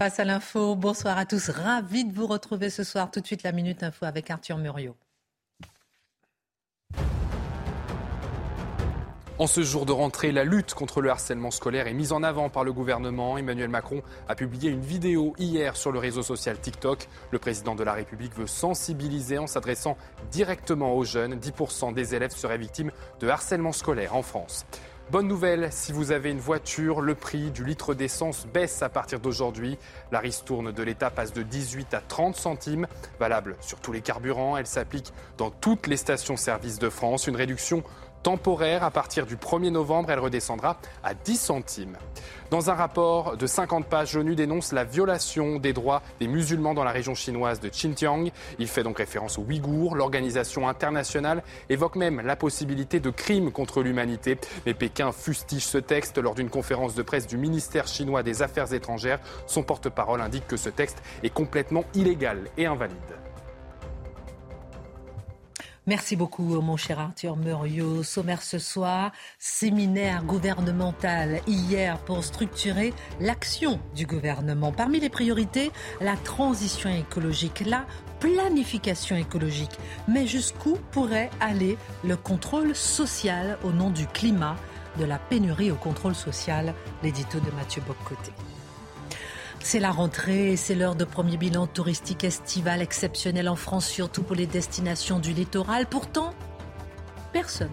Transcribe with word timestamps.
Face 0.00 0.18
à 0.18 0.24
l'info, 0.24 0.76
bonsoir 0.76 1.18
à 1.18 1.26
tous. 1.26 1.50
Ravi 1.50 2.06
de 2.06 2.14
vous 2.14 2.26
retrouver 2.26 2.70
ce 2.70 2.84
soir. 2.84 3.10
Tout 3.10 3.20
de 3.20 3.26
suite, 3.26 3.42
la 3.42 3.52
Minute 3.52 3.82
Info 3.82 4.06
avec 4.06 4.30
Arthur 4.30 4.56
Muriot. 4.56 4.96
En 9.38 9.46
ce 9.46 9.62
jour 9.62 9.84
de 9.84 9.92
rentrée, 9.92 10.32
la 10.32 10.44
lutte 10.44 10.72
contre 10.72 11.02
le 11.02 11.10
harcèlement 11.10 11.50
scolaire 11.50 11.86
est 11.86 11.92
mise 11.92 12.12
en 12.12 12.22
avant 12.22 12.48
par 12.48 12.64
le 12.64 12.72
gouvernement. 12.72 13.36
Emmanuel 13.36 13.68
Macron 13.68 14.02
a 14.26 14.34
publié 14.34 14.70
une 14.70 14.80
vidéo 14.80 15.34
hier 15.38 15.76
sur 15.76 15.92
le 15.92 15.98
réseau 15.98 16.22
social 16.22 16.58
TikTok. 16.58 17.06
Le 17.30 17.38
président 17.38 17.74
de 17.74 17.84
la 17.84 17.92
République 17.92 18.34
veut 18.34 18.46
sensibiliser 18.46 19.36
en 19.36 19.46
s'adressant 19.46 19.98
directement 20.30 20.94
aux 20.94 21.04
jeunes. 21.04 21.34
10% 21.34 21.92
des 21.92 22.14
élèves 22.14 22.34
seraient 22.34 22.56
victimes 22.56 22.90
de 23.20 23.28
harcèlement 23.28 23.72
scolaire 23.72 24.16
en 24.16 24.22
France. 24.22 24.64
Bonne 25.10 25.26
nouvelle, 25.26 25.72
si 25.72 25.90
vous 25.90 26.12
avez 26.12 26.30
une 26.30 26.38
voiture, 26.38 27.00
le 27.00 27.16
prix 27.16 27.50
du 27.50 27.64
litre 27.64 27.94
d'essence 27.94 28.46
baisse 28.46 28.80
à 28.80 28.88
partir 28.88 29.18
d'aujourd'hui. 29.18 29.76
La 30.12 30.20
ristourne 30.20 30.70
de 30.70 30.82
l'État 30.84 31.10
passe 31.10 31.32
de 31.32 31.42
18 31.42 31.94
à 31.94 32.00
30 32.00 32.36
centimes, 32.36 32.86
valable 33.18 33.56
sur 33.60 33.80
tous 33.80 33.90
les 33.90 34.02
carburants. 34.02 34.56
Elle 34.56 34.68
s'applique 34.68 35.12
dans 35.36 35.50
toutes 35.50 35.88
les 35.88 35.96
stations-service 35.96 36.78
de 36.78 36.88
France. 36.88 37.26
Une 37.26 37.34
réduction 37.34 37.82
temporaire. 38.22 38.84
À 38.84 38.90
partir 38.90 39.26
du 39.26 39.36
1er 39.36 39.70
novembre, 39.70 40.10
elle 40.10 40.18
redescendra 40.18 40.76
à 41.02 41.14
10 41.14 41.36
centimes. 41.36 41.96
Dans 42.50 42.68
un 42.68 42.74
rapport 42.74 43.36
de 43.36 43.46
50 43.46 43.86
pages, 43.86 44.14
l'ONU 44.14 44.34
dénonce 44.34 44.72
la 44.72 44.82
violation 44.82 45.60
des 45.60 45.72
droits 45.72 46.02
des 46.18 46.26
musulmans 46.26 46.74
dans 46.74 46.82
la 46.82 46.90
région 46.90 47.14
chinoise 47.14 47.60
de 47.60 47.68
Xinjiang. 47.68 48.30
Il 48.58 48.66
fait 48.66 48.82
donc 48.82 48.98
référence 48.98 49.38
aux 49.38 49.42
Ouïghours. 49.42 49.94
L'organisation 49.94 50.68
internationale 50.68 51.44
évoque 51.68 51.94
même 51.94 52.20
la 52.20 52.34
possibilité 52.34 52.98
de 52.98 53.10
crimes 53.10 53.52
contre 53.52 53.82
l'humanité. 53.82 54.36
Mais 54.66 54.74
Pékin 54.74 55.12
fustige 55.12 55.64
ce 55.64 55.78
texte 55.78 56.18
lors 56.18 56.34
d'une 56.34 56.50
conférence 56.50 56.96
de 56.96 57.02
presse 57.02 57.28
du 57.28 57.36
ministère 57.36 57.86
chinois 57.86 58.24
des 58.24 58.42
Affaires 58.42 58.72
étrangères. 58.74 59.20
Son 59.46 59.62
porte-parole 59.62 60.20
indique 60.20 60.48
que 60.48 60.56
ce 60.56 60.70
texte 60.70 61.00
est 61.22 61.30
complètement 61.30 61.84
illégal 61.94 62.48
et 62.58 62.66
invalide. 62.66 63.19
Merci 65.90 66.14
beaucoup, 66.14 66.60
mon 66.60 66.76
cher 66.76 67.00
Arthur 67.00 67.36
Muriot. 67.36 68.04
Sommaire 68.04 68.42
ce 68.42 68.60
soir, 68.60 69.10
séminaire 69.40 70.22
gouvernemental 70.22 71.40
hier 71.48 71.98
pour 71.98 72.22
structurer 72.22 72.94
l'action 73.18 73.80
du 73.96 74.06
gouvernement. 74.06 74.70
Parmi 74.70 75.00
les 75.00 75.08
priorités, 75.08 75.72
la 76.00 76.14
transition 76.16 76.88
écologique, 76.90 77.64
la 77.66 77.86
planification 78.20 79.16
écologique. 79.16 79.80
Mais 80.06 80.28
jusqu'où 80.28 80.78
pourrait 80.92 81.30
aller 81.40 81.76
le 82.04 82.16
contrôle 82.16 82.76
social 82.76 83.58
au 83.64 83.72
nom 83.72 83.90
du 83.90 84.06
climat, 84.06 84.54
de 84.96 85.04
la 85.04 85.18
pénurie 85.18 85.72
au 85.72 85.76
contrôle 85.76 86.14
social 86.14 86.72
L'édito 87.02 87.40
de 87.40 87.50
Mathieu 87.56 87.82
Boccoté. 87.84 88.30
C'est 89.62 89.78
la 89.78 89.92
rentrée, 89.92 90.56
c'est 90.56 90.74
l'heure 90.74 90.96
de 90.96 91.04
premier 91.04 91.36
bilan 91.36 91.66
touristique 91.66 92.24
estival 92.24 92.80
exceptionnel 92.80 93.48
en 93.48 93.56
France, 93.56 93.86
surtout 93.86 94.22
pour 94.22 94.34
les 94.34 94.46
destinations 94.46 95.18
du 95.18 95.32
littoral. 95.32 95.86
Pourtant, 95.86 96.34
personne 97.32 97.68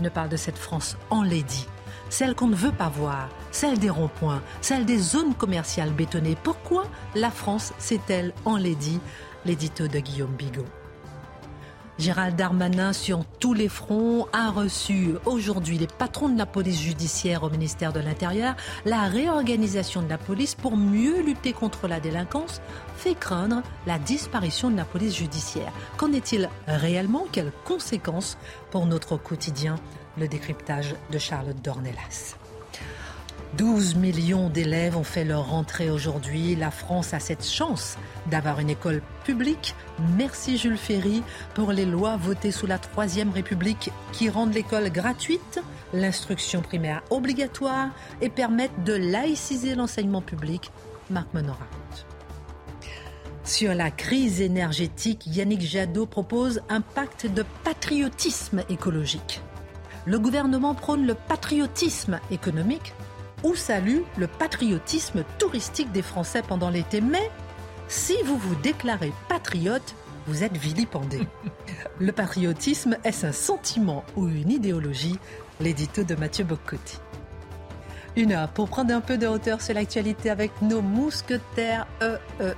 ne 0.00 0.08
parle 0.10 0.28
de 0.28 0.36
cette 0.36 0.58
France 0.58 0.96
enlaidie, 1.10 1.66
celle 2.10 2.34
qu'on 2.34 2.46
ne 2.46 2.54
veut 2.54 2.72
pas 2.72 2.90
voir, 2.90 3.30
celle 3.50 3.78
des 3.78 3.90
ronds-points, 3.90 4.42
celle 4.60 4.84
des 4.84 4.98
zones 4.98 5.34
commerciales 5.34 5.92
bétonnées. 5.92 6.36
Pourquoi 6.42 6.84
la 7.14 7.30
France 7.30 7.72
s'est-elle 7.78 8.34
enlaidie 8.44 9.00
L'édito 9.46 9.88
de 9.88 9.98
Guillaume 9.98 10.34
Bigot. 10.36 10.66
Gérald 11.98 12.34
Darmanin, 12.34 12.92
sur 12.92 13.24
tous 13.38 13.54
les 13.54 13.68
fronts, 13.68 14.26
a 14.32 14.50
reçu 14.50 15.14
aujourd'hui 15.26 15.78
les 15.78 15.86
patrons 15.86 16.28
de 16.28 16.36
la 16.36 16.46
police 16.46 16.80
judiciaire 16.80 17.44
au 17.44 17.50
ministère 17.50 17.92
de 17.92 18.00
l'Intérieur. 18.00 18.56
La 18.84 19.02
réorganisation 19.02 20.02
de 20.02 20.08
la 20.08 20.18
police 20.18 20.56
pour 20.56 20.76
mieux 20.76 21.22
lutter 21.22 21.52
contre 21.52 21.86
la 21.86 22.00
délinquance 22.00 22.60
fait 22.96 23.14
craindre 23.14 23.62
la 23.86 23.98
disparition 23.98 24.70
de 24.70 24.76
la 24.76 24.84
police 24.84 25.16
judiciaire. 25.16 25.72
Qu'en 25.96 26.12
est-il 26.12 26.50
réellement 26.66 27.26
Quelles 27.30 27.52
conséquences 27.64 28.38
pour 28.72 28.86
notre 28.86 29.16
quotidien? 29.16 29.76
Le 30.18 30.26
décryptage 30.26 30.94
de 31.12 31.18
Charlotte 31.18 31.60
Dornelas. 31.62 32.36
12 33.56 33.94
millions 33.96 34.48
d'élèves 34.48 34.96
ont 34.96 35.04
fait 35.04 35.24
leur 35.24 35.48
rentrée 35.50 35.90
aujourd'hui. 35.90 36.56
La 36.56 36.70
France 36.70 37.14
a 37.14 37.20
cette 37.20 37.44
chance 37.44 37.96
d'avoir 38.30 38.58
une 38.58 38.70
école 38.70 39.00
publique. 39.24 39.74
Merci 40.16 40.58
Jules 40.58 40.76
Ferry 40.76 41.22
pour 41.54 41.70
les 41.70 41.84
lois 41.84 42.16
votées 42.16 42.50
sous 42.50 42.66
la 42.66 42.78
Troisième 42.78 43.30
République 43.30 43.90
qui 44.12 44.28
rendent 44.28 44.54
l'école 44.54 44.90
gratuite, 44.90 45.60
l'instruction 45.92 46.62
primaire 46.62 47.02
obligatoire 47.10 47.90
et 48.20 48.28
permettent 48.28 48.82
de 48.84 48.94
laïciser 48.94 49.74
l'enseignement 49.74 50.22
public. 50.22 50.72
Marc 51.10 51.32
Menorat. 51.34 51.68
Sur 53.44 53.74
la 53.74 53.90
crise 53.90 54.40
énergétique, 54.40 55.26
Yannick 55.26 55.60
Jadot 55.60 56.06
propose 56.06 56.62
un 56.70 56.80
pacte 56.80 57.26
de 57.26 57.44
patriotisme 57.62 58.64
écologique. 58.70 59.42
Le 60.06 60.18
gouvernement 60.18 60.74
prône 60.74 61.06
le 61.06 61.14
patriotisme 61.14 62.20
économique 62.30 62.94
ou 63.44 63.54
salue 63.54 64.00
le 64.16 64.26
patriotisme 64.26 65.24
touristique 65.38 65.92
des 65.92 66.02
Français 66.02 66.42
pendant 66.42 66.70
l'été. 66.70 67.00
Mais 67.00 67.30
si 67.86 68.16
vous 68.24 68.36
vous 68.36 68.54
déclarez 68.56 69.12
patriote, 69.28 69.94
vous 70.26 70.42
êtes 70.42 70.56
vilipendé. 70.56 71.20
le 72.00 72.10
patriotisme, 72.10 72.96
est-ce 73.04 73.26
un 73.26 73.32
sentiment 73.32 74.04
ou 74.16 74.26
une 74.26 74.50
idéologie? 74.50 75.18
L'édito 75.60 76.02
de 76.02 76.16
Mathieu 76.16 76.44
Boccotti. 76.44 76.98
Une 78.16 78.32
heure 78.32 78.48
pour 78.48 78.68
prendre 78.68 78.94
un 78.94 79.00
peu 79.00 79.18
de 79.18 79.26
hauteur 79.26 79.60
sur 79.60 79.74
l'actualité 79.74 80.30
avec 80.30 80.52
nos 80.62 80.80
mousquetaires 80.80 81.86
EE.S. 82.00 82.54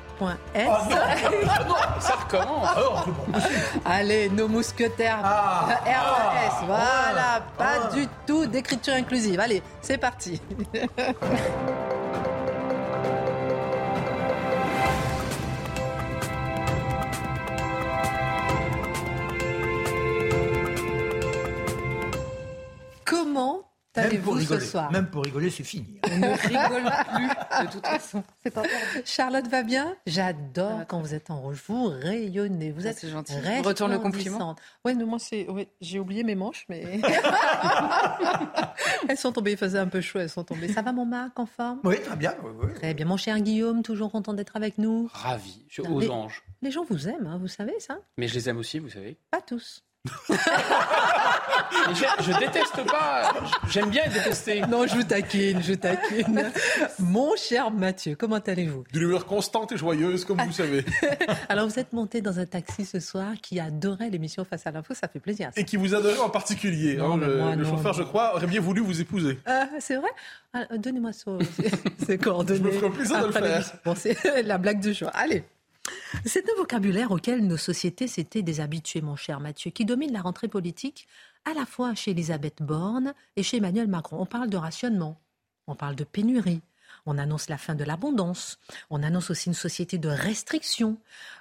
Ah 0.68 1.96
ça 1.98 2.12
recommence. 2.14 2.68
Ah 2.76 3.44
Allez, 3.86 4.28
nos 4.28 4.48
mousquetaires 4.48 5.18
Ah. 5.24 5.66
RES. 5.84 6.66
Voilà, 6.66 7.42
pas 7.56 7.88
du 7.94 8.06
tout 8.26 8.44
d'écriture 8.46 8.94
inclusive. 8.94 9.40
Allez, 9.40 9.62
c'est 9.80 9.98
parti. 9.98 10.40
Même 24.12 24.22
pour 24.22 24.34
ce 24.34 24.38
rigoler. 24.40 24.64
soir 24.64 24.90
Même 24.92 25.06
pour 25.08 25.24
rigoler, 25.24 25.50
c'est 25.50 25.64
fini. 25.64 25.98
On 26.10 26.18
ne 26.18 26.48
rigole 26.48 26.92
plus 27.14 27.66
de 27.66 27.72
toute 27.72 27.86
façon. 27.86 28.22
Charlotte 29.04 29.46
va 29.48 29.62
bien? 29.62 29.94
J'adore 30.06 30.80
quand 30.88 31.00
vous 31.00 31.14
êtes 31.14 31.30
en 31.30 31.40
rouge. 31.40 31.62
Vous 31.68 31.86
rayonnez. 31.86 32.70
Vous 32.72 32.86
Ah, 32.86 32.90
êtes 32.90 32.98
c'est 32.98 33.08
gentil. 33.10 33.34
Retourne 33.64 33.92
le 33.92 33.98
compliment. 33.98 34.56
Oui, 34.84 34.94
moi 34.94 35.18
c'est. 35.18 35.48
Ouais, 35.48 35.68
j'ai 35.80 35.98
oublié 35.98 36.22
mes 36.24 36.34
manches, 36.34 36.64
mais 36.68 37.00
elles 39.08 39.16
sont 39.18 39.32
tombées. 39.32 39.52
Il 39.52 39.56
faisait 39.56 39.78
un 39.78 39.88
peu 39.88 40.00
chaud. 40.00 40.18
Elles 40.18 40.30
sont 40.30 40.44
tombées. 40.44 40.68
Ça 40.72 40.82
va, 40.82 40.92
mon 40.92 41.06
Marc, 41.06 41.38
en 41.38 41.46
forme? 41.46 41.80
Oui, 41.84 42.00
très 42.00 42.16
bien. 42.16 42.34
oui, 42.42 42.50
oui. 42.62 42.74
Très 42.74 42.94
bien, 42.94 43.06
mon 43.06 43.16
cher 43.16 43.38
Guillaume, 43.40 43.82
toujours 43.82 44.10
content 44.10 44.34
d'être 44.34 44.56
avec 44.56 44.78
nous? 44.78 45.08
Ravi, 45.12 45.64
je 45.68 45.82
Non, 45.82 45.94
aux 45.96 46.10
anges. 46.10 46.42
Les 46.62 46.70
gens 46.70 46.84
vous 46.88 47.08
aiment, 47.08 47.26
hein, 47.26 47.38
vous 47.40 47.48
savez 47.48 47.78
ça? 47.80 47.98
Mais 48.16 48.28
je 48.28 48.34
les 48.34 48.48
aime 48.48 48.58
aussi, 48.58 48.78
vous 48.78 48.90
savez. 48.90 49.16
Pas 49.30 49.40
tous. 49.40 49.82
Je, 51.94 52.04
je 52.24 52.38
déteste 52.38 52.84
pas. 52.90 53.32
J'aime 53.70 53.90
bien 53.90 54.04
détesté. 54.08 54.60
Non, 54.62 54.86
je 54.86 54.94
vous 54.96 55.02
taquine, 55.04 55.62
je 55.62 55.72
vous 55.72 55.76
taquine. 55.78 56.50
mon 56.98 57.36
cher 57.36 57.70
Mathieu, 57.70 58.16
comment 58.18 58.38
allez-vous? 58.44 58.84
D'une 58.92 59.02
humeur 59.02 59.26
constante 59.26 59.72
et 59.72 59.76
joyeuse, 59.76 60.24
comme 60.24 60.40
vous 60.40 60.52
savez. 60.52 60.84
Alors, 61.48 61.68
vous 61.68 61.78
êtes 61.78 61.92
monté 61.92 62.20
dans 62.20 62.38
un 62.38 62.46
taxi 62.46 62.84
ce 62.84 62.98
soir 63.00 63.32
qui 63.40 63.60
adorait 63.60 64.10
l'émission 64.10 64.44
Face 64.44 64.66
à 64.66 64.70
l'info, 64.70 64.94
ça 64.94 65.08
fait 65.08 65.20
plaisir. 65.20 65.50
ça. 65.54 65.60
Et 65.60 65.64
qui 65.64 65.76
vous 65.76 65.94
adorait 65.94 66.18
en 66.18 66.30
particulier. 66.30 66.96
Non, 66.96 67.14
hein, 67.14 67.16
le 67.18 67.36
moi, 67.38 67.54
le 67.56 67.62
non, 67.64 67.70
chauffeur, 67.70 67.92
non. 67.92 67.98
je 67.98 68.02
crois, 68.04 68.34
aurait 68.34 68.46
bien 68.46 68.60
voulu 68.60 68.80
vous 68.80 69.00
épouser. 69.00 69.38
Ah, 69.46 69.68
c'est 69.78 69.96
vrai? 69.96 70.10
Ah, 70.52 70.64
Donnez-moi 70.76 71.12
ça, 71.12 71.30
c'est 72.06 72.18
coordonné. 72.18 72.58
Je 72.58 72.64
me 72.64 72.70
ferai 72.72 72.90
plaisir 72.90 73.20
de 73.20 73.26
le 73.26 73.32
faire. 73.32 73.72
Bon, 73.84 73.94
c'est 73.96 74.42
la 74.42 74.58
blague 74.58 74.80
du 74.80 74.92
jour. 74.94 75.10
Allez. 75.14 75.44
C'est 76.24 76.48
un 76.50 76.54
vocabulaire 76.56 77.10
auquel 77.10 77.46
nos 77.46 77.56
sociétés 77.56 78.08
s'étaient 78.08 78.42
déshabituées, 78.42 79.00
mon 79.02 79.16
cher 79.16 79.40
Mathieu, 79.40 79.70
qui 79.70 79.84
domine 79.84 80.12
la 80.12 80.22
rentrée 80.22 80.48
politique 80.48 81.06
à 81.44 81.54
la 81.54 81.66
fois 81.66 81.94
chez 81.94 82.10
Elisabeth 82.12 82.62
Borne 82.62 83.14
et 83.36 83.42
chez 83.42 83.58
Emmanuel 83.58 83.88
Macron. 83.88 84.20
On 84.20 84.26
parle 84.26 84.50
de 84.50 84.56
rationnement. 84.56 85.20
on 85.68 85.74
parle 85.74 85.96
de 85.96 86.04
pénurie, 86.04 86.62
on 87.06 87.18
annonce 87.18 87.48
la 87.48 87.58
fin 87.58 87.74
de 87.74 87.84
l'abondance, 87.84 88.58
on 88.90 89.02
annonce 89.02 89.30
aussi 89.30 89.48
une 89.48 89.54
société 89.54 89.98
de 89.98 90.08
restriction. 90.08 90.98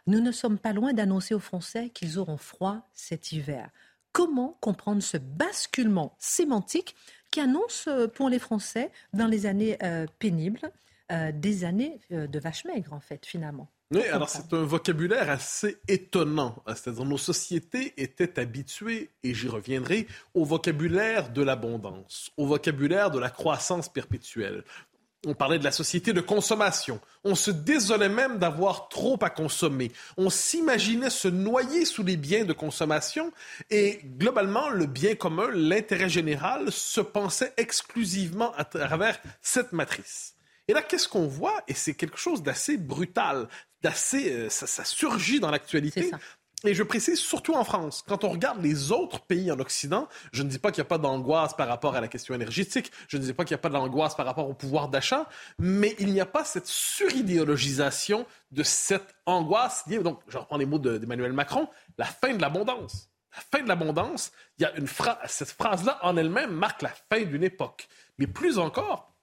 Nous 0.07 0.19
ne 0.19 0.31
sommes 0.31 0.57
pas 0.57 0.73
loin 0.73 0.93
d'annoncer 0.93 1.33
aux 1.33 1.39
Français 1.39 1.89
qu'ils 1.89 2.17
auront 2.19 2.37
froid 2.37 2.87
cet 2.93 3.31
hiver. 3.31 3.69
Comment 4.11 4.57
comprendre 4.61 5.03
ce 5.03 5.17
basculement 5.17 6.15
sémantique 6.19 6.95
qui 7.31 7.41
annonce 7.41 7.87
euh, 7.87 8.07
pour 8.07 8.29
les 8.29 8.39
Français 8.39 8.91
dans 9.13 9.27
les 9.27 9.45
années 9.45 9.77
euh, 9.83 10.07
pénibles 10.19 10.71
euh, 11.11 11.31
des 11.33 11.65
années 11.65 11.99
de 12.09 12.39
vache 12.39 12.63
maigre, 12.65 12.93
en 12.93 13.01
fait, 13.01 13.25
finalement? 13.25 13.67
Oui, 13.91 14.01
alors 14.11 14.29
c'est 14.29 14.53
un 14.53 14.63
vocabulaire 14.63 15.29
assez 15.29 15.77
étonnant. 15.87 16.63
C'est-à-dire 16.67 17.05
nos 17.05 17.17
sociétés 17.17 17.93
étaient 17.97 18.39
habituées, 18.39 19.11
et 19.23 19.33
j'y 19.33 19.47
reviendrai, 19.47 20.07
au 20.33 20.43
vocabulaire 20.43 21.29
de 21.29 21.43
l'abondance, 21.43 22.31
au 22.37 22.47
vocabulaire 22.47 23.11
de 23.11 23.19
la 23.19 23.29
croissance 23.29 23.87
perpétuelle. 23.91 24.63
On 25.27 25.33
parlait 25.33 25.57
de 25.57 25.63
la 25.63 25.71
société 25.71 26.13
de 26.13 26.21
consommation. 26.21 26.99
On 27.23 27.33
se 27.33 27.49
désolait 27.49 28.09
même 28.09 28.37
d'avoir 28.37 28.89
trop 28.89 29.17
à 29.23 29.31
consommer. 29.31 29.91
On 30.17 30.29
s'imaginait 30.29 31.09
se 31.09 31.27
noyer 31.27 31.85
sous 31.85 32.03
les 32.03 32.15
biens 32.15 32.45
de 32.45 32.53
consommation 32.53 33.31
et 33.71 34.01
globalement, 34.03 34.69
le 34.69 34.85
bien 34.85 35.15
commun, 35.15 35.49
l'intérêt 35.51 36.09
général, 36.09 36.71
se 36.71 37.01
pensait 37.01 37.53
exclusivement 37.57 38.53
à 38.53 38.65
travers 38.65 39.19
cette 39.41 39.73
matrice. 39.73 40.35
Et 40.67 40.73
là, 40.73 40.81
qu'est-ce 40.81 41.07
qu'on 41.07 41.27
voit? 41.27 41.61
Et 41.67 41.73
c'est 41.73 41.93
quelque 41.93 42.17
chose 42.17 42.43
d'assez 42.43 42.77
brutal, 42.77 43.47
d'assez... 43.85 44.31
Euh, 44.31 44.49
ça, 44.49 44.83
surgit 44.83 45.39
dans 45.39 45.51
l'actualité. 45.51 46.11
Et 46.63 46.73
je 46.73 46.81
précise 46.81 47.19
surtout 47.19 47.53
en 47.53 47.63
France, 47.63 48.03
quand 48.07 48.23
on 48.23 48.29
regarde 48.29 48.63
les 48.63 48.91
autres 48.91 49.19
pays 49.19 49.51
en 49.51 49.59
Occident, 49.59 50.07
je 50.31 50.41
ne 50.41 50.49
dis 50.49 50.57
pas 50.57 50.71
qu'il 50.71 50.81
n'y 50.81 50.87
a 50.87 50.89
pas 50.89 50.97
d'angoisse 50.97 51.53
par 51.53 51.67
rapport 51.67 51.95
à 51.95 52.01
la 52.01 52.07
question 52.07 52.33
énergétique, 52.33 52.91
je 53.07 53.17
ne 53.17 53.21
dis 53.21 53.33
pas 53.33 53.43
qu'il 53.45 53.53
n'y 53.53 53.59
a 53.59 53.61
pas 53.61 53.69
d'angoisse 53.69 54.15
par 54.15 54.25
rapport 54.25 54.49
au 54.49 54.55
pouvoir 54.55 54.89
d'achat, 54.89 55.29
mais 55.59 55.95
il 55.99 56.11
n'y 56.11 56.19
a 56.19 56.25
pas 56.25 56.43
cette 56.43 56.65
suridéologisation 56.65 58.25
de 58.51 58.63
cette 58.63 59.15
angoisse. 59.27 59.87
Donc, 59.87 60.19
je 60.27 60.39
reprends 60.39 60.57
les 60.57 60.65
mots 60.65 60.79
d'Emmanuel 60.79 61.33
Macron, 61.33 61.67
la 61.99 62.05
fin 62.05 62.33
de 62.33 62.41
l'abondance. 62.41 63.11
La 63.35 63.41
fin 63.51 63.63
de 63.63 63.67
l'abondance, 63.67 64.31
il 64.57 64.63
y 64.63 64.65
a 64.65 64.75
une 64.77 64.87
phrase, 64.87 65.17
cette 65.27 65.51
phrase-là 65.51 65.99
en 66.01 66.17
elle-même 66.17 66.51
marque 66.51 66.81
la 66.81 66.93
fin 67.11 67.21
d'une 67.21 67.43
époque. 67.43 67.87
Mais 68.17 68.25
plus 68.25 68.57
encore, 68.57 69.14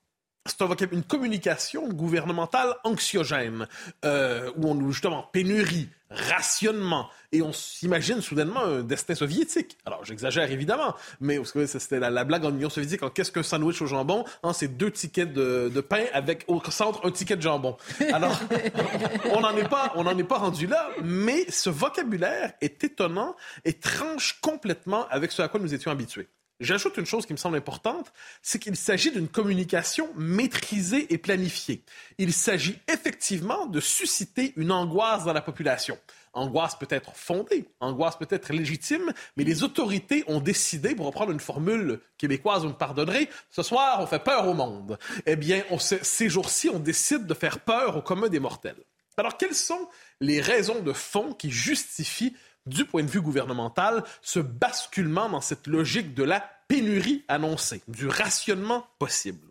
c'est 0.45 0.93
une 0.93 1.05
communication 1.05 1.89
gouvernementale 1.89 2.75
anxiogène, 2.83 3.69
euh, 4.05 4.51
où 4.57 4.69
on 4.69 4.75
nous 4.75 4.91
justement 4.91 5.29
pénurie, 5.33 5.89
rationnement, 6.11 7.09
et 7.31 7.43
on 7.43 7.53
s'imagine 7.53 8.21
soudainement 8.21 8.65
un 8.65 8.83
destin 8.83 9.15
soviétique. 9.15 9.79
Alors 9.87 10.05
j'exagère 10.05 10.51
évidemment, 10.51 10.95
mais 11.21 11.41
c'était 11.67 12.01
la, 12.01 12.25
blague 12.25 12.45
en 12.45 12.51
Union 12.51 12.71
soviétique, 12.71 13.01
qu'est-ce 13.15 13.31
qu'un 13.31 13.45
sandwich 13.45 13.81
au 13.83 13.87
jambon? 13.87 14.25
C'est 14.53 14.77
deux 14.77 14.91
tickets 14.91 15.33
de, 15.33 15.71
de, 15.73 15.81
pain 15.81 16.05
avec 16.13 16.45
au 16.49 16.61
centre 16.71 17.07
un 17.07 17.13
ticket 17.13 17.37
de 17.37 17.43
jambon. 17.43 17.77
Alors 18.13 18.39
on 19.33 19.41
n'en 19.41 19.57
est 19.57 19.69
pas, 19.69 19.93
on 19.95 20.05
n'en 20.05 20.17
est 20.19 20.25
pas 20.25 20.39
rendu 20.39 20.67
là, 20.67 20.91
mais 21.03 21.49
ce 21.51 21.71
vocabulaire 21.71 22.53
est 22.61 22.83
étonnant 22.83 23.37
et 23.65 23.75
tranche 23.75 24.41
complètement 24.41 25.07
avec 25.09 25.31
ce 25.31 25.43
à 25.43 25.49
quoi 25.49 25.61
nous 25.61 25.73
étions 25.73 25.93
habitués. 25.93 26.29
J'ajoute 26.63 26.97
une 26.97 27.07
chose 27.07 27.27
qui 27.27 27.33
me 27.33 27.39
semble 27.39 27.57
importante, 27.57 28.13
c'est 28.41 28.61
qu'il 28.61 28.77
s'agit 28.77 29.11
d'une 29.11 29.27
communication 29.27 30.09
maîtrisée 30.15 31.13
et 31.13 31.19
planifiée. 31.19 31.83
Il 32.19 32.33
s'agit 32.33 32.79
effectivement 32.87 33.67
de 33.67 33.81
susciter 33.81 34.53
une 34.57 34.71
angoisse 34.71 35.25
dans 35.25 35.33
la 35.33 35.43
population. 35.43 35.99
Angoisse 36.35 36.77
peut 36.79 36.87
être 36.89 37.17
fondée, 37.17 37.69
angoisse 37.81 38.17
peut 38.17 38.29
être 38.31 38.53
légitime, 38.53 39.13
mais 39.37 39.43
les 39.43 39.65
autorités 39.65 40.23
ont 40.29 40.41
décidé, 40.41 40.95
pour 40.95 41.07
reprendre 41.07 41.33
une 41.33 41.41
formule 41.41 42.01
québécoise, 42.17 42.63
vous 42.63 42.69
me 42.69 42.75
pardonnerez, 42.75 43.29
ce 43.51 43.65
soir, 43.65 43.99
on 44.01 44.07
fait 44.07 44.23
peur 44.23 44.47
au 44.47 44.55
monde. 44.55 44.99
Eh 45.27 45.35
bien, 45.35 45.65
ces 45.81 46.29
jours-ci, 46.29 46.71
on 46.71 46.79
décide 46.79 47.27
de 47.27 47.35
faire 47.35 47.59
peur 47.59 47.97
au 47.97 48.03
commun 48.03 48.29
des 48.29 48.41
mortels. 48.41 48.77
Alors, 49.17 49.37
quelles 49.37 49.55
sont 49.55 49.89
les 50.21 50.41
raisons 50.41 50.81
de 50.81 50.93
fond 50.93 51.33
qui 51.33 51.51
justifient 51.51 52.35
du 52.67 52.85
point 52.85 53.03
de 53.03 53.11
vue 53.11 53.21
gouvernemental, 53.21 54.05
ce 54.21 54.39
basculement 54.39 55.29
dans 55.29 55.41
cette 55.41 55.67
logique 55.67 56.15
de 56.15 56.23
la 56.23 56.41
pénurie 56.69 57.25
annoncée, 57.29 57.83
du 57.89 58.09
rationnement 58.09 58.87
possible. 58.99 59.49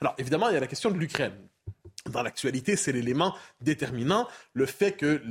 Alors, 0.00 0.14
évidemment, 0.18 0.48
il 0.48 0.54
y 0.54 0.56
a 0.56 0.60
la 0.60 0.66
question 0.66 0.90
de 0.90 0.98
l'Ukraine. 0.98 1.36
Dans 2.06 2.22
l'actualité, 2.22 2.76
c'est 2.76 2.92
l'élément 2.92 3.34
déterminant, 3.60 4.28
le 4.52 4.66
fait 4.66 4.92
que 4.92 5.22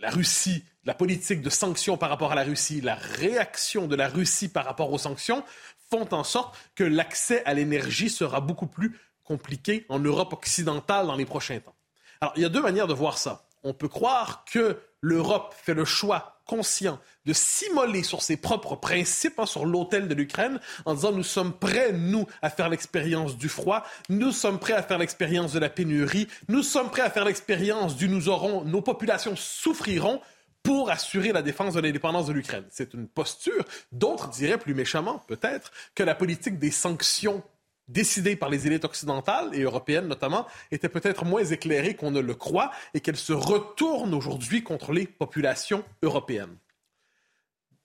la 0.00 0.10
Russie, 0.10 0.64
la 0.84 0.94
politique 0.94 1.42
de 1.42 1.50
sanctions 1.50 1.96
par 1.96 2.10
rapport 2.10 2.32
à 2.32 2.34
la 2.34 2.44
Russie, 2.44 2.80
la 2.80 2.94
réaction 2.94 3.86
de 3.86 3.96
la 3.96 4.08
Russie 4.08 4.48
par 4.48 4.64
rapport 4.64 4.92
aux 4.92 4.98
sanctions 4.98 5.44
font 5.90 6.08
en 6.12 6.24
sorte 6.24 6.56
que 6.74 6.84
l'accès 6.84 7.44
à 7.44 7.54
l'énergie 7.54 8.10
sera 8.10 8.40
beaucoup 8.40 8.66
plus 8.66 8.98
compliqué 9.24 9.86
en 9.88 9.98
Europe 9.98 10.32
occidentale 10.32 11.06
dans 11.06 11.16
les 11.16 11.26
prochains 11.26 11.60
temps. 11.60 11.74
Alors, 12.20 12.32
il 12.36 12.42
y 12.42 12.44
a 12.44 12.48
deux 12.48 12.62
manières 12.62 12.86
de 12.86 12.94
voir 12.94 13.18
ça. 13.18 13.46
On 13.64 13.74
peut 13.74 13.88
croire 13.88 14.44
que 14.50 14.78
l'Europe 15.00 15.54
fait 15.56 15.74
le 15.74 15.84
choix 15.84 16.40
conscient 16.46 16.98
de 17.24 17.32
s'immoler 17.32 18.02
sur 18.02 18.22
ses 18.22 18.36
propres 18.36 18.76
principes, 18.76 19.38
hein, 19.38 19.46
sur 19.46 19.64
l'autel 19.64 20.08
de 20.08 20.14
l'Ukraine, 20.14 20.60
en 20.84 20.94
disant 20.94 21.12
nous 21.12 21.22
sommes 21.22 21.52
prêts, 21.52 21.92
nous, 21.92 22.26
à 22.42 22.50
faire 22.50 22.68
l'expérience 22.68 23.36
du 23.36 23.48
froid, 23.48 23.84
nous 24.08 24.32
sommes 24.32 24.58
prêts 24.58 24.72
à 24.72 24.82
faire 24.82 24.98
l'expérience 24.98 25.52
de 25.52 25.58
la 25.58 25.68
pénurie, 25.68 26.28
nous 26.48 26.62
sommes 26.62 26.90
prêts 26.90 27.02
à 27.02 27.10
faire 27.10 27.24
l'expérience 27.24 27.96
du 27.96 28.08
nous 28.08 28.28
aurons, 28.28 28.64
nos 28.64 28.82
populations 28.82 29.36
souffriront 29.36 30.20
pour 30.62 30.90
assurer 30.90 31.32
la 31.32 31.42
défense 31.42 31.74
de 31.74 31.80
l'indépendance 31.80 32.26
de 32.26 32.32
l'Ukraine. 32.32 32.64
C'est 32.70 32.94
une 32.94 33.08
posture. 33.08 33.64
D'autres 33.90 34.28
diraient 34.28 34.58
plus 34.58 34.74
méchamment, 34.74 35.18
peut-être, 35.26 35.72
que 35.94 36.02
la 36.02 36.14
politique 36.14 36.58
des 36.58 36.70
sanctions 36.70 37.42
décidée 37.92 38.36
par 38.36 38.48
les 38.48 38.66
élites 38.66 38.84
occidentales 38.84 39.50
et 39.54 39.62
européennes 39.62 40.08
notamment, 40.08 40.46
était 40.70 40.88
peut-être 40.88 41.24
moins 41.24 41.44
éclairée 41.44 41.94
qu'on 41.94 42.10
ne 42.10 42.20
le 42.20 42.34
croit 42.34 42.70
et 42.94 43.00
qu'elle 43.00 43.16
se 43.16 43.32
retourne 43.32 44.14
aujourd'hui 44.14 44.62
contre 44.62 44.92
les 44.92 45.06
populations 45.06 45.84
européennes. 46.02 46.56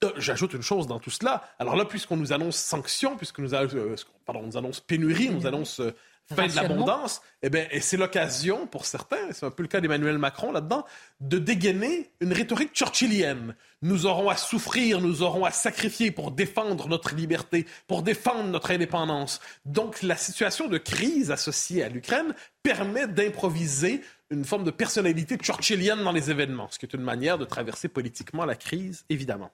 Euh, 0.04 0.12
j'ajoute 0.18 0.54
une 0.54 0.62
chose 0.62 0.86
dans 0.86 1.00
tout 1.00 1.09
cela. 1.09 1.44
Alors 1.57 1.75
là, 1.75 1.83
puisqu'on 1.86 2.18
nous 2.18 2.31
annonce 2.31 2.56
sanctions, 2.56 3.18
puisqu'on 3.18 3.42
nous, 3.42 3.56
euh, 3.56 3.95
nous 4.44 4.57
annonce 4.57 4.80
pénurie, 4.80 5.30
on 5.30 5.33
nous 5.33 5.48
annonce 5.48 5.80
euh, 5.80 5.95
fin 6.34 6.48
de 6.48 6.56
l'abondance, 6.56 7.22
eh 7.42 7.50
bien, 7.50 7.68
et 7.72 7.80
c'est 7.80 7.98
l'occasion 7.98 8.68
pour 8.68 8.86
certains, 8.86 9.32
c'est 9.32 9.46
un 9.46 9.52
peu 9.52 9.64
le 9.64 9.70
cas 9.70 9.80
d'Emmanuel 9.80 10.18
Macron 10.18 10.52
là-dedans, 10.52 10.86
de 11.22 11.38
dégainer 11.38 12.12
une 12.20 12.34
rhétorique 12.34 12.74
churchillienne. 12.74 13.56
Nous 13.82 14.06
aurons 14.06 14.30
à 14.30 14.36
souffrir, 14.36 15.00
nous 15.00 15.22
aurons 15.22 15.46
à 15.46 15.52
sacrifier 15.52 16.12
pour 16.12 16.32
défendre 16.32 16.88
notre 16.88 17.16
liberté, 17.16 17.66
pour 17.88 18.04
défendre 18.04 18.50
notre 18.50 18.72
indépendance. 18.72 19.40
Donc, 19.66 20.02
la 20.02 20.18
situation 20.18 20.68
de 20.68 20.78
crise 20.78 21.32
associée 21.32 21.84
à 21.84 21.90
l'Ukraine 21.90 22.34
permet 22.64 23.07
d'improviser 23.07 24.02
une 24.30 24.44
forme 24.44 24.66
de 24.66 24.72
personnalité 24.72 25.38
churchillienne 25.42 26.04
dans 26.04 26.12
les 26.12 26.30
événements, 26.30 26.68
ce 26.69 26.80
qui 26.80 26.86
est 26.86 26.94
une 26.94 27.02
manière 27.02 27.38
de 27.38 27.46
traverser 27.46 27.88
politiquement 27.88 28.44
la 28.44 28.56
crise, 28.56 29.06
évidemment. 29.10 29.52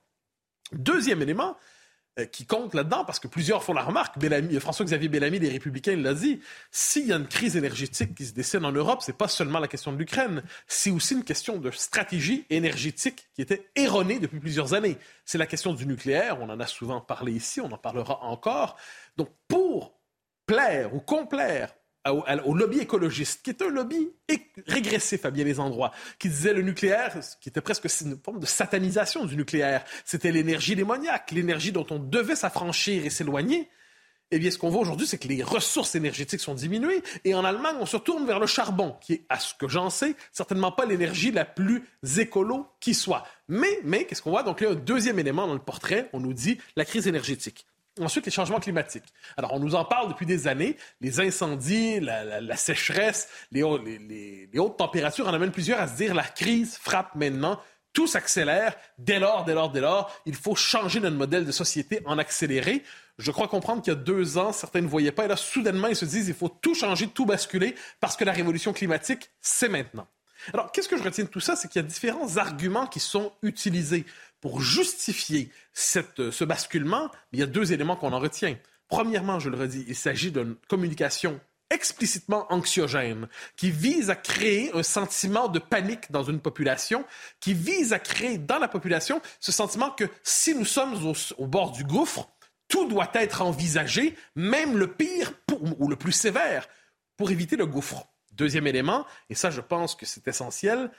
Deuxième 0.72 1.22
élément, 1.22 1.56
qui 2.32 2.46
compte 2.46 2.74
là-dedans, 2.76 3.06
parce 3.06 3.20
que 3.20 3.28
plusieurs 3.28 3.64
font 3.64 3.74
la 3.74 3.82
remarque. 3.82 4.16
François-Xavier 4.60 5.10
Bellamy, 5.10 5.40
les 5.40 5.50
Républicains, 5.50 5.96
l'a 5.96 6.14
dit. 6.14 6.42
S'il 6.72 7.08
y 7.08 7.14
a 7.14 7.16
une 7.16 7.28
crise 7.28 7.58
énergétique 7.58 8.14
qui 8.14 8.26
se 8.26 8.34
dessine 8.34 8.66
en 8.66 8.72
Europe, 8.72 9.02
c'est 9.02 9.18
pas 9.18 9.28
seulement 9.28 9.60
la 9.60 9.68
question 9.68 9.92
de 9.92 9.98
l'Ukraine, 9.98 10.44
c'est 10.68 10.92
aussi 10.92 11.16
une 11.16 11.24
question 11.24 11.58
de 11.58 11.72
stratégie 11.72 12.46
énergétique 12.50 13.28
qui 13.34 13.42
était 13.42 13.70
erronée 13.76 14.20
depuis 14.20 14.40
plusieurs 14.40 14.74
années. 14.74 14.98
C'est 15.26 15.38
la 15.38 15.48
question 15.48 15.74
du 15.74 15.88
nucléaire. 15.88 16.38
On 16.42 16.50
en 16.50 16.60
a 16.60 16.68
souvent 16.68 17.02
parlé 17.02 17.32
ici, 17.32 17.62
on 17.62 17.72
en 17.72 17.78
parlera 17.78 18.22
encore. 18.24 18.78
Donc, 19.18 19.30
pour 19.48 20.00
plaire 20.46 20.94
ou 20.94 21.00
complaire 21.00 21.74
au, 22.12 22.54
lobby 22.54 22.80
écologiste, 22.80 23.42
qui 23.44 23.52
est 23.52 23.62
un 23.62 23.70
lobby 23.70 24.10
régressif 24.68 25.26
à 25.26 25.32
bien 25.32 25.46
des 25.46 25.60
endroits, 25.60 25.92
qui 26.20 26.30
disait 26.30 26.54
le 26.54 26.62
nucléaire, 26.62 27.18
qui 27.40 27.50
était 27.50 27.62
presque 27.62 27.88
une 28.02 28.18
forme 28.24 28.40
de 28.40 28.46
satanisation 28.46 29.26
du 29.26 29.38
nucléaire. 29.38 29.84
C'était 30.06 30.32
l'énergie 30.32 30.76
démoniaque, 30.76 31.32
l'énergie 31.32 31.72
dont 31.72 31.86
on 31.90 32.00
devait 32.00 32.36
s'affranchir 32.36 33.06
et 33.06 33.10
s'éloigner. 33.10 33.70
Eh 34.32 34.40
bien, 34.40 34.50
ce 34.50 34.58
qu'on 34.58 34.70
voit 34.70 34.82
aujourd'hui, 34.82 35.06
c'est 35.06 35.20
que 35.20 35.28
les 35.28 35.44
ressources 35.44 35.94
énergétiques 35.94 36.40
sont 36.40 36.56
diminuées. 36.56 37.04
Et 37.24 37.36
en 37.36 37.46
Allemagne, 37.46 37.76
on 37.80 37.86
se 37.86 37.98
tourne 37.98 38.26
vers 38.26 38.40
le 38.40 38.48
charbon, 38.48 38.96
qui 39.00 39.14
est, 39.14 39.26
à 39.30 39.40
ce 39.40 39.54
que 39.54 39.68
j'en 39.68 39.92
sais, 39.92 40.16
certainement 40.32 40.72
pas 40.72 40.86
l'énergie 40.86 41.32
la 41.32 41.46
plus 41.46 41.84
écolo 42.18 42.66
qui 42.80 42.96
soit. 42.96 43.28
Mais, 43.48 43.80
mais 43.84 44.06
qu'est-ce 44.06 44.24
qu'on 44.24 44.32
voit? 44.32 44.42
Donc, 44.42 44.64
a 44.64 44.72
un 44.72 44.76
deuxième 44.76 45.20
élément 45.20 45.46
dans 45.46 45.54
le 45.54 45.60
portrait. 45.60 46.10
On 46.14 46.20
nous 46.20 46.34
dit 46.34 46.58
la 46.76 46.84
crise 46.84 47.08
énergétique. 47.08 47.68
Ensuite, 48.02 48.26
les 48.26 48.32
changements 48.32 48.60
climatiques. 48.60 49.14
Alors, 49.38 49.54
on 49.54 49.60
nous 49.60 49.76
en 49.76 49.86
parle 49.86 50.10
depuis 50.10 50.26
des 50.26 50.48
années. 50.48 50.78
Les 51.00 51.20
incendies, 51.20 52.00
la, 52.00 52.56
sécheresse, 52.56 53.30
les, 53.52 53.62
hautes 53.64 54.78
températures 54.78 55.28
en 55.28 55.34
amènent 55.34 55.52
plusieurs 55.52 55.80
à 55.80 55.88
se 55.88 55.96
dire 55.96 56.16
la 56.16 56.24
crise 56.24 56.78
frappe 56.78 57.14
maintenant. 57.16 57.60
Tout 57.94 58.08
s'accélère. 58.08 58.76
Dès 58.98 59.20
lors, 59.20 59.46
dès 59.46 59.54
lors, 59.54 59.72
dès 59.72 59.82
lors, 59.82 60.12
il 60.26 60.34
faut 60.34 60.56
changer 60.56 61.00
notre 61.00 61.18
modèle 61.18 61.46
de 61.46 61.52
société 61.52 62.02
en 62.06 62.18
accéléré. 62.18 62.82
Je 63.20 63.30
crois 63.30 63.48
comprendre 63.48 63.84
qu'il 63.84 63.94
y 63.94 63.96
a 63.96 64.00
deux 64.00 64.40
ans, 64.40 64.52
certains 64.52 64.82
ne 64.82 64.88
voyaient 64.88 65.12
pas. 65.12 65.26
Et 65.26 65.28
là, 65.28 65.36
soudainement, 65.36 65.88
ils 65.88 65.96
se 65.96 66.06
disent 66.06 66.28
il 66.28 66.34
faut 66.34 66.50
tout 66.50 66.74
changer, 66.74 67.08
tout 67.08 67.28
basculer 67.28 67.76
parce 68.00 68.18
que 68.18 68.26
la 68.26 68.32
révolution 68.32 68.74
climatique, 68.74 69.30
c'est 69.40 69.70
maintenant. 69.70 70.08
Alors, 70.54 70.72
qu'est-ce 70.72 70.90
que 70.90 70.98
je 70.98 71.04
retiens 71.04 71.24
de 71.24 71.30
tout 71.30 71.40
ça? 71.40 71.56
C'est 71.56 71.68
qu'il 71.70 71.82
y 71.82 71.86
a 71.86 71.88
différents 71.88 72.38
arguments 72.38 72.88
qui 72.88 73.00
sont 73.00 73.34
utilisés 73.42 74.06
pour 74.42 74.60
justifier 74.60 75.52
cette, 75.72 76.32
ce 76.32 76.44
basculement, 76.44 77.10
il 77.32 77.40
y 77.40 77.44
a 77.44 77.46
deux 77.46 77.72
éléments 77.72 77.96
qu'on 77.96 78.12
en 78.12 78.20
retient. 78.20 78.58
Premièrement, 78.90 79.40
je 79.40 79.50
le 79.50 79.58
redis, 79.58 79.86
il 79.88 79.96
s'agit 79.96 80.32
d'une 80.32 80.56
communication 80.68 81.40
explicitement 81.70 82.46
anxiogène, 82.52 83.28
qui 83.56 83.72
vise 83.72 84.10
à 84.10 84.16
créer 84.16 84.72
un 84.76 84.84
sentiment 84.84 85.48
de 85.48 85.60
panique 85.60 86.12
dans 86.12 86.24
une 86.24 86.40
population, 86.40 87.04
qui 87.40 87.54
vise 87.54 87.94
à 87.94 88.00
créer 88.00 88.38
dans 88.38 88.60
la 88.60 88.68
population 88.68 89.22
ce 89.40 89.52
sentiment 89.52 89.90
que 89.90 90.06
si 90.24 90.54
nous 90.54 90.66
sommes 90.66 90.96
au, 91.38 91.48
bord 91.48 91.72
du 91.72 91.84
gouffre, 91.84 92.30
tout 92.68 92.88
doit 92.88 93.12
être 93.14 93.42
envisagé, 93.42 94.16
même 94.36 94.78
le 94.78 94.88
pire 94.88 95.34
ou 95.80 95.88
le 95.88 95.96
plus 95.96 96.12
sévère, 96.12 96.68
pour 97.18 97.32
éviter 97.32 97.56
le 97.56 97.66
gouffre. 97.66 98.06
Deuxième 98.36 98.68
élément, 98.68 99.06
et 99.30 99.36
ça 99.36 99.50
je 99.52 99.62
pense 99.62 99.96
que 99.96 100.06
c'est 100.06 100.28
essentiel, 100.28 100.90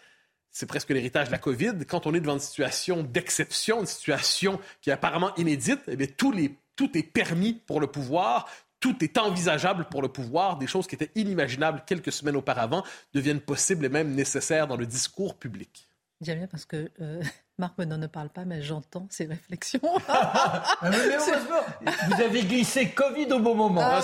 c'est 0.51 0.67
presque 0.67 0.91
l'héritage 0.91 1.27
de 1.27 1.33
la 1.33 1.39
COVID, 1.39 1.85
quand 1.89 2.07
on 2.07 2.15
est 2.15 2.21
devant 2.21 2.35
une 2.35 2.41
situation 2.41 3.03
d'exception, 3.03 3.81
une 3.81 3.87
situation 3.87 4.61
qui 4.81 4.91
est 4.91 4.93
apparemment 4.93 5.35
inédite, 5.37 5.81
eh 5.89 5.97
bien, 5.97 6.07
les, 6.33 6.57
tout 6.77 6.97
est 6.97 7.03
permis 7.03 7.55
pour 7.55 7.81
le 7.81 7.89
pouvoir, 7.89 8.49
tout 8.79 9.03
est 9.03 9.19
envisageable 9.19 9.87
pour 9.91 10.03
le 10.03 10.09
pouvoir, 10.09 10.59
des 10.59 10.67
choses 10.67 10.87
qui 10.87 10.95
étaient 10.95 11.11
inimaginables 11.15 11.83
quelques 11.87 12.13
semaines 12.13 12.37
auparavant 12.37 12.85
deviennent 13.15 13.41
possibles 13.41 13.85
et 13.85 13.89
même 13.89 14.15
nécessaires 14.15 14.67
dans 14.67 14.77
le 14.77 14.87
discours 14.87 15.37
public. 15.37 15.89
J'aime 16.25 16.39
bien 16.39 16.47
parce 16.47 16.65
que 16.65 16.91
euh, 17.01 17.23
Marc 17.59 17.77
Menon 17.77 17.99
ne 17.99 18.07
parle 18.07 18.31
pas, 18.31 18.45
mais 18.45 18.63
j'entends 18.63 19.07
ses 19.11 19.27
réflexions. 19.27 19.81
Ah, 20.09 20.77
vous 22.09 22.21
avez 22.23 22.43
glissé 22.45 22.91
Covid 22.91 23.27
au 23.33 23.41
bon 23.41 23.55
moment. 23.55 23.81
Ah, 23.83 24.01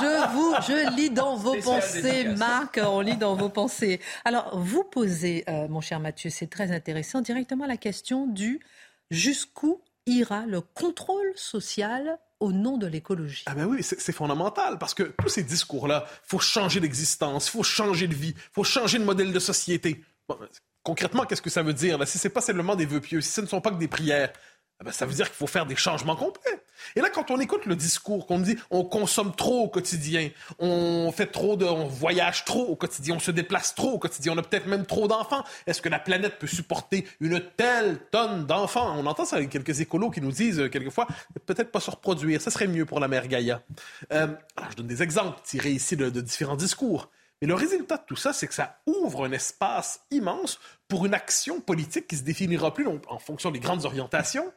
je, 0.00 0.32
vous, 0.32 0.54
je 0.66 0.96
lis 0.96 1.10
dans 1.10 1.36
vos 1.36 1.56
pensées, 1.60 2.24
Marc, 2.36 2.80
on 2.82 3.00
lit 3.00 3.16
dans 3.16 3.34
vos 3.34 3.48
pensées. 3.48 4.00
Alors, 4.24 4.58
vous 4.58 4.84
posez, 4.84 5.44
euh, 5.48 5.68
mon 5.68 5.80
cher 5.80 6.00
Mathieu, 6.00 6.30
c'est 6.30 6.46
très 6.46 6.72
intéressant, 6.72 7.20
directement 7.20 7.66
la 7.66 7.76
question 7.76 8.26
du 8.26 8.60
jusqu'où 9.10 9.80
ira 10.06 10.46
le 10.46 10.60
contrôle 10.60 11.32
social 11.34 12.18
au 12.40 12.52
nom 12.52 12.76
de 12.76 12.86
l'écologie. 12.86 13.44
Ah 13.46 13.54
ben 13.54 13.66
oui, 13.66 13.82
c'est 13.82 14.12
fondamental 14.12 14.78
parce 14.78 14.94
que 14.94 15.02
tous 15.02 15.28
ces 15.28 15.42
discours-là, 15.42 16.04
il 16.06 16.28
faut 16.28 16.38
changer 16.38 16.80
d'existence, 16.80 17.48
il 17.48 17.50
faut 17.50 17.62
changer 17.62 18.06
de 18.06 18.14
vie, 18.14 18.34
il 18.36 18.52
faut 18.52 18.64
changer 18.64 18.98
de 18.98 19.04
modèle 19.04 19.32
de 19.32 19.38
société. 19.38 20.04
Concrètement, 20.84 21.24
qu'est-ce 21.24 21.42
que 21.42 21.50
ça 21.50 21.62
veut 21.62 21.72
dire? 21.72 21.96
Là, 21.96 22.04
si 22.04 22.18
ce 22.18 22.28
n'est 22.28 22.32
pas 22.32 22.42
seulement 22.42 22.76
des 22.76 22.84
vœux 22.84 23.00
pieux, 23.00 23.22
si 23.22 23.30
ce 23.30 23.40
ne 23.40 23.46
sont 23.46 23.62
pas 23.62 23.70
que 23.70 23.78
des 23.78 23.88
prières, 23.88 24.30
eh 24.80 24.84
ben, 24.84 24.92
ça 24.92 25.06
veut 25.06 25.14
dire 25.14 25.26
qu'il 25.26 25.36
faut 25.36 25.46
faire 25.46 25.64
des 25.64 25.76
changements 25.76 26.14
complets. 26.14 26.62
Et 26.94 27.00
là, 27.00 27.08
quand 27.08 27.30
on 27.30 27.40
écoute 27.40 27.64
le 27.64 27.74
discours, 27.74 28.26
qu'on 28.26 28.38
dit 28.40 28.56
on 28.70 28.84
consomme 28.84 29.34
trop 29.34 29.62
au 29.62 29.68
quotidien, 29.68 30.28
on 30.58 31.10
fait 31.10 31.28
trop 31.28 31.56
de, 31.56 31.64
on 31.64 31.86
voyage 31.86 32.44
trop 32.44 32.66
au 32.66 32.76
quotidien, 32.76 33.14
on 33.14 33.18
se 33.18 33.30
déplace 33.30 33.74
trop 33.74 33.92
au 33.92 33.98
quotidien, 33.98 34.32
on 34.34 34.38
a 34.38 34.42
peut-être 34.42 34.66
même 34.66 34.84
trop 34.84 35.08
d'enfants. 35.08 35.42
Est-ce 35.66 35.80
que 35.80 35.88
la 35.88 36.00
planète 36.00 36.38
peut 36.38 36.46
supporter 36.46 37.06
une 37.20 37.40
telle 37.56 37.98
tonne 38.10 38.44
d'enfants? 38.44 38.94
On 38.98 39.06
entend 39.06 39.24
ça 39.24 39.36
avec 39.36 39.48
quelques 39.48 39.80
écolos 39.80 40.10
qui 40.10 40.20
nous 40.20 40.32
disent 40.32 40.60
euh, 40.60 40.68
quelquefois 40.68 41.06
peut-être 41.46 41.70
pas 41.70 41.80
se 41.80 41.90
reproduire, 41.90 42.42
ça 42.42 42.50
serait 42.50 42.66
mieux 42.66 42.84
pour 42.84 43.00
la 43.00 43.08
mère 43.08 43.26
Gaïa. 43.26 43.62
Euh, 44.12 44.26
alors, 44.56 44.70
je 44.72 44.76
donne 44.76 44.88
des 44.88 45.02
exemples 45.02 45.40
tirés 45.44 45.70
ici 45.70 45.96
de 45.96 46.20
différents 46.20 46.56
discours. 46.56 47.08
Et 47.44 47.46
le 47.46 47.52
résultat 47.52 47.98
de 47.98 48.02
tout 48.06 48.16
ça, 48.16 48.32
c'est 48.32 48.46
que 48.46 48.54
ça 48.54 48.78
ouvre 48.86 49.26
un 49.26 49.32
espace 49.32 50.00
immense 50.10 50.58
pour 50.88 51.04
une 51.04 51.12
action 51.12 51.60
politique 51.60 52.06
qui 52.06 52.16
se 52.16 52.22
définira 52.22 52.72
plus 52.72 52.86
en 52.88 53.18
fonction 53.18 53.50
des 53.50 53.60
grandes 53.60 53.84
orientations, 53.84 54.50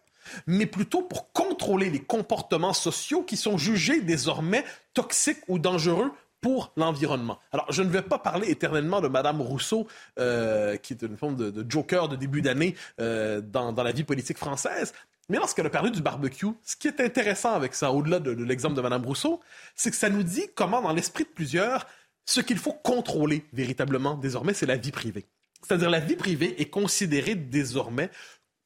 mais 0.46 0.66
plutôt 0.66 1.02
pour 1.02 1.34
contrôler 1.34 1.90
les 1.90 2.00
comportements 2.00 2.72
sociaux 2.72 3.24
qui 3.24 3.36
sont 3.36 3.58
jugés 3.58 4.00
désormais 4.00 4.64
toxiques 4.94 5.42
ou 5.50 5.60
dangereux 5.60 6.14
pour 6.40 6.72
l'environnement. 6.78 7.40
Alors, 7.52 7.70
je 7.74 7.84
ne 7.84 7.90
vais 7.90 8.04
pas 8.04 8.20
parler 8.20 8.50
éternellement 8.50 9.02
de 9.02 9.10
Madame 9.10 9.42
Rousseau, 9.42 9.86
euh, 10.18 10.78
qui 10.78 10.94
est 10.94 11.02
une 11.02 11.18
forme 11.18 11.36
de, 11.36 11.66
joker 11.70 12.08
de 12.08 12.16
début 12.16 12.42
d'année 12.42 12.74
euh, 13.02 13.42
dans, 13.42 13.74
la 13.74 13.92
vie 13.92 14.06
politique 14.06 14.38
française, 14.38 14.94
mais 15.28 15.36
lorsqu'elle 15.36 15.66
a 15.66 15.70
parlé 15.70 15.92
du 15.92 16.02
barbecue, 16.02 16.48
ce 16.64 16.78
qui 16.78 16.88
est 16.88 17.02
intéressant 17.02 17.52
avec 17.52 17.74
ça, 17.74 17.92
au-delà 17.92 18.20
de, 18.20 18.34
de 18.34 18.44
l'exemple 18.46 18.76
de 18.76 18.82
Madame 18.82 19.06
Rousseau, 19.06 19.42
c'est 19.76 19.92
que 19.92 19.98
ça 19.98 20.10
nous 20.10 20.24
dit 20.24 20.46
comment, 20.56 20.82
dans 20.82 20.94
l'esprit 20.94 21.26
de 21.26 21.30
plusieurs, 21.30 21.86
ce 22.28 22.42
qu'il 22.42 22.58
faut 22.58 22.74
contrôler 22.74 23.46
véritablement 23.54 24.16
désormais, 24.16 24.54
c'est 24.54 24.66
la 24.68 24.78
vie 24.78 24.92
privée. 24.92 25.26
C'est-à-dire 25.64 25.90
la 25.90 26.00
vie 26.00 26.16
privée 26.16 26.62
est 26.62 26.70
considérée 26.70 27.34
désormais 27.34 28.12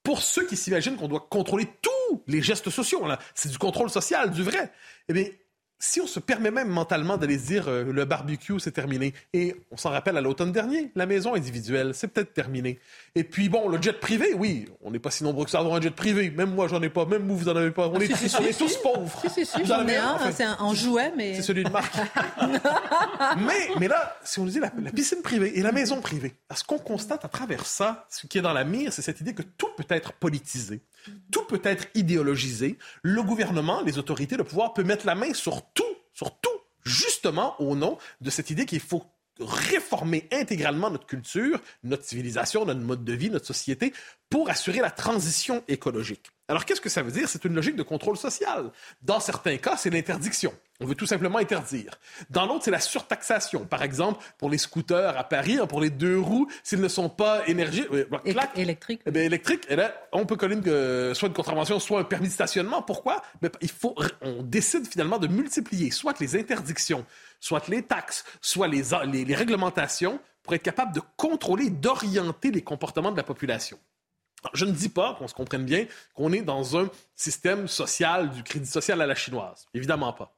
pour 0.04 0.22
ceux 0.22 0.46
qui 0.48 0.58
s'imaginent 0.58 0.98
qu'on 0.98 1.08
doit 1.08 1.28
contrôler 1.30 1.68
tous 1.82 2.24
les 2.28 2.42
gestes 2.42 2.70
sociaux. 2.70 3.06
C'est 3.36 3.50
du 3.50 3.58
contrôle 3.58 3.90
social, 3.90 4.32
du 4.32 4.44
vrai. 4.44 4.74
Eh 5.08 5.14
bien, 5.14 5.26
si 5.82 6.00
on 6.00 6.06
se 6.06 6.20
permet 6.20 6.52
même 6.52 6.70
mentalement 6.70 7.18
d'aller 7.18 7.38
dire 7.38 7.68
euh, 7.68 7.84
le 7.84 8.06
barbecue, 8.06 8.60
c'est 8.60 8.72
terminé, 8.72 9.14
et 9.34 9.56
on 9.72 9.78
s'en 9.78 9.90
rappelle 9.90 10.16
à 10.16 10.22
l'automne 10.22 10.52
dernier, 10.52 10.92
la 10.96 11.08
maison 11.08 11.34
individuelle, 11.34 11.94
c'est 11.96 12.08
peut-être 12.08 12.34
terminé. 12.34 12.80
Et 13.16 13.24
puis 13.24 13.50
bon, 13.50 13.68
le 13.68 13.82
jet 13.82 14.00
privé, 14.00 14.34
oui, 14.36 14.68
on 14.82 14.92
n'est 14.92 15.00
pas 15.00 15.10
si 15.10 15.24
nombreux 15.24 15.44
que 15.44 15.52
ça 15.52 15.58
à 15.58 15.62
avoir 15.62 15.76
un 15.76 15.82
jet 15.82 15.90
privé. 15.90 16.30
Même 16.30 16.54
moi, 16.54 16.68
j'en 16.68 16.82
ai 16.82 16.90
pas. 16.90 17.06
Même 17.06 17.28
vous, 17.28 17.36
vous 17.36 17.50
en 17.50 17.56
avez 17.56 17.72
pas. 17.72 17.88
On, 17.88 17.96
ah, 17.96 18.04
est, 18.04 18.58
tous 18.58 18.78
pauvres. 18.78 19.22
Si, 19.24 19.30
si, 19.30 19.46
si, 19.46 19.66
j'en 19.66 19.88
ai 19.88 19.98
un. 19.98 20.32
c'est 20.32 20.44
un, 20.44 20.74
jouet, 20.74 21.12
mais... 21.18 21.36
C'est 21.36 21.42
celui 21.42 21.64
de 21.64 21.70
Marc. 21.70 21.94
mais, 23.38 23.70
mais 23.80 23.88
là, 23.88 24.18
si 24.24 24.40
on 24.40 24.46
dit 24.46 24.60
la, 24.60 24.72
la 24.82 24.92
piscine 24.92 25.22
privée 25.24 25.58
et 25.58 25.64
la 25.64 25.72
maison 25.72 26.00
privée, 26.00 26.36
ce 26.56 26.64
qu'on 26.64 26.78
constate 26.78 27.26
à 27.26 27.28
travers 27.28 27.66
ça, 27.66 28.06
ce 28.10 28.28
qui 28.28 28.38
est 28.38 28.42
dans 28.42 28.54
la 28.54 28.64
mire, 28.64 28.94
c'est 28.94 29.02
cette 29.02 29.20
idée 29.20 29.34
que 29.34 29.42
tout 29.42 29.70
peut 29.76 29.86
être 29.90 30.14
politisé. 30.14 30.82
Tout 31.32 31.44
peut 31.46 31.62
être 31.64 31.88
idéologisé. 31.96 32.78
Le 33.02 33.24
gouvernement, 33.24 33.82
les 33.82 33.98
autorités, 33.98 34.38
le 34.38 34.44
pouvoir 34.44 34.74
peut 34.74 34.84
mettre 34.84 35.06
la 35.06 35.16
main 35.16 35.34
sur 35.34 35.71
tout, 36.22 36.26
sur 36.26 36.40
tout, 36.40 36.50
justement 36.84 37.60
au 37.60 37.76
nom 37.76 37.98
de 38.22 38.30
cette 38.30 38.52
idée 38.52 38.68
qu'il 38.68 38.80
faut 38.80 39.04
réformer 39.40 40.28
intégralement 40.32 40.92
notre 40.92 41.08
culture, 41.08 41.60
notre 41.84 42.04
civilisation, 42.04 42.64
notre 42.64 42.82
mode 42.82 43.04
de 43.04 43.14
vie, 43.14 43.32
notre 43.32 43.48
société 43.48 43.92
pour 44.30 44.50
assurer 44.52 44.82
la 44.82 44.92
transition 44.92 45.64
écologique. 45.68 46.30
Alors 46.48 46.66
qu'est-ce 46.66 46.82
que 46.82 46.90
ça 46.90 47.02
veut 47.02 47.12
dire? 47.12 47.28
C'est 47.28 47.46
une 47.46 47.56
logique 47.56 47.76
de 47.76 47.82
contrôle 47.84 48.18
social. 48.18 48.72
Dans 49.02 49.20
certains 49.20 49.58
cas, 49.58 49.78
c'est 49.78 49.90
l'interdiction. 49.90 50.54
On 50.82 50.86
veut 50.86 50.96
tout 50.96 51.06
simplement 51.06 51.38
interdire. 51.38 51.92
Dans 52.32 52.48
l'autre, 52.48 52.66
c'est 52.66 52.72
la 52.72 52.80
surtaxation. 52.80 53.66
Par 53.66 53.84
exemple, 53.84 54.24
pour 54.40 54.50
les 54.50 54.58
scooters 54.58 55.16
à 55.16 55.24
Paris, 55.24 55.60
hein, 55.62 55.68
pour 55.68 55.80
les 55.80 55.92
deux 55.92 56.20
roues, 56.20 56.48
s'ils 56.64 56.82
ne 56.82 56.88
sont 56.88 57.08
pas 57.08 57.48
énergie, 57.48 57.86
euh, 57.94 58.06
électriques. 58.56 59.02
Eh 59.06 59.12
bien, 59.12 59.22
électrique, 59.22 59.64
eh 59.70 59.76
bien, 59.76 59.92
on 60.12 60.26
peut 60.26 60.36
coller 60.36 60.56
une, 60.56 61.14
soit 61.14 61.28
une 61.28 61.36
contravention, 61.36 61.80
soit 61.80 62.00
un 62.00 62.04
permis 62.04 62.30
de 62.30 62.34
stationnement. 62.34 62.82
Pourquoi? 62.82 63.22
Mais 63.44 63.52
il 63.62 63.70
faut, 63.70 63.96
on 64.22 64.42
décide 64.42 64.88
finalement 64.88 65.20
de 65.20 65.28
multiplier 65.28 65.92
soit 65.92 66.20
les 66.20 66.36
interdictions, 66.36 67.06
soit 67.40 67.68
les 67.68 67.84
taxes, 67.84 68.26
soit 68.42 68.68
les, 68.68 68.82
les, 69.06 69.24
les 69.24 69.36
réglementations 69.36 70.20
pour 70.42 70.56
être 70.56 70.64
capable 70.64 70.96
de 70.96 71.02
contrôler, 71.16 71.70
d'orienter 71.70 72.50
les 72.50 72.64
comportements 72.64 73.12
de 73.12 73.18
la 73.18 73.24
population. 73.24 73.78
je 74.54 74.66
ne 74.66 74.72
dis 74.72 74.90
pas, 74.90 75.16
qu'on 75.16 75.28
se 75.28 75.34
comprenne 75.36 75.66
bien, 75.66 75.86
qu'on 76.16 76.34
est 76.34 76.42
dans 76.42 76.78
un 76.78 76.90
système 77.16 77.68
social 77.68 78.32
du 78.32 78.44
crédit 78.44 78.70
social 78.70 79.00
à 79.02 79.06
la 79.06 79.16
chinoise. 79.16 79.68
Évidemment 79.74 80.14
pas. 80.14 80.34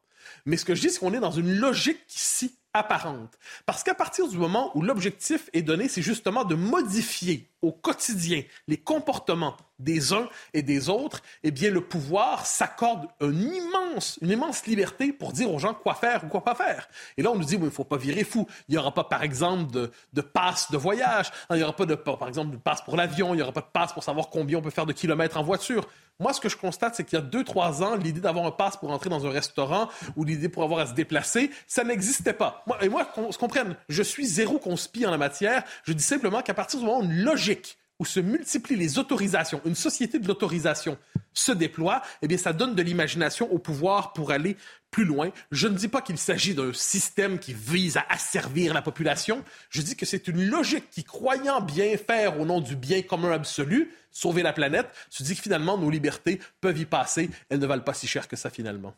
Mais 0.45 0.57
ce 0.57 0.65
que 0.65 0.75
je 0.75 0.81
dis, 0.81 0.89
c'est 0.89 0.99
qu'on 0.99 1.13
est 1.13 1.19
dans 1.19 1.31
une 1.31 1.53
logique 1.53 1.99
ici 2.09 2.55
apparente. 2.73 3.37
Parce 3.65 3.83
qu'à 3.83 3.93
partir 3.93 4.27
du 4.27 4.37
moment 4.37 4.71
où 4.75 4.81
l'objectif 4.81 5.49
est 5.53 5.61
donné, 5.61 5.87
c'est 5.87 6.01
justement 6.01 6.43
de 6.43 6.55
modifier 6.55 7.47
au 7.61 7.71
quotidien 7.71 8.43
les 8.67 8.77
comportements 8.77 9.55
des 9.79 10.11
uns 10.11 10.27
et 10.53 10.63
des 10.63 10.89
autres, 10.89 11.21
eh 11.43 11.51
bien, 11.51 11.69
le 11.69 11.81
pouvoir 11.81 12.45
s'accorde 12.45 13.07
une 13.21 13.53
immense, 13.53 14.17
une 14.21 14.31
immense 14.31 14.65
liberté 14.65 15.13
pour 15.13 15.33
dire 15.33 15.51
aux 15.51 15.59
gens 15.59 15.73
quoi 15.73 15.93
faire 15.93 16.23
ou 16.23 16.27
quoi 16.27 16.43
pas 16.43 16.55
faire. 16.55 16.87
Et 17.17 17.21
là, 17.21 17.31
on 17.31 17.35
nous 17.35 17.45
dit, 17.45 17.55
il 17.55 17.61
ne 17.61 17.69
faut 17.69 17.83
pas 17.83 17.97
virer 17.97 18.23
fou. 18.23 18.47
Il 18.67 18.73
n'y 18.73 18.77
aura 18.77 18.93
pas, 18.93 19.03
par 19.03 19.23
exemple, 19.23 19.71
de, 19.71 19.91
de 20.13 20.21
passe 20.21 20.71
de 20.71 20.77
voyage. 20.77 21.31
Il 21.51 21.57
n'y 21.57 21.63
aura 21.63 21.75
pas, 21.75 21.85
par 21.85 22.27
exemple, 22.27 22.51
de 22.51 22.57
passe 22.57 22.81
pour 22.81 22.97
l'avion. 22.97 23.33
Il 23.33 23.37
n'y 23.37 23.43
aura 23.43 23.51
pas 23.51 23.61
de 23.61 23.71
passe 23.71 23.93
pour 23.93 24.03
savoir 24.03 24.29
combien 24.29 24.57
on 24.57 24.61
peut 24.61 24.69
faire 24.69 24.85
de 24.85 24.93
kilomètres 24.93 25.37
en 25.37 25.43
voiture. 25.43 25.87
Moi, 26.23 26.31
ce 26.31 26.39
que 26.39 26.47
je 26.47 26.55
constate, 26.55 26.95
c'est 26.95 27.03
qu'il 27.03 27.19
y 27.19 27.21
a 27.21 27.25
deux, 27.25 27.43
trois 27.43 27.83
ans, 27.83 27.97
l'idée 27.97 28.21
d'avoir 28.21 28.45
un 28.45 28.51
passe 28.51 28.77
pour 28.77 28.89
entrer 28.91 29.09
dans 29.09 29.25
un 29.25 29.29
restaurant 29.29 29.89
ou 30.15 30.23
l'idée 30.23 30.47
pour 30.47 30.63
avoir 30.63 30.79
à 30.79 30.87
se 30.87 30.93
déplacer, 30.93 31.51
ça 31.67 31.83
n'existait 31.83 32.31
pas. 32.31 32.63
Et 32.79 32.87
moi, 32.87 33.03
qu'on 33.03 33.29
se 33.33 33.37
comprenne, 33.37 33.75
je 33.89 34.01
suis 34.01 34.25
zéro 34.25 34.57
conspi 34.57 35.05
en 35.05 35.11
la 35.11 35.17
matière. 35.17 35.65
Je 35.83 35.91
dis 35.91 36.01
simplement 36.01 36.41
qu'à 36.41 36.53
partir 36.53 36.79
du 36.79 36.85
moment 36.85 37.01
où 37.01 37.03
une 37.03 37.23
logique 37.23 37.77
où 38.03 38.05
se 38.05 38.19
multiplient 38.19 38.75
les 38.75 38.99
autorisations, 38.99 39.61
une 39.63 39.75
société 39.75 40.19
de 40.19 40.27
l'autorisation 40.27 40.97
se 41.33 41.53
déploie, 41.53 42.01
eh 42.21 42.27
bien, 42.27 42.37
ça 42.37 42.51
donne 42.51 42.75
de 42.75 42.81
l'imagination 42.81 43.49
au 43.49 43.59
pouvoir 43.59 44.11
pour 44.11 44.31
aller 44.31 44.57
plus 44.91 45.05
loin. 45.05 45.31
Je 45.51 45.69
ne 45.69 45.77
dis 45.77 45.87
pas 45.87 46.01
qu'il 46.01 46.17
s'agit 46.17 46.53
d'un 46.53 46.73
système 46.73 47.39
qui 47.39 47.53
vise 47.53 47.95
à 47.95 48.05
asservir 48.09 48.73
la 48.73 48.81
population. 48.81 49.41
Je 49.69 49.81
dis 49.81 49.95
que 49.95 50.05
c'est 50.05 50.27
une 50.27 50.43
logique 50.43 50.89
qui, 50.89 51.05
croyant 51.05 51.61
bien 51.61 51.95
faire 51.95 52.41
au 52.41 52.45
nom 52.45 52.59
du 52.59 52.75
bien 52.75 53.01
commun 53.03 53.31
absolu, 53.31 53.93
sauver 54.11 54.43
la 54.43 54.51
planète, 54.51 54.89
se 55.09 55.23
dit 55.23 55.33
que 55.33 55.41
finalement, 55.41 55.77
nos 55.77 55.89
libertés 55.89 56.41
peuvent 56.59 56.77
y 56.77 56.85
passer. 56.85 57.29
Elles 57.47 57.59
ne 57.59 57.65
valent 57.65 57.83
pas 57.83 57.93
si 57.93 58.05
cher 58.05 58.27
que 58.27 58.35
ça, 58.35 58.49
finalement. 58.49 58.93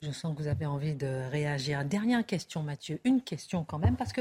Je 0.00 0.12
sens 0.12 0.36
que 0.36 0.42
vous 0.42 0.48
avez 0.48 0.64
envie 0.64 0.94
de 0.94 1.28
réagir. 1.28 1.84
Dernière 1.84 2.24
question, 2.24 2.62
Mathieu. 2.62 3.00
Une 3.04 3.20
question 3.20 3.64
quand 3.64 3.80
même, 3.80 3.96
parce 3.96 4.12
que 4.12 4.20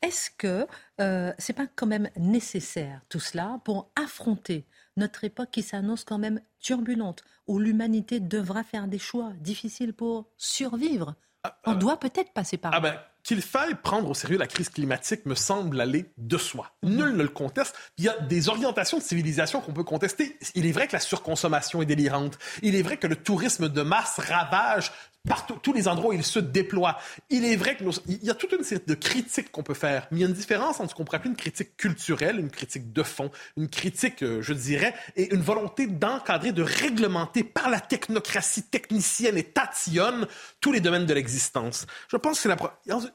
est-ce 0.00 0.30
que 0.30 0.68
euh, 1.00 1.32
c'est 1.36 1.52
pas 1.52 1.66
quand 1.74 1.86
même 1.86 2.08
nécessaire 2.16 3.00
tout 3.08 3.18
cela 3.18 3.60
pour 3.64 3.90
affronter 3.96 4.66
notre 4.96 5.24
époque 5.24 5.50
qui 5.50 5.62
s'annonce 5.62 6.04
quand 6.04 6.18
même 6.18 6.40
turbulente, 6.60 7.24
où 7.48 7.58
l'humanité 7.58 8.20
devra 8.20 8.62
faire 8.62 8.86
des 8.86 9.00
choix 9.00 9.32
difficiles 9.40 9.94
pour 9.94 10.28
survivre? 10.36 11.16
Ah, 11.42 11.58
On 11.66 11.72
ah. 11.72 11.74
doit 11.74 11.98
peut-être 11.98 12.32
passer 12.32 12.56
par 12.56 12.72
ah 12.72 12.78
ben, 12.78 12.96
qu'il 13.26 13.42
faille 13.42 13.74
prendre 13.74 14.08
au 14.08 14.14
sérieux 14.14 14.38
la 14.38 14.46
crise 14.46 14.68
climatique 14.68 15.26
me 15.26 15.34
semble 15.34 15.80
aller 15.80 16.12
de 16.16 16.38
soi. 16.38 16.70
Nul 16.84 17.16
ne 17.16 17.24
le 17.24 17.28
conteste. 17.28 17.74
Il 17.98 18.04
y 18.04 18.08
a 18.08 18.16
des 18.20 18.48
orientations 18.48 18.98
de 18.98 19.02
civilisation 19.02 19.60
qu'on 19.60 19.72
peut 19.72 19.82
contester. 19.82 20.38
Il 20.54 20.64
est 20.64 20.72
vrai 20.72 20.86
que 20.86 20.92
la 20.92 21.00
surconsommation 21.00 21.82
est 21.82 21.86
délirante. 21.86 22.38
Il 22.62 22.76
est 22.76 22.82
vrai 22.82 22.96
que 22.96 23.08
le 23.08 23.16
tourisme 23.16 23.68
de 23.68 23.82
masse 23.82 24.20
ravage 24.20 24.92
partout, 25.26 25.58
tous 25.62 25.72
les 25.72 25.88
endroits 25.88 26.10
où 26.10 26.12
il 26.12 26.24
se 26.24 26.38
déploie. 26.38 26.98
Il 27.30 27.44
est 27.44 27.56
vrai 27.56 27.76
qu'il 27.76 27.88
y 28.22 28.30
a 28.30 28.34
toute 28.34 28.52
une 28.52 28.64
série 28.64 28.82
de 28.86 28.94
critiques 28.94 29.50
qu'on 29.50 29.62
peut 29.62 29.74
faire, 29.74 30.06
mais 30.10 30.18
il 30.18 30.20
y 30.22 30.24
a 30.24 30.28
une 30.28 30.34
différence 30.34 30.80
entre 30.80 30.90
ce 30.90 30.94
qu'on 30.94 31.04
pourrait 31.04 31.18
appeler 31.18 31.30
une 31.30 31.36
critique 31.36 31.76
culturelle, 31.76 32.38
une 32.38 32.50
critique 32.50 32.92
de 32.92 33.02
fond, 33.02 33.30
une 33.56 33.68
critique, 33.68 34.22
euh, 34.22 34.42
je 34.42 34.52
dirais, 34.52 34.94
et 35.16 35.32
une 35.34 35.40
volonté 35.40 35.86
d'encadrer, 35.86 36.52
de 36.52 36.62
réglementer 36.62 37.44
par 37.44 37.68
la 37.68 37.80
technocratie 37.80 38.62
technicienne 38.62 39.36
et 39.36 39.42
tatillonne 39.42 40.26
tous 40.60 40.72
les 40.72 40.80
domaines 40.80 41.06
de 41.06 41.14
l'existence. 41.14 41.86
Je 42.08 42.16
pense 42.16 42.40
que 42.40 42.48
la... 42.48 42.56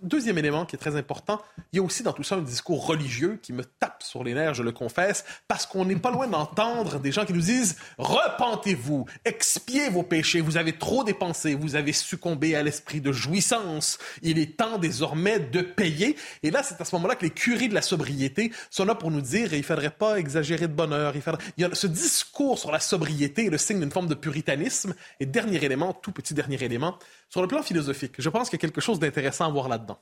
deuxième 0.01 0.37
élément 0.37 0.65
qui 0.65 0.75
est 0.75 0.79
très 0.79 0.95
important. 0.95 1.41
Il 1.71 1.77
y 1.77 1.79
a 1.79 1.83
aussi 1.83 2.03
dans 2.03 2.13
tout 2.13 2.23
ça 2.23 2.35
un 2.35 2.41
discours 2.41 2.85
religieux 2.85 3.39
qui 3.41 3.53
me 3.53 3.63
tape 3.63 4.03
sur 4.03 4.23
les 4.23 4.33
nerfs, 4.33 4.53
je 4.53 4.63
le 4.63 4.71
confesse, 4.71 5.23
parce 5.47 5.65
qu'on 5.65 5.85
n'est 5.85 5.95
pas 5.95 6.11
loin 6.11 6.27
d'entendre 6.27 6.99
des 6.99 7.11
gens 7.11 7.25
qui 7.25 7.33
nous 7.33 7.41
disent 7.41 7.77
repentez-vous, 7.97 9.05
expiez 9.25 9.89
vos 9.89 10.03
péchés, 10.03 10.41
vous 10.41 10.57
avez 10.57 10.73
trop 10.73 11.03
dépensé, 11.03 11.55
vous 11.55 11.75
avez 11.75 11.93
succomber 12.01 12.55
à 12.55 12.63
l'esprit 12.63 13.01
de 13.01 13.11
jouissance. 13.11 13.97
Il 14.21 14.39
est 14.39 14.57
temps 14.57 14.77
désormais 14.77 15.39
de 15.39 15.61
payer. 15.61 16.15
Et 16.43 16.51
là, 16.51 16.63
c'est 16.63 16.79
à 16.81 16.85
ce 16.85 16.95
moment-là 16.95 17.15
que 17.15 17.23
les 17.23 17.31
curés 17.31 17.67
de 17.67 17.73
la 17.73 17.81
sobriété 17.81 18.51
sont 18.69 18.85
là 18.85 18.95
pour 18.95 19.11
nous 19.11 19.21
dire, 19.21 19.53
il 19.53 19.59
ne 19.59 19.63
faudrait 19.63 19.91
pas 19.91 20.19
exagérer 20.19 20.67
de 20.67 20.73
bonheur. 20.73 21.13
Il, 21.15 21.61
y 21.61 21.63
a 21.65 21.73
ce 21.73 21.87
discours 21.87 22.59
sur 22.59 22.71
la 22.71 22.79
sobriété 22.79 23.45
est 23.45 23.49
le 23.49 23.57
signe 23.57 23.79
d'une 23.79 23.91
forme 23.91 24.07
de 24.07 24.15
puritanisme. 24.15 24.93
Et 25.19 25.25
dernier 25.25 25.63
élément, 25.63 25.93
tout 25.93 26.11
petit 26.11 26.33
dernier 26.33 26.61
élément, 26.63 26.97
sur 27.29 27.41
le 27.41 27.47
plan 27.47 27.63
philosophique, 27.63 28.15
je 28.17 28.29
pense 28.29 28.49
qu'il 28.49 28.57
y 28.57 28.61
a 28.61 28.67
quelque 28.67 28.81
chose 28.81 28.99
d'intéressant 28.99 29.47
à 29.47 29.49
voir 29.49 29.69
là-dedans. 29.69 29.99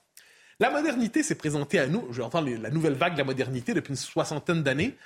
La 0.61 0.69
modernité 0.69 1.23
s'est 1.23 1.35
présentée 1.35 1.79
à 1.79 1.87
nous, 1.87 2.11
j'entends 2.11 2.41
la 2.41 2.69
nouvelle 2.69 2.93
vague 2.93 3.13
de 3.13 3.19
la 3.19 3.23
modernité 3.23 3.73
depuis 3.73 3.91
une 3.91 3.95
soixantaine 3.95 4.61
d'années, 4.61 4.97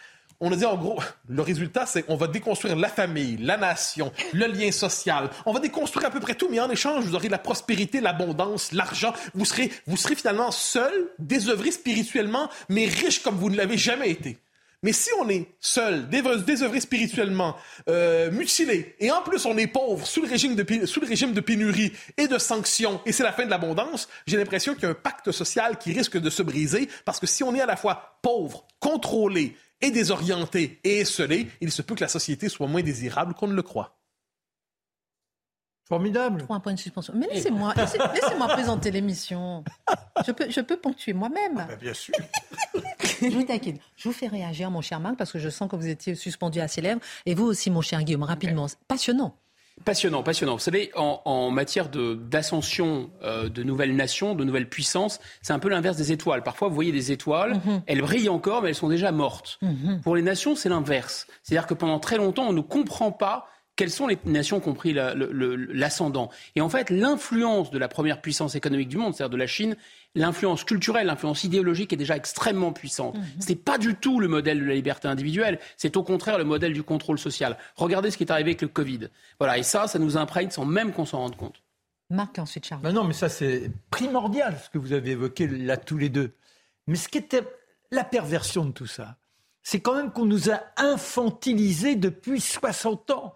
on 0.46 0.52
a 0.52 0.58
dit 0.58 0.66
en 0.66 0.76
gros, 0.76 1.00
le 1.30 1.42
résultat, 1.42 1.86
c'est 1.86 2.04
qu'on 2.04 2.18
va 2.18 2.28
déconstruire 2.28 2.76
la 2.76 2.90
famille, 2.90 3.38
la 3.38 3.56
nation, 3.56 4.12
le 4.34 4.48
lien 4.48 4.72
social. 4.74 5.30
On 5.46 5.54
va 5.54 5.62
déconstruire 5.62 6.08
à 6.08 6.12
peu 6.12 6.20
près 6.20 6.36
tout, 6.36 6.50
mais 6.52 6.60
en 6.60 6.70
échange, 6.70 7.06
vous 7.06 7.16
aurez 7.16 7.30
la 7.30 7.38
prospérité, 7.38 8.02
l'abondance, 8.02 8.74
l'argent. 8.74 9.14
Vous 9.34 9.46
serez, 9.46 9.72
vous 9.88 9.96
serez 9.96 10.16
finalement 10.16 10.52
seul, 10.52 10.92
désœuvré 11.18 11.72
spirituellement, 11.72 12.50
mais 12.68 12.88
riche 12.88 13.24
comme 13.24 13.36
vous 13.36 13.50
ne 13.50 13.56
l'avez 13.56 13.78
jamais 13.78 14.10
été. 14.10 14.38
Mais 14.82 14.92
si 14.92 15.10
on 15.18 15.30
est 15.30 15.48
seul, 15.62 16.10
désœuvré 16.10 16.82
spirituellement, 16.82 17.56
euh, 17.88 18.30
mutilé, 18.30 18.96
et 19.00 19.12
en 19.12 19.22
plus 19.22 19.46
on 19.46 19.58
est 19.58 19.68
pauvre, 19.68 20.06
sous 20.06 20.22
le, 20.22 20.28
régime 20.28 20.56
de, 20.56 20.86
sous 20.86 21.00
le 21.00 21.08
régime 21.08 21.32
de 21.32 21.40
pénurie 21.40 21.94
et 22.18 22.28
de 22.28 22.38
sanctions, 22.38 23.00
et 23.06 23.14
c'est 23.14 23.24
la 23.24 23.32
fin 23.32 23.46
de 23.46 23.50
l'abondance, 23.50 24.10
j'ai 24.28 24.36
l'impression 24.36 24.74
qu'il 24.74 24.84
y 24.84 24.88
a 24.88 24.90
un 24.90 24.94
pacte 24.94 25.32
social 25.32 25.78
qui 25.78 25.94
risque 25.94 26.18
de 26.18 26.30
se 26.30 26.44
briser, 26.44 26.90
parce 27.06 27.22
que 27.22 27.28
si 27.28 27.44
on 27.44 27.56
est 27.56 27.62
à 27.62 27.66
la 27.66 27.78
fois 27.78 28.20
pauvre, 28.22 28.68
contrôlé 28.82 29.56
et 29.84 29.92
désorienté 29.92 30.80
et 30.84 31.00
esselé, 31.02 31.50
il 31.62 31.72
se 31.72 31.82
peut 31.82 31.94
que 31.94 32.02
la 32.02 32.08
société 32.08 32.50
soit 32.50 32.68
moins 32.68 32.82
désirable 32.82 33.34
qu'on 33.34 33.48
ne 33.48 33.54
le 33.54 33.62
croit. 33.62 34.00
Formidable. 35.86 36.46
Pour 36.46 36.56
un 36.56 36.62
point 36.62 36.74
de 36.74 36.80
suspension. 36.80 37.14
Mais 37.16 37.28
laissez-moi 37.28 37.74
laissez, 37.78 37.98
présenter 38.48 38.90
l'émission. 38.90 39.66
Je 40.26 40.32
peux, 40.32 40.50
je 40.50 40.62
peux 40.62 40.78
ponctuer 40.78 41.12
moi-même. 41.12 41.58
Ah, 41.60 41.66
bah, 41.66 41.76
bien 41.76 41.94
sûr. 41.94 42.14
je 43.22 43.28
vous 43.28 43.44
taquine. 43.44 43.78
Je 43.98 44.08
vous 44.08 44.14
fais 44.14 44.28
réagir, 44.28 44.72
mon 44.72 44.82
cher 44.82 45.02
Marc, 45.02 45.18
parce 45.18 45.34
que 45.34 45.40
je 45.40 45.50
sens 45.50 45.70
que 45.70 45.76
vous 45.76 45.88
étiez 45.88 46.16
suspendu 46.16 46.62
à 46.62 46.70
ses 46.70 46.80
lèvres. 46.80 47.02
Et 47.26 47.36
vous 47.36 47.44
aussi, 47.44 47.70
mon 47.70 47.82
cher 47.82 48.02
Guillaume, 48.02 48.24
rapidement. 48.24 48.68
Passionnant. 48.88 49.36
Passionnant, 49.86 50.24
passionnant. 50.24 50.54
Vous 50.54 50.60
savez, 50.60 50.92
en, 50.96 51.50
matière 51.52 51.90
d'ascension 51.90 53.10
de, 53.22 53.50
de, 53.50 53.64
nouvelles 53.64 53.96
nations, 53.96 54.36
de 54.36 54.44
nouvelles 54.44 54.70
puissances, 54.70 55.20
c'est 55.42 55.52
un 55.52 55.60
peu 55.60 55.68
l'inverse 55.68 55.98
des 55.98 56.12
étoiles. 56.12 56.44
Parfois, 56.44 56.70
vous 56.70 56.76
voyez 56.76 56.92
des 56.92 57.12
étoiles, 57.12 57.56
mhm. 57.56 57.82
elles 57.88 58.02
brillent 58.02 58.30
encore, 58.30 58.62
mais 58.62 58.70
elles 58.70 58.76
sont 58.76 58.88
déjà 58.88 59.12
mortes. 59.12 59.58
Mhm. 59.62 60.02
Pour 60.02 60.16
les 60.16 60.22
nations, 60.22 60.56
c'est 60.56 60.70
l'inverse. 60.70 61.28
C'est-à-dire 61.42 61.68
que 61.68 61.74
pendant 61.74 62.00
très 62.00 62.18
longtemps, 62.18 62.48
on 62.48 62.54
ne 62.54 62.62
comprend 62.62 63.12
pas 63.12 63.48
quelles 63.76 63.90
sont 63.90 64.08
les 64.08 64.18
nations 64.26 64.60
qui 64.60 64.70
ont 64.70 64.74
pris 64.74 64.94
l'ascendant. 64.94 66.30
Et 66.56 66.62
en 66.62 66.70
fait, 66.70 66.90
l'influence 66.90 67.72
de 67.72 67.78
la 67.80 67.88
première 67.88 68.22
puissance 68.22 68.56
économique 68.56 68.90
du 68.90 68.98
monde, 68.98 69.16
c'est-à-dire 69.16 69.32
de 69.32 69.38
la 69.38 69.48
Chine, 69.48 69.76
l'influence 70.16 70.64
culturelle, 70.64 71.08
l'influence 71.08 71.44
idéologique 71.44 71.92
est 71.92 71.98
déjà 71.98 72.16
extrêmement 72.16 72.72
puissante. 72.72 73.16
Mhm. 73.16 73.24
Ce 73.40 73.50
n'est 73.50 73.56
pas 73.56 73.78
du 73.78 73.96
tout 73.96 74.20
le 74.20 74.28
modèle 74.28 74.60
de 74.60 74.66
la 74.66 74.76
liberté 74.76 75.08
individuelle, 75.08 75.60
c'est 75.78 75.98
au 75.98 76.04
contraire 76.04 76.38
le 76.38 76.44
modèle 76.44 76.74
du 76.74 76.84
contrôle 76.84 77.18
social. 77.18 77.58
Regardez 77.76 78.12
ce 78.12 78.18
qui 78.18 78.24
est 78.24 78.32
arrivé 78.32 78.52
avec 78.52 78.62
le 78.62 78.68
Covid. 78.68 79.10
Voilà, 79.40 79.58
et 79.58 79.64
ça, 79.64 79.88
ça 79.88 79.98
nous 79.98 80.18
imprègne 80.18 80.52
sans 80.52 80.66
même 80.66 80.92
qu'on 80.92 81.06
s'en 81.06 81.20
rende 81.20 81.36
compte. 81.36 81.64
Marc, 82.10 82.38
ensuite 82.38 82.66
Charles. 82.66 82.88
non, 82.92 83.04
mais 83.06 83.14
ça 83.14 83.28
c'est 83.28 83.72
primordial 83.90 84.56
ce 84.64 84.70
que 84.70 84.78
vous 84.78 84.94
avez 84.94 85.12
évoqué 85.12 85.48
là 85.48 85.78
tous 85.78 85.98
les 85.98 86.10
deux. 86.10 86.34
Mais 86.86 86.96
ce 86.96 87.08
qui 87.08 87.18
était 87.18 87.44
la 87.92 88.04
perversion 88.04 88.66
de 88.66 88.72
tout 88.72 88.86
ça, 88.86 89.18
c'est 89.64 89.80
quand 89.80 89.96
même 89.96 90.12
qu'on 90.12 90.26
nous 90.26 90.52
a 90.52 90.62
infantilisés 90.78 91.96
depuis 91.96 92.42
60 92.42 93.12
ans. 93.12 93.36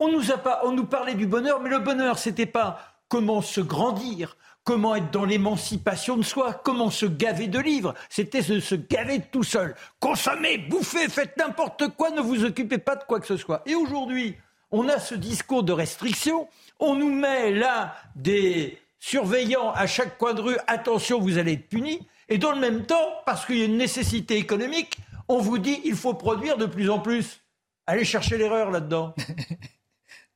On 0.00 0.10
nous, 0.10 0.32
a 0.32 0.38
pas, 0.38 0.60
on 0.64 0.72
nous 0.72 0.86
parlait 0.86 1.14
du 1.14 1.26
bonheur, 1.26 1.60
mais 1.60 1.70
le 1.70 1.78
bonheur, 1.78 2.18
c'était 2.18 2.46
pas 2.46 2.80
comment 3.08 3.42
se 3.42 3.60
grandir, 3.60 4.36
comment 4.64 4.96
être 4.96 5.10
dans 5.10 5.24
l'émancipation 5.24 6.16
de 6.16 6.22
soi, 6.22 6.54
comment 6.64 6.90
se 6.90 7.06
gaver 7.06 7.46
de 7.46 7.58
livres. 7.58 7.94
C'était 8.08 8.42
se, 8.42 8.60
se 8.60 8.74
gaver 8.74 9.20
tout 9.30 9.44
seul. 9.44 9.74
Consommez, 10.00 10.58
bouffez, 10.58 11.08
faites 11.08 11.36
n'importe 11.36 11.88
quoi, 11.96 12.10
ne 12.10 12.20
vous 12.20 12.44
occupez 12.44 12.78
pas 12.78 12.96
de 12.96 13.04
quoi 13.04 13.20
que 13.20 13.26
ce 13.26 13.36
soit. 13.36 13.62
Et 13.66 13.74
aujourd'hui, 13.74 14.36
on 14.70 14.88
a 14.88 14.98
ce 14.98 15.14
discours 15.14 15.62
de 15.62 15.72
restriction. 15.72 16.48
On 16.80 16.96
nous 16.96 17.14
met 17.14 17.52
là 17.52 17.94
des 18.16 18.78
surveillants 18.98 19.70
à 19.72 19.86
chaque 19.86 20.18
coin 20.18 20.34
de 20.34 20.40
rue. 20.40 20.56
Attention, 20.66 21.20
vous 21.20 21.38
allez 21.38 21.52
être 21.52 21.68
punis. 21.68 22.00
Et 22.28 22.38
dans 22.38 22.52
le 22.52 22.58
même 22.58 22.84
temps, 22.84 23.22
parce 23.26 23.46
qu'il 23.46 23.58
y 23.58 23.62
a 23.62 23.66
une 23.66 23.76
nécessité 23.76 24.36
économique, 24.36 24.96
on 25.28 25.38
vous 25.38 25.58
dit 25.58 25.80
il 25.84 25.94
faut 25.94 26.14
produire 26.14 26.56
de 26.56 26.66
plus 26.66 26.90
en 26.90 26.98
plus. 26.98 27.42
Allez 27.86 28.04
chercher 28.04 28.38
l'erreur 28.38 28.70
là-dedans. 28.70 29.14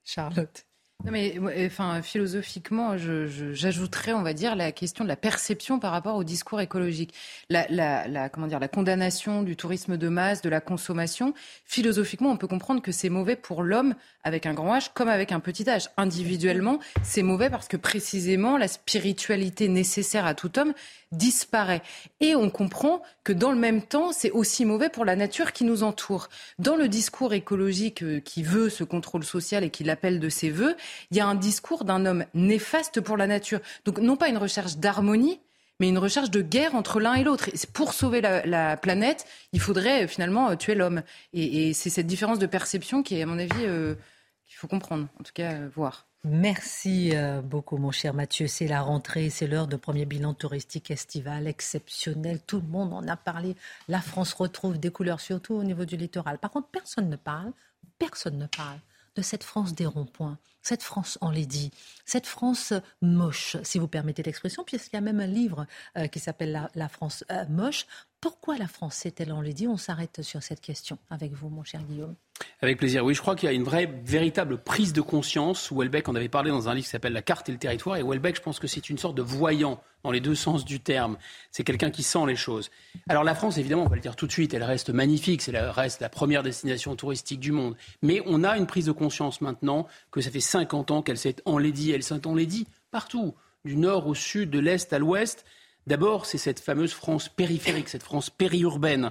Charlotte. 0.09 0.65
Non 1.05 1.13
mais 1.13 1.39
enfin 1.65 2.03
philosophiquement, 2.03 2.97
j'ajouterais, 2.99 4.15
on 4.15 4.23
va 4.23 4.33
dire, 4.33 4.57
la 4.57 4.73
question 4.73 5.05
de 5.05 5.09
la 5.09 5.15
perception 5.15 5.79
par 5.79 5.93
rapport 5.93 6.17
au 6.17 6.25
discours 6.25 6.61
écologique. 6.61 7.15
La, 7.49 7.69
la, 7.69 8.29
comment 8.29 8.49
dire, 8.49 8.59
la 8.59 8.67
condamnation 8.67 9.45
du 9.45 9.55
tourisme 9.55 9.97
de 9.97 10.09
masse, 10.09 10.43
de 10.43 10.49
la 10.49 10.61
consommation. 10.61 11.35
Philosophiquement, 11.65 12.31
on 12.31 12.37
peut 12.37 12.49
comprendre 12.49 12.83
que 12.83 12.91
c'est 12.91 13.11
mauvais 13.11 13.37
pour 13.37 13.63
l'homme 13.63 13.95
avec 14.25 14.45
un 14.45 14.55
grand 14.55 14.77
H 14.77 14.91
comme 14.93 15.09
avec 15.09 15.31
un 15.31 15.39
petit 15.39 15.63
H. 15.63 15.87
Individuellement, 15.97 16.81
c'est 17.05 17.23
mauvais 17.23 17.49
parce 17.49 17.69
que 17.69 17.77
précisément 17.77 18.59
la 18.59 18.67
spiritualité 18.67 19.69
nécessaire 19.69 20.27
à 20.27 20.35
tout 20.35 20.59
homme 20.59 20.75
disparaît. 21.13 21.83
Et 22.21 22.35
on 22.35 22.51
comprend 22.51 23.03
que 23.25 23.33
dans 23.33 23.53
le 23.53 23.59
même 23.59 23.83
temps, 23.83 24.13
c'est 24.13 24.31
aussi 24.31 24.65
mauvais 24.65 24.91
pour 24.91 25.05
la 25.05 25.17
nature 25.17 25.53
qui 25.53 25.65
nous 25.65 25.83
entoure. 25.83 26.29
Dans 26.59 26.77
le 26.77 26.89
discours 26.89 27.33
écologique 27.33 28.03
euh, 28.03 28.21
qui 28.21 28.43
veut 28.43 28.69
ce 28.69 28.85
contrôle 28.85 29.25
social 29.25 29.65
et 29.65 29.71
qui 29.71 29.85
l'appelle 29.85 30.21
de 30.21 30.29
ses 30.29 30.51
voeux, 30.51 30.77
il 31.11 31.17
y 31.17 31.21
a 31.21 31.27
un 31.27 31.35
discours 31.35 31.85
d'un 31.85 32.07
homme 32.07 32.25
néfaste 32.35 33.01
pour 33.01 33.17
la 33.17 33.27
nature. 33.27 33.61
Donc 33.85 33.99
non 33.99 34.17
pas 34.17 34.29
une 34.29 34.39
recherche 34.39 34.77
d'harmonie, 34.77 35.41
mais 35.81 35.89
une 35.89 35.99
recherche 35.99 36.31
de 36.31 36.43
guerre 36.43 36.75
entre 36.75 37.01
l'un 37.01 37.15
et 37.15 37.25
l'autre. 37.25 37.51
Pour 37.73 37.93
sauver 37.93 38.21
la, 38.21 38.77
planète, 38.77 39.27
il 39.53 39.61
faudrait 39.61 40.05
euh, 40.05 40.09
finalement 40.09 40.51
euh, 40.51 40.57
tuer 40.57 40.75
l'homme. 40.75 41.03
Et, 41.33 41.73
c'est 41.73 41.91
cette 41.91 42.07
différence 42.07 42.39
de 42.39 42.47
perception 42.47 43.03
qui 43.03 43.17
est, 43.17 43.23
à 43.23 43.27
mon 43.27 43.39
avis, 43.39 43.49
qu'il 43.49 44.57
faut 44.57 44.69
comprendre, 44.69 45.09
en 45.21 45.23
tout 45.23 45.33
cas 45.35 45.55
voir. 45.75 46.09
Merci 46.25 47.13
euh, 47.15 47.41
beaucoup, 47.41 47.77
mon 47.77 47.93
cher 47.93 48.13
Mathieu. 48.13 48.49
C'est 48.49 48.67
la 48.67 48.83
rentrée, 48.83 49.31
c'est 49.31 49.47
l'heure 49.47 49.69
de 49.69 49.77
premier 49.77 50.05
bilan 50.05 50.35
touristique 50.35 50.91
estival 50.91 51.47
exceptionnel. 51.47 52.41
Tout 52.45 52.61
le 52.61 52.67
monde 52.67 52.93
en 52.93 53.07
a 53.07 53.17
parlé. 53.17 53.55
La 53.87 54.01
France 54.01 54.33
retrouve 54.33 54.79
des 54.79 54.91
couleurs, 54.91 55.21
surtout 55.21 55.55
au 55.55 55.63
niveau 55.63 55.85
du 55.85 55.97
littoral. 55.97 56.39
Par 56.39 56.51
contre, 56.51 56.69
personne 56.69 57.09
ne 57.09 57.17
parle, 57.17 57.53
personne 57.99 58.37
ne 58.37 58.47
parle 58.47 58.79
de 59.15 59.23
cette 59.23 59.45
France 59.45 59.75
des 59.75 59.87
ronds-points, 59.87 60.39
cette 60.63 60.83
France 60.83 61.19
enlaidie, 61.21 61.71
cette 62.05 62.27
France 62.27 62.73
moche, 63.03 63.57
si 63.63 63.79
vous 63.79 63.89
permettez 63.89 64.23
l'expression, 64.23 64.65
puisqu'il 64.65 64.97
y 64.97 64.99
a 64.99 65.03
même 65.03 65.21
un 65.21 65.27
livre 65.27 65.67
euh, 65.97 66.07
qui 66.07 66.19
s'appelle 66.19 66.69
La, 66.75 66.89
France 66.89 67.25
euh, 67.31 67.45
moche. 67.49 67.87
Pourquoi 68.21 68.59
la 68.59 68.67
France 68.67 69.07
est-elle 69.07 69.33
enlaidie 69.33 69.69
On 69.69 69.77
s'arrête 69.77 70.23
sur 70.23 70.43
cette 70.43 70.61
question 70.61 70.99
avec 71.11 71.33
vous, 71.33 71.49
mon 71.49 71.65
cher 71.65 71.83
Guillaume. 71.85 72.17
Avec 72.61 72.79
plaisir. 72.79 73.05
Oui, 73.05 73.15
je 73.15 73.21
crois 73.21 73.37
qu'il 73.37 73.49
y 73.49 73.51
a 73.51 73.55
une 73.55 73.63
vraie, 73.63 73.87
véritable 74.05 74.59
prise 74.59 74.93
de 74.93 75.01
conscience. 75.01 75.71
Welbeck 75.73 76.09
en 76.09 76.15
avait 76.15 76.29
parlé 76.29 76.51
dans 76.51 76.69
un 76.69 76.75
livre 76.75 76.87
qui 76.87 76.91
s'appelle 76.91 77.13
La 77.13 77.23
carte 77.23 77.49
et 77.49 77.53
le 77.53 77.59
territoire. 77.59 77.97
Et 77.97 78.03
Welbeck, 78.03 78.37
je 78.37 78.43
pense 78.43 78.59
que 78.59 78.67
c'est 78.67 78.91
une 78.91 78.99
sorte 78.99 79.17
de 79.17 79.23
voyant 79.23 79.81
dans 80.05 80.11
les 80.11 80.21
deux 80.21 80.35
sens 80.35 80.65
du 80.65 80.81
terme. 80.81 81.17
C'est 81.51 81.65
quelqu'un 81.65 81.91
qui 81.91 82.03
sent 82.03 82.27
les 82.27 82.37
choses. 82.37 82.71
Alors 83.09 83.25
la 83.25 83.35
France, 83.35 83.59
évidemment, 83.59 83.85
on 83.85 83.89
va 83.89 83.97
le 83.97 84.01
dire 84.01 84.17
tout 84.17 84.27
de 84.27 84.33
suite, 84.33 84.55
elle 84.55 84.63
reste 84.63 84.91
magnifique. 84.91 85.43
C'est 85.43 85.53
la, 85.53 85.73
reste 85.73 86.01
la 86.01 86.09
première 86.09 86.43
destination 86.43 86.97
touristique 86.97 87.41
du 87.41 87.53
monde. 87.53 87.77
Mais 88.03 88.23
on 88.27 88.45
a 88.45 88.57
une 88.57 88.67
prise 88.67 88.87
de 88.87 88.93
conscience 88.93 89.41
maintenant 89.41 89.87
que 90.11 90.21
ça 90.21 90.31
fait 90.31 90.41
50 90.49 90.91
ans 90.91 91.03
qu'elle 91.03 91.19
s'est 91.19 91.37
enlaidie. 91.45 91.93
Elle 91.93 92.03
s'est 92.03 92.27
enlaidie 92.27 92.67
partout, 92.91 93.35
du 93.65 93.77
nord 93.77 94.07
au 94.07 94.15
sud, 94.15 94.51
de 94.51 94.59
l'est 94.59 94.93
à 94.93 94.99
l'ouest. 94.99 95.45
D'abord, 95.87 96.27
c'est 96.27 96.39
cette 96.39 96.61
fameuse 96.61 96.93
France 96.93 97.29
périphérique, 97.29 97.89
cette 97.89 98.03
France 98.03 98.31
périurbaine. 98.31 99.11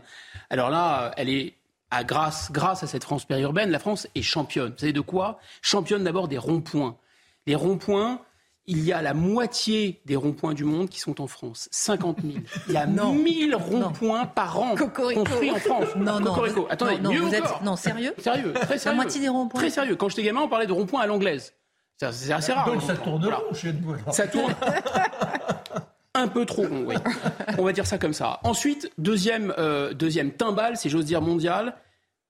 Alors 0.50 0.70
là, 0.70 1.12
elle 1.18 1.30
est 1.30 1.56
à 1.90 2.04
grâce, 2.04 2.52
grâce 2.52 2.84
à 2.84 2.88
cette 2.88 3.04
France 3.04 3.26
périurbaine, 3.26 3.72
la 3.72 3.80
France 3.80 4.08
est 4.14 4.22
championne. 4.22 4.72
Vous 4.72 4.80
savez 4.80 4.94
de 4.94 5.02
quoi? 5.02 5.40
Championne 5.62 6.04
d'abord 6.04 6.28
des 6.28 6.38
ronds-points. 6.38 6.98
Les 7.46 7.56
ronds-points, 7.56 8.22
il 8.68 8.84
y 8.84 8.92
a 8.92 9.02
la 9.02 9.14
moitié 9.14 10.02
des 10.06 10.16
ronds-points 10.16 10.54
du 10.54 10.66
monde 10.66 10.90
qui 10.90 11.00
sont 11.00 11.22
en 11.22 11.28
France. 11.28 11.70
50 11.72 12.18
000. 12.22 12.34
Il 12.68 12.74
y 12.74 12.78
a 12.78 12.86
1000 12.86 13.56
ronds-points 13.56 14.26
par 14.26 14.60
an 14.60 14.76
construits 14.76 15.52
en 15.52 15.56
France. 15.56 15.96
Non, 15.96 16.20
non. 16.20 16.36
Attendez, 16.70 17.00
non, 17.00 17.14
vous 17.14 17.34
êtes... 17.34 17.62
non, 17.64 17.76
sérieux 17.76 18.14
Sérieux, 18.18 18.54
très 18.54 18.78
sérieux. 18.78 18.98
La 18.98 19.04
moitié 19.04 19.22
des 19.22 19.30
ronds-points 19.30 19.62
Très 19.62 19.70
sérieux. 19.70 19.96
Quand 19.96 20.10
j'étais 20.10 20.24
gamin, 20.24 20.42
on 20.42 20.50
parlait 20.50 20.68
de 20.68 20.74
ronds-points 20.74 21.02
à 21.02 21.08
l'anglaise. 21.08 21.54
C'est 21.98 22.32
assez 22.32 22.54
rare. 22.54 22.72
Donc 22.72 22.82
ça 22.84 22.96
tourne 22.96 23.24
voilà. 23.24 23.42
chez 23.54 23.74
nous. 23.74 23.96
Ça 24.12 24.28
tourne 24.28 24.54
un 26.14 26.28
peu 26.28 26.46
trop 26.46 26.64
rond, 26.64 26.84
oui. 26.88 26.96
On 27.58 27.64
va 27.64 27.72
dire 27.74 27.86
ça 27.86 27.98
comme 27.98 28.14
ça. 28.14 28.40
Ensuite, 28.44 28.92
deuxième, 28.98 29.54
euh, 29.58 29.94
deuxième 29.94 30.32
timbal, 30.32 30.78
si 30.78 30.90
j'ose 30.90 31.06
dire 31.06 31.22
mondial, 31.22 31.76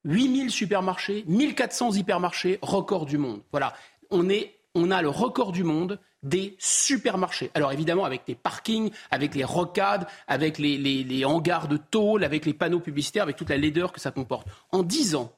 8000 0.04 0.52
supermarchés, 0.52 1.24
1400 1.28 1.94
hypermarchés, 1.94 2.60
record 2.62 3.06
du 3.06 3.18
monde. 3.18 3.42
Voilà. 3.52 3.74
On, 4.10 4.30
est, 4.30 4.57
on 4.78 4.92
a 4.92 5.02
le 5.02 5.10
record 5.10 5.52
du 5.52 5.64
monde 5.64 6.00
des 6.24 6.56
supermarchés. 6.60 7.52
Alors 7.54 7.72
évidemment 7.72 8.06
avec 8.06 8.22
les 8.28 8.36
parkings, 8.36 8.92
avec 9.12 9.36
les 9.36 9.44
rocades, 9.44 10.08
avec 10.28 10.58
les, 10.58 10.78
les, 10.78 11.26
hangars 11.26 11.68
de 11.68 11.78
tôle, 11.78 12.24
avec 12.24 12.46
les 12.46 12.54
panneaux 12.54 12.80
publicitaires, 12.80 13.24
avec 13.24 13.36
toute 13.36 13.50
la 13.50 13.58
laideur 13.58 13.92
que 13.92 14.00
ça 14.00 14.12
comporte. 14.12 14.48
En 14.72 14.84
10 14.84 15.16
ans, 15.16 15.34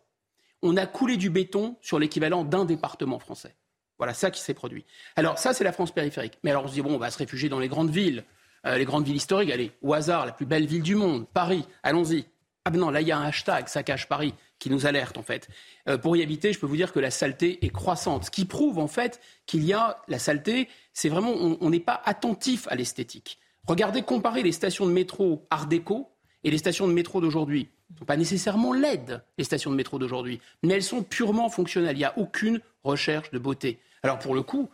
on 0.61 0.77
a 0.77 0.85
coulé 0.85 1.17
du 1.17 1.29
béton 1.29 1.77
sur 1.81 1.99
l'équivalent 1.99 2.43
d'un 2.43 2.65
département 2.65 3.19
français. 3.19 3.55
Voilà 3.97 4.13
ça 4.13 4.31
qui 4.31 4.41
s'est 4.41 4.53
produit. 4.53 4.85
Alors 5.15 5.37
ça, 5.37 5.53
c'est 5.53 5.63
la 5.63 5.71
France 5.71 5.91
périphérique. 5.91 6.37
Mais 6.43 6.51
alors 6.51 6.65
on 6.65 6.67
se 6.67 6.73
dit, 6.73 6.81
bon, 6.81 6.95
on 6.95 6.99
va 6.99 7.11
se 7.11 7.17
réfugier 7.17 7.49
dans 7.49 7.59
les 7.59 7.67
grandes 7.67 7.91
villes, 7.91 8.23
euh, 8.65 8.77
les 8.77 8.85
grandes 8.85 9.05
villes 9.05 9.17
historiques. 9.17 9.51
Allez, 9.51 9.71
au 9.81 9.93
hasard, 9.93 10.25
la 10.25 10.31
plus 10.31 10.45
belle 10.45 10.65
ville 10.65 10.83
du 10.83 10.95
monde, 10.95 11.27
Paris, 11.33 11.65
allons-y. 11.83 12.25
Ah 12.65 12.71
ben 12.71 12.79
non, 12.79 12.89
là, 12.89 13.01
il 13.01 13.07
y 13.07 13.11
a 13.11 13.17
un 13.17 13.23
hashtag, 13.23 13.67
ça 13.67 13.83
cache 13.83 14.07
Paris, 14.07 14.33
qui 14.59 14.69
nous 14.69 14.85
alerte 14.85 15.17
en 15.17 15.23
fait. 15.23 15.47
Euh, 15.87 15.97
pour 15.97 16.15
y 16.15 16.21
habiter, 16.21 16.53
je 16.53 16.59
peux 16.59 16.67
vous 16.67 16.75
dire 16.75 16.91
que 16.91 16.99
la 16.99 17.11
saleté 17.11 17.65
est 17.65 17.69
croissante. 17.69 18.25
Ce 18.25 18.31
qui 18.31 18.45
prouve 18.45 18.77
en 18.77 18.87
fait 18.87 19.19
qu'il 19.45 19.63
y 19.63 19.73
a 19.73 20.01
la 20.07 20.19
saleté, 20.19 20.67
c'est 20.93 21.09
vraiment, 21.09 21.31
on 21.31 21.69
n'est 21.69 21.79
pas 21.79 22.01
attentif 22.05 22.67
à 22.69 22.75
l'esthétique. 22.75 23.39
Regardez, 23.67 24.01
comparez 24.01 24.43
les 24.43 24.51
stations 24.51 24.85
de 24.85 24.91
métro 24.91 25.47
Art 25.49 25.67
déco 25.67 26.11
et 26.43 26.51
les 26.51 26.57
stations 26.57 26.87
de 26.87 26.93
métro 26.93 27.21
d'aujourd'hui 27.21 27.69
ne 27.91 27.99
sont 27.99 28.05
pas 28.05 28.17
nécessairement 28.17 28.73
laides, 28.73 29.23
les 29.37 29.43
stations 29.43 29.71
de 29.71 29.75
métro 29.75 29.97
d'aujourd'hui, 29.97 30.39
mais 30.63 30.75
elles 30.75 30.83
sont 30.83 31.03
purement 31.03 31.49
fonctionnelles. 31.49 31.95
Il 31.95 31.99
n'y 31.99 32.05
a 32.05 32.17
aucune 32.17 32.61
recherche 32.83 33.31
de 33.31 33.39
beauté. 33.39 33.79
Alors 34.03 34.19
pour 34.19 34.35
le 34.35 34.41
coup, 34.41 34.69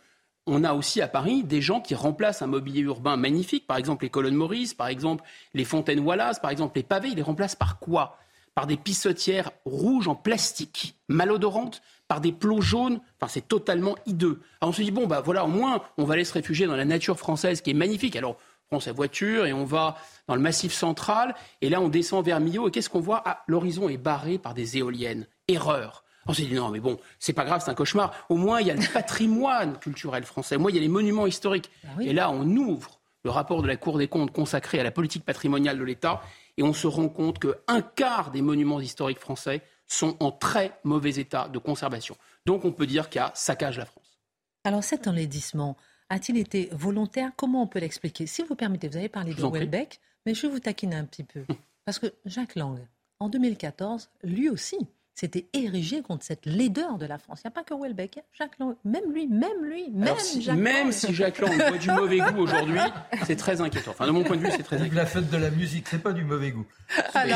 on 0.47 0.63
a 0.63 0.73
aussi 0.73 1.01
à 1.01 1.07
Paris 1.07 1.43
des 1.43 1.61
gens 1.61 1.81
qui 1.81 1.95
remplacent 1.95 2.41
un 2.41 2.47
mobilier 2.47 2.81
urbain 2.81 3.17
magnifique, 3.17 3.65
par 3.65 3.77
exemple 3.77 4.05
les 4.05 4.09
colonnes 4.09 4.35
Maurice, 4.35 4.73
par 4.73 4.87
exemple 4.87 5.23
les 5.53 5.65
fontaines 5.65 5.99
Wallace, 5.99 6.39
par 6.39 6.51
exemple 6.51 6.77
les 6.77 6.83
pavés. 6.83 7.09
Ils 7.09 7.15
les 7.15 7.21
remplacent 7.21 7.55
par 7.55 7.79
quoi? 7.79 8.17
Par 8.55 8.67
des 8.67 8.77
pissotières 8.77 9.51
rouges 9.65 10.07
en 10.07 10.15
plastique, 10.15 10.95
malodorantes, 11.09 11.81
par 12.07 12.21
des 12.21 12.31
plots 12.31 12.61
jaunes. 12.61 12.99
Enfin, 13.19 13.31
c'est 13.31 13.47
totalement 13.47 13.95
hideux. 14.05 14.41
Alors 14.61 14.69
on 14.69 14.73
se 14.73 14.81
dit, 14.81 14.91
bon, 14.91 15.07
bah 15.07 15.21
voilà, 15.21 15.45
au 15.45 15.49
moins, 15.49 15.81
on 15.97 16.05
va 16.05 16.13
aller 16.13 16.25
se 16.25 16.33
réfugier 16.33 16.65
dans 16.65 16.75
la 16.75 16.85
nature 16.85 17.19
française 17.19 17.61
qui 17.61 17.71
est 17.71 17.75
magnifique. 17.75 18.15
Alors, 18.15 18.37
on 18.65 18.77
prend 18.77 18.79
sa 18.79 18.93
voiture 18.93 19.45
et 19.45 19.53
on 19.53 19.65
va 19.65 19.97
dans 20.27 20.35
le 20.35 20.41
massif 20.41 20.73
central. 20.73 21.35
Et 21.61 21.69
là, 21.69 21.81
on 21.81 21.89
descend 21.89 22.25
vers 22.25 22.39
Millau. 22.39 22.67
Et 22.67 22.71
qu'est-ce 22.71 22.89
qu'on 22.89 22.99
voit? 22.99 23.21
Ah, 23.25 23.43
l'horizon 23.47 23.89
est 23.89 23.97
barré 23.97 24.37
par 24.37 24.53
des 24.53 24.77
éoliennes. 24.77 25.27
Erreur. 25.47 26.03
On 26.27 26.33
s'est 26.33 26.43
dit 26.43 26.55
non, 26.55 26.69
mais 26.69 26.79
bon, 26.79 26.99
c'est 27.19 27.33
pas 27.33 27.45
grave, 27.45 27.61
c'est 27.63 27.69
un 27.69 27.75
cauchemar. 27.75 28.11
Au 28.29 28.35
moins, 28.35 28.59
il 28.59 28.67
y 28.67 28.71
a 28.71 28.73
le 28.73 28.93
patrimoine 28.93 29.77
culturel 29.79 30.23
français. 30.23 30.55
Au 30.55 30.59
moins, 30.59 30.71
il 30.71 30.75
y 30.75 30.79
a 30.79 30.81
les 30.81 30.87
monuments 30.87 31.27
historiques. 31.27 31.69
Ah 31.83 32.01
et 32.01 32.13
là, 32.13 32.31
on 32.31 32.47
ouvre 32.55 32.99
le 33.23 33.29
rapport 33.29 33.61
de 33.61 33.67
la 33.67 33.75
Cour 33.75 33.97
des 33.97 34.07
comptes 34.07 34.31
consacré 34.31 34.79
à 34.79 34.83
la 34.83 34.91
politique 34.91 35.23
patrimoniale 35.23 35.77
de 35.77 35.83
l'État 35.83 36.21
et 36.57 36.63
on 36.63 36.73
se 36.73 36.87
rend 36.87 37.09
compte 37.09 37.39
qu'un 37.39 37.81
quart 37.81 38.31
des 38.31 38.41
monuments 38.41 38.79
historiques 38.79 39.19
français 39.19 39.61
sont 39.87 40.15
en 40.19 40.31
très 40.31 40.79
mauvais 40.83 41.15
état 41.15 41.47
de 41.47 41.59
conservation. 41.59 42.17
Donc, 42.45 42.65
on 42.65 42.71
peut 42.71 42.87
dire 42.87 43.09
qu'il 43.09 43.19
y 43.19 43.23
a 43.23 43.31
saccage 43.35 43.77
la 43.77 43.85
France. 43.85 44.19
Alors, 44.63 44.83
cet 44.83 45.07
enlaidissement 45.07 45.77
a-t-il 46.09 46.37
été 46.37 46.69
volontaire? 46.71 47.31
Comment 47.35 47.63
on 47.63 47.67
peut 47.67 47.79
l'expliquer? 47.79 48.27
Si 48.27 48.43
vous 48.43 48.55
permettez, 48.55 48.87
vous 48.87 48.97
avez 48.97 49.09
parlé 49.09 49.33
de 49.33 49.41
Welbeck, 49.41 49.99
mais 50.25 50.33
je 50.33 50.43
vais 50.43 50.53
vous 50.53 50.59
taquiner 50.59 50.95
un 50.95 51.05
petit 51.05 51.23
peu. 51.23 51.43
Parce 51.85 51.99
que 51.99 52.07
Jacques 52.25 52.55
Lang, 52.55 52.79
en 53.19 53.29
2014, 53.29 54.09
lui 54.23 54.49
aussi, 54.49 54.77
s'était 55.15 55.47
érigé 55.53 56.01
contre 56.01 56.25
cette 56.25 56.45
laideur 56.45 56.97
de 56.97 57.05
la 57.05 57.17
France. 57.17 57.39
Il 57.43 57.47
n'y 57.47 57.53
a 57.53 57.55
pas 57.55 57.63
que 57.63 57.73
Welbeck, 57.73 58.17
hein. 58.17 58.21
Jacques 58.33 58.59
Lang, 58.59 58.75
même 58.83 59.11
lui, 59.13 59.27
même 59.27 59.63
lui, 59.63 59.89
même 59.91 60.19
si, 60.19 60.41
Jacques 60.41 60.57
Même 60.57 60.91
si 60.91 61.13
Jacques 61.13 61.39
Lang 61.39 61.53
voit 61.55 61.77
du 61.77 61.89
mauvais 61.89 62.19
goût 62.19 62.41
aujourd'hui, 62.41 62.79
c'est 63.25 63.37
très 63.37 63.61
inquiétant. 63.61 63.91
Enfin, 63.91 64.07
de 64.07 64.11
mon 64.11 64.23
point 64.23 64.35
de 64.35 64.41
vue, 64.41 64.51
c'est 64.51 64.63
très 64.63 64.75
inquiétant. 64.75 64.95
La 64.97 65.05
fête 65.05 65.29
de 65.29 65.37
la 65.37 65.49
musique, 65.49 65.87
c'est 65.87 66.03
pas 66.03 66.11
du 66.11 66.25
mauvais 66.25 66.51
goût. 66.51 66.65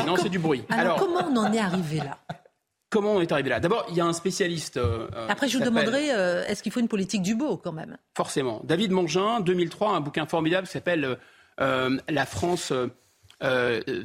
non, 0.06 0.16
c'est 0.16 0.28
du 0.28 0.38
bruit. 0.38 0.62
Alors, 0.68 0.98
comment 0.98 1.26
on 1.26 1.36
en 1.36 1.52
est 1.52 1.58
arrivé 1.58 1.98
là? 1.98 2.18
Comment 2.90 3.12
on 3.12 3.20
est 3.20 3.32
arrivé 3.32 3.50
là? 3.50 3.60
D'abord, 3.60 3.86
il 3.88 3.96
y 3.96 4.00
a 4.00 4.04
un 4.04 4.12
spécialiste. 4.12 4.76
Euh, 4.76 5.08
Après, 5.28 5.48
je 5.48 5.56
vous 5.56 5.64
demanderai, 5.64 6.12
euh, 6.12 6.44
est-ce 6.46 6.62
qu'il 6.62 6.72
faut 6.72 6.80
une 6.80 6.88
politique 6.88 7.22
du 7.22 7.36
beau 7.36 7.56
quand 7.56 7.72
même? 7.72 7.96
Forcément. 8.16 8.60
David 8.64 8.90
Mongin, 8.90 9.40
2003, 9.40 9.92
un 9.92 10.00
bouquin 10.00 10.26
formidable 10.26 10.66
qui 10.66 10.72
s'appelle 10.72 11.16
euh, 11.60 11.98
La 12.08 12.26
France 12.26 12.72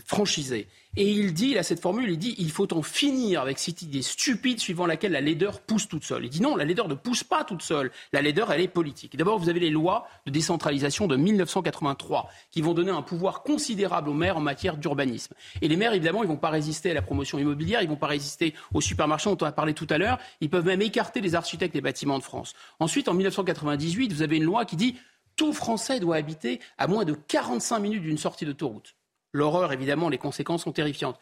franchisée. 0.06 0.68
Et 0.98 1.12
il 1.12 1.34
dit, 1.34 1.50
il 1.50 1.58
a 1.58 1.64
cette 1.64 1.82
formule, 1.82 2.10
il 2.10 2.18
dit 2.18 2.36
il 2.38 2.52
faut 2.52 2.74
en 2.74 2.82
finir 2.82 3.42
avec 3.42 3.60
cette 3.60 3.82
idée 3.82 4.02
stupide 4.02 4.62
suivant 4.62 4.86
laquelle 4.86 5.12
la 5.12 5.20
laideur 5.20 5.60
pousse 5.60 5.90
toute 5.90 6.06
seule. 6.06 6.24
Il 6.24 6.30
dit 6.30 6.42
non, 6.42 6.56
la 6.56 6.64
laideur 6.64 6.88
ne 6.88 6.94
pousse 6.94 7.24
pas 7.24 7.44
toute 7.44 7.62
seule. 7.62 7.92
La 8.14 8.22
laideur, 8.22 8.50
elle 8.54 8.62
est 8.62 8.70
politique. 8.70 9.18
D'abord, 9.18 9.38
vous 9.38 9.50
avez 9.50 9.60
les 9.60 9.70
lois 9.70 10.08
de 10.26 10.32
décentralisation 10.32 11.08
de 11.08 11.18
1983 11.18 12.30
qui 12.50 12.62
vont 12.62 12.74
donner 12.74 12.92
un 12.92 13.02
pouvoir 13.02 13.44
considérable 13.44 14.10
aux 14.10 14.14
maires 14.14 14.38
en 14.38 14.42
matière 14.42 14.78
d'urbanisme. 14.78 15.34
Et 15.62 15.68
les 15.68 15.76
maires, 15.76 15.94
évidemment, 15.94 16.24
ils 16.24 16.30
vont 16.30 16.38
pas 16.38 16.50
résister 16.50 16.92
à 16.92 16.94
la 16.94 17.02
promotion 17.02 17.38
immobilière, 17.40 17.82
ils 17.82 17.90
vont 17.90 17.98
pas 17.98 18.08
résister 18.08 18.54
aux 18.74 18.82
supermarchés 18.82 19.30
dont 19.30 19.38
on 19.42 19.46
a 19.46 19.52
parlé 19.52 19.74
tout 19.74 19.88
à 19.90 19.98
l'heure. 19.98 20.18
Ils 20.40 20.50
peuvent 20.50 20.66
même 20.66 20.82
écarter 20.82 21.20
les 21.20 21.36
architectes 21.36 21.74
des 21.74 21.82
bâtiments 21.82 22.20
de 22.20 22.24
France. 22.24 22.54
Ensuite, 22.80 23.10
en 23.10 23.14
1998, 23.14 24.14
vous 24.14 24.22
avez 24.22 24.38
une 24.38 24.44
loi 24.44 24.64
qui 24.64 24.78
dit 24.78 24.96
tout 25.36 25.52
Français 25.52 26.00
doit 26.00 26.16
habiter 26.16 26.62
à 26.78 26.88
moins 26.88 27.04
de 27.04 27.14
45 27.14 27.80
minutes 27.80 28.04
d'une 28.04 28.18
sortie 28.18 28.46
d'autoroute. 28.46 28.96
L'horreur, 29.36 29.74
évidemment, 29.74 30.08
les 30.08 30.18
conséquences 30.18 30.64
sont 30.64 30.72
terrifiantes. 30.72 31.20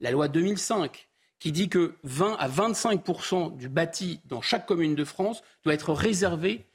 La 0.00 0.10
loi 0.10 0.28
2005, 0.28 1.08
qui 1.38 1.50
dit 1.50 1.70
que 1.70 1.94
20 2.02 2.36
à 2.38 2.46
25% 2.46 3.56
du 3.56 3.70
bâti 3.70 4.20
dans 4.26 4.42
chaque 4.42 4.66
commune 4.66 4.94
de 4.94 5.02
France 5.02 5.42
doit 5.64 5.72
être 5.72 5.94
réservé 5.94 6.66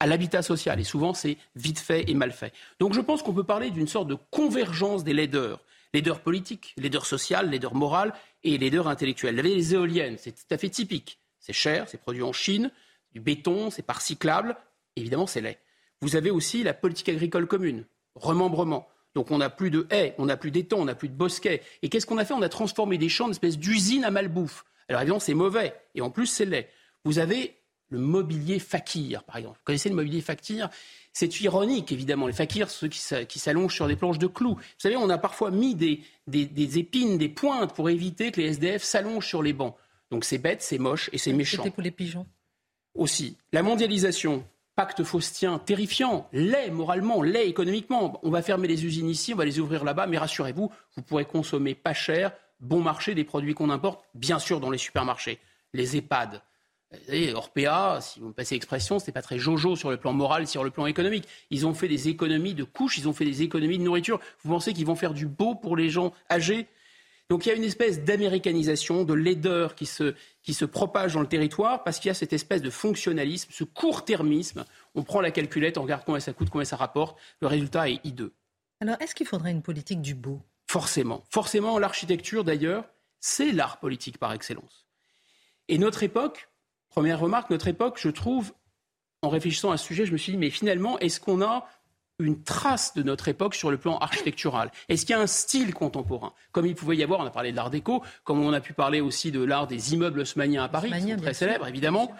à 0.00 0.08
l'habitat 0.08 0.42
social. 0.42 0.80
Et 0.80 0.84
souvent, 0.84 1.14
c'est 1.14 1.36
vite 1.54 1.78
fait 1.78 2.10
et 2.10 2.14
mal 2.14 2.32
fait. 2.32 2.52
Donc 2.80 2.92
je 2.92 3.00
pense 3.00 3.22
qu'on 3.22 3.32
peut 3.32 3.44
parler 3.44 3.70
d'une 3.70 3.86
sorte 3.86 4.08
de 4.08 4.16
convergence 4.32 5.04
des 5.04 5.12
laideurs. 5.12 5.60
Laideurs 5.94 6.18
politiques, 6.18 6.74
laideurs 6.76 7.06
sociales, 7.06 7.48
laideurs 7.48 7.76
morales 7.76 8.12
et 8.42 8.58
laideurs 8.58 8.88
avez 8.88 9.54
les 9.54 9.74
éoliennes, 9.74 10.16
c'est 10.18 10.32
tout 10.32 10.52
à 10.52 10.58
fait 10.58 10.70
typique. 10.70 11.20
C'est 11.38 11.52
cher, 11.52 11.88
c'est 11.88 12.00
produit 12.00 12.24
en 12.24 12.32
Chine, 12.32 12.72
du 13.12 13.20
béton, 13.20 13.70
c'est 13.70 13.82
pas 13.82 13.92
recyclable. 13.92 14.56
Évidemment, 14.96 15.28
c'est 15.28 15.40
laid. 15.40 15.58
Vous 16.00 16.16
avez 16.16 16.32
aussi 16.32 16.64
la 16.64 16.74
politique 16.74 17.10
agricole 17.10 17.46
commune, 17.46 17.84
remembrement. 18.16 18.88
Donc 19.14 19.30
on 19.30 19.38
n'a 19.38 19.50
plus 19.50 19.70
de 19.70 19.86
haies, 19.90 20.14
on 20.18 20.26
n'a 20.26 20.36
plus 20.36 20.50
d'étangs, 20.50 20.80
on 20.80 20.84
n'a 20.86 20.94
plus 20.94 21.08
de 21.08 21.14
bosquets. 21.14 21.62
Et 21.82 21.88
qu'est-ce 21.88 22.06
qu'on 22.06 22.18
a 22.18 22.24
fait? 22.24 22.34
On 22.34 22.42
a 22.42 22.48
transformé 22.48 22.98
des 22.98 23.08
champs 23.08 23.26
en 23.26 23.30
espèce 23.30 23.58
d'usine 23.58 24.04
à 24.04 24.10
malbouffe. 24.10 24.64
Alors 24.88 25.02
évidemment, 25.02 25.20
c'est 25.20 25.34
mauvais. 25.34 25.74
Et 25.94 26.00
en 26.00 26.10
plus, 26.10 26.26
c'est 26.26 26.44
laid. 26.44 26.68
Vous 27.04 27.18
avez 27.18 27.56
le 27.88 27.98
mobilier 27.98 28.58
fakir, 28.58 29.22
par 29.24 29.36
exemple. 29.36 29.58
Vous 29.58 29.64
connaissez 29.64 29.90
le 29.90 29.94
mobilier 29.94 30.22
fakir? 30.22 30.70
C'est 31.12 31.40
ironique, 31.42 31.92
évidemment. 31.92 32.26
Les 32.26 32.32
fakirs, 32.32 32.70
ceux 32.70 32.88
qui 32.88 33.38
s'allongent 33.38 33.74
sur 33.74 33.86
des 33.86 33.96
planches 33.96 34.18
de 34.18 34.26
clous. 34.26 34.54
Vous 34.54 34.62
savez, 34.78 34.96
on 34.96 35.10
a 35.10 35.18
parfois 35.18 35.50
mis 35.50 35.74
des, 35.74 36.00
des 36.26 36.78
épines, 36.78 37.18
des 37.18 37.28
pointes 37.28 37.74
pour 37.74 37.90
éviter 37.90 38.32
que 38.32 38.40
les 38.40 38.46
SDF 38.48 38.82
s'allongent 38.82 39.26
sur 39.26 39.42
les 39.42 39.52
bancs. 39.52 39.76
Donc 40.10 40.24
c'est 40.24 40.38
bête, 40.38 40.62
c'est 40.62 40.78
moche 40.78 41.10
et 41.12 41.18
c'est 41.18 41.34
méchant. 41.34 41.62
C'était 41.62 41.74
pour 41.74 41.82
les 41.82 41.90
pigeons? 41.90 42.26
Aussi. 42.94 43.36
La 43.52 43.62
mondialisation, 43.62 44.42
pacte 44.82 45.04
faustien 45.04 45.60
terrifiant, 45.60 46.28
laid 46.32 46.72
moralement, 46.72 47.22
laid 47.22 47.46
économiquement. 47.46 48.18
On 48.24 48.30
va 48.30 48.42
fermer 48.42 48.66
les 48.66 48.84
usines 48.84 49.08
ici, 49.08 49.32
on 49.32 49.36
va 49.36 49.44
les 49.44 49.60
ouvrir 49.60 49.84
là-bas, 49.84 50.08
mais 50.08 50.18
rassurez-vous, 50.18 50.72
vous 50.96 51.02
pourrez 51.02 51.24
consommer 51.24 51.76
pas 51.76 51.94
cher, 51.94 52.32
bon 52.58 52.80
marché 52.80 53.14
des 53.14 53.22
produits 53.22 53.54
qu'on 53.54 53.70
importe, 53.70 54.04
bien 54.16 54.40
sûr 54.40 54.58
dans 54.58 54.70
les 54.70 54.78
supermarchés. 54.78 55.38
Les 55.72 55.96
EHPAD. 55.96 56.42
Vous 56.90 57.34
Orpea, 57.36 58.00
si 58.00 58.18
vous 58.18 58.26
me 58.26 58.32
passez 58.32 58.56
l'expression, 58.56 58.98
n'est 59.06 59.12
pas 59.12 59.22
très 59.22 59.38
jojo 59.38 59.76
sur 59.76 59.88
le 59.88 59.98
plan 59.98 60.12
moral, 60.12 60.48
sur 60.48 60.64
le 60.64 60.70
plan 60.70 60.86
économique. 60.86 61.28
Ils 61.50 61.64
ont 61.64 61.74
fait 61.74 61.86
des 61.86 62.08
économies 62.08 62.54
de 62.54 62.64
couches, 62.64 62.98
ils 62.98 63.08
ont 63.08 63.12
fait 63.12 63.24
des 63.24 63.42
économies 63.42 63.78
de 63.78 63.84
nourriture. 63.84 64.18
Vous 64.42 64.52
pensez 64.52 64.72
qu'ils 64.72 64.86
vont 64.86 64.96
faire 64.96 65.14
du 65.14 65.28
beau 65.28 65.54
pour 65.54 65.76
les 65.76 65.90
gens 65.90 66.12
âgés? 66.28 66.66
Donc 67.32 67.46
il 67.46 67.48
y 67.48 67.52
a 67.52 67.54
une 67.54 67.64
espèce 67.64 68.04
d'américanisation, 68.04 69.04
de 69.04 69.14
laideur 69.14 69.74
qui 69.74 69.86
se, 69.86 70.14
qui 70.42 70.52
se 70.52 70.66
propage 70.66 71.14
dans 71.14 71.22
le 71.22 71.26
territoire 71.26 71.82
parce 71.82 71.98
qu'il 71.98 72.08
y 72.08 72.10
a 72.10 72.14
cette 72.14 72.34
espèce 72.34 72.60
de 72.60 72.68
fonctionnalisme, 72.68 73.48
ce 73.50 73.64
court-termisme. 73.64 74.66
On 74.94 75.02
prend 75.02 75.22
la 75.22 75.30
calculette, 75.30 75.78
on 75.78 75.82
regarde 75.82 76.02
combien 76.04 76.20
ça 76.20 76.34
coûte, 76.34 76.50
combien 76.50 76.66
ça 76.66 76.76
rapporte. 76.76 77.18
Le 77.40 77.46
résultat 77.46 77.88
est 77.88 78.04
hideux. 78.04 78.34
Alors 78.82 78.96
est-ce 79.00 79.14
qu'il 79.14 79.26
faudrait 79.26 79.50
une 79.50 79.62
politique 79.62 80.02
du 80.02 80.14
beau? 80.14 80.42
Forcément. 80.66 81.24
Forcément, 81.30 81.78
l'architecture 81.78 82.44
d'ailleurs, 82.44 82.84
c'est 83.18 83.50
l'art 83.50 83.80
politique 83.80 84.18
par 84.18 84.34
excellence. 84.34 84.84
Et 85.68 85.78
notre 85.78 86.02
époque, 86.02 86.50
première 86.90 87.18
remarque, 87.18 87.48
notre 87.48 87.68
époque, 87.68 87.98
je 87.98 88.10
trouve, 88.10 88.52
en 89.22 89.30
réfléchissant 89.30 89.70
à 89.70 89.78
ce 89.78 89.86
sujet, 89.86 90.04
je 90.04 90.12
me 90.12 90.18
suis 90.18 90.32
dit, 90.32 90.38
mais 90.38 90.50
finalement, 90.50 90.98
est-ce 90.98 91.18
qu'on 91.18 91.40
a 91.40 91.66
une 92.18 92.42
trace 92.42 92.94
de 92.94 93.02
notre 93.02 93.28
époque 93.28 93.54
sur 93.54 93.70
le 93.70 93.78
plan 93.78 93.98
architectural 93.98 94.70
Est-ce 94.88 95.06
qu'il 95.06 95.14
y 95.14 95.18
a 95.18 95.20
un 95.20 95.26
style 95.26 95.74
contemporain 95.74 96.32
Comme 96.52 96.66
il 96.66 96.74
pouvait 96.74 96.96
y 96.96 97.02
avoir, 97.02 97.20
on 97.20 97.26
a 97.26 97.30
parlé 97.30 97.50
de 97.50 97.56
l'art 97.56 97.70
déco, 97.70 98.02
comme 98.24 98.40
on 98.40 98.52
a 98.52 98.60
pu 98.60 98.72
parler 98.72 99.00
aussi 99.00 99.32
de 99.32 99.42
l'art 99.42 99.66
des 99.66 99.94
immeubles 99.94 100.20
haussmanniens 100.20 100.64
à 100.64 100.68
Paris, 100.68 100.90
qui 100.90 101.10
sont 101.10 101.16
très 101.16 101.34
célèbres 101.34 101.66
évidemment. 101.66 102.12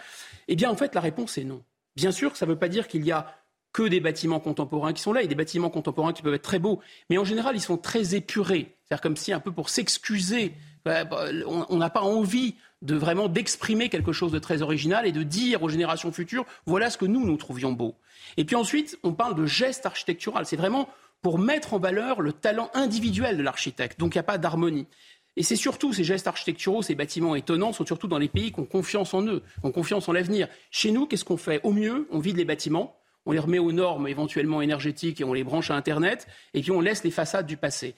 Eh 0.47 0.55
bien, 0.55 0.69
en 0.69 0.75
fait, 0.75 0.93
la 0.95 1.01
réponse 1.01 1.37
est 1.37 1.43
non. 1.43 1.63
Bien 1.95 2.11
sûr, 2.11 2.35
ça 2.35 2.45
ne 2.45 2.51
veut 2.51 2.59
pas 2.59 2.69
dire 2.69 2.87
qu'il 2.87 3.05
y 3.05 3.11
a 3.11 3.35
que 3.71 3.83
des 3.83 3.99
bâtiments 3.99 4.39
contemporains 4.39 4.93
qui 4.93 5.01
sont 5.01 5.13
là, 5.13 5.23
et 5.23 5.27
des 5.27 5.35
bâtiments 5.35 5.69
contemporains 5.69 6.13
qui 6.13 6.21
peuvent 6.21 6.33
être 6.33 6.43
très 6.43 6.59
beaux, 6.59 6.79
mais 7.09 7.17
en 7.17 7.25
général, 7.25 7.55
ils 7.55 7.61
sont 7.61 7.77
très 7.77 8.15
épurés. 8.15 8.77
C'est-à-dire 8.83 9.01
comme 9.01 9.17
si, 9.17 9.33
un 9.33 9.39
peu 9.39 9.51
pour 9.51 9.69
s'excuser, 9.69 10.53
on 10.85 11.77
n'a 11.77 11.89
pas 11.89 12.01
envie 12.01 12.55
de 12.81 12.95
vraiment 12.95 13.29
d'exprimer 13.29 13.89
quelque 13.89 14.11
chose 14.11 14.31
de 14.31 14.39
très 14.39 14.61
original 14.61 15.07
et 15.07 15.11
de 15.11 15.23
dire 15.23 15.63
aux 15.63 15.69
générations 15.69 16.11
futures, 16.11 16.45
voilà 16.65 16.89
ce 16.89 16.97
que 16.97 17.05
nous, 17.05 17.25
nous 17.25 17.37
trouvions 17.37 17.71
beau. 17.71 17.95
Et 18.37 18.45
puis 18.45 18.55
ensuite, 18.55 18.99
on 19.03 19.13
parle 19.13 19.35
de 19.35 19.45
geste 19.45 19.85
architectural. 19.85 20.45
C'est 20.45 20.57
vraiment 20.57 20.89
pour 21.21 21.39
mettre 21.39 21.73
en 21.73 21.79
valeur 21.79 22.21
le 22.21 22.33
talent 22.33 22.69
individuel 22.73 23.37
de 23.37 23.43
l'architecte. 23.43 23.99
Donc 23.99 24.15
il 24.15 24.17
n'y 24.17 24.21
a 24.21 24.23
pas 24.23 24.37
d'harmonie. 24.37 24.87
Et 25.35 25.43
c'est 25.43 25.55
surtout 25.55 25.93
ces 25.93 26.03
gestes 26.03 26.27
architecturaux, 26.27 26.81
ces 26.81 26.93
bâtiments 26.93 27.35
étonnants, 27.35 27.73
sont 27.73 27.85
surtout 27.85 28.07
dans 28.07 28.19
les 28.19 28.27
pays 28.27 28.51
qui 28.51 28.59
ont 28.59 28.65
confiance 28.65 29.13
en 29.13 29.25
eux, 29.25 29.41
ont 29.63 29.71
confiance 29.71 30.07
en 30.07 30.11
l'avenir. 30.11 30.47
Chez 30.69 30.91
nous, 30.91 31.07
qu'est-ce 31.07 31.25
qu'on 31.25 31.37
fait? 31.37 31.59
Au 31.63 31.71
mieux, 31.71 32.07
on 32.11 32.19
vide 32.19 32.37
les 32.37 32.45
bâtiments, 32.45 32.97
on 33.25 33.31
les 33.31 33.39
remet 33.39 33.57
aux 33.57 33.71
normes 33.71 34.07
éventuellement 34.07 34.61
énergétiques 34.61 35.21
et 35.21 35.23
on 35.23 35.33
les 35.33 35.43
branche 35.43 35.71
à 35.71 35.75
Internet, 35.75 36.27
et 36.53 36.61
puis 36.61 36.71
on 36.71 36.81
laisse 36.81 37.03
les 37.03 37.09
façades 37.09 37.47
du 37.47 37.57
passé. 37.57 37.95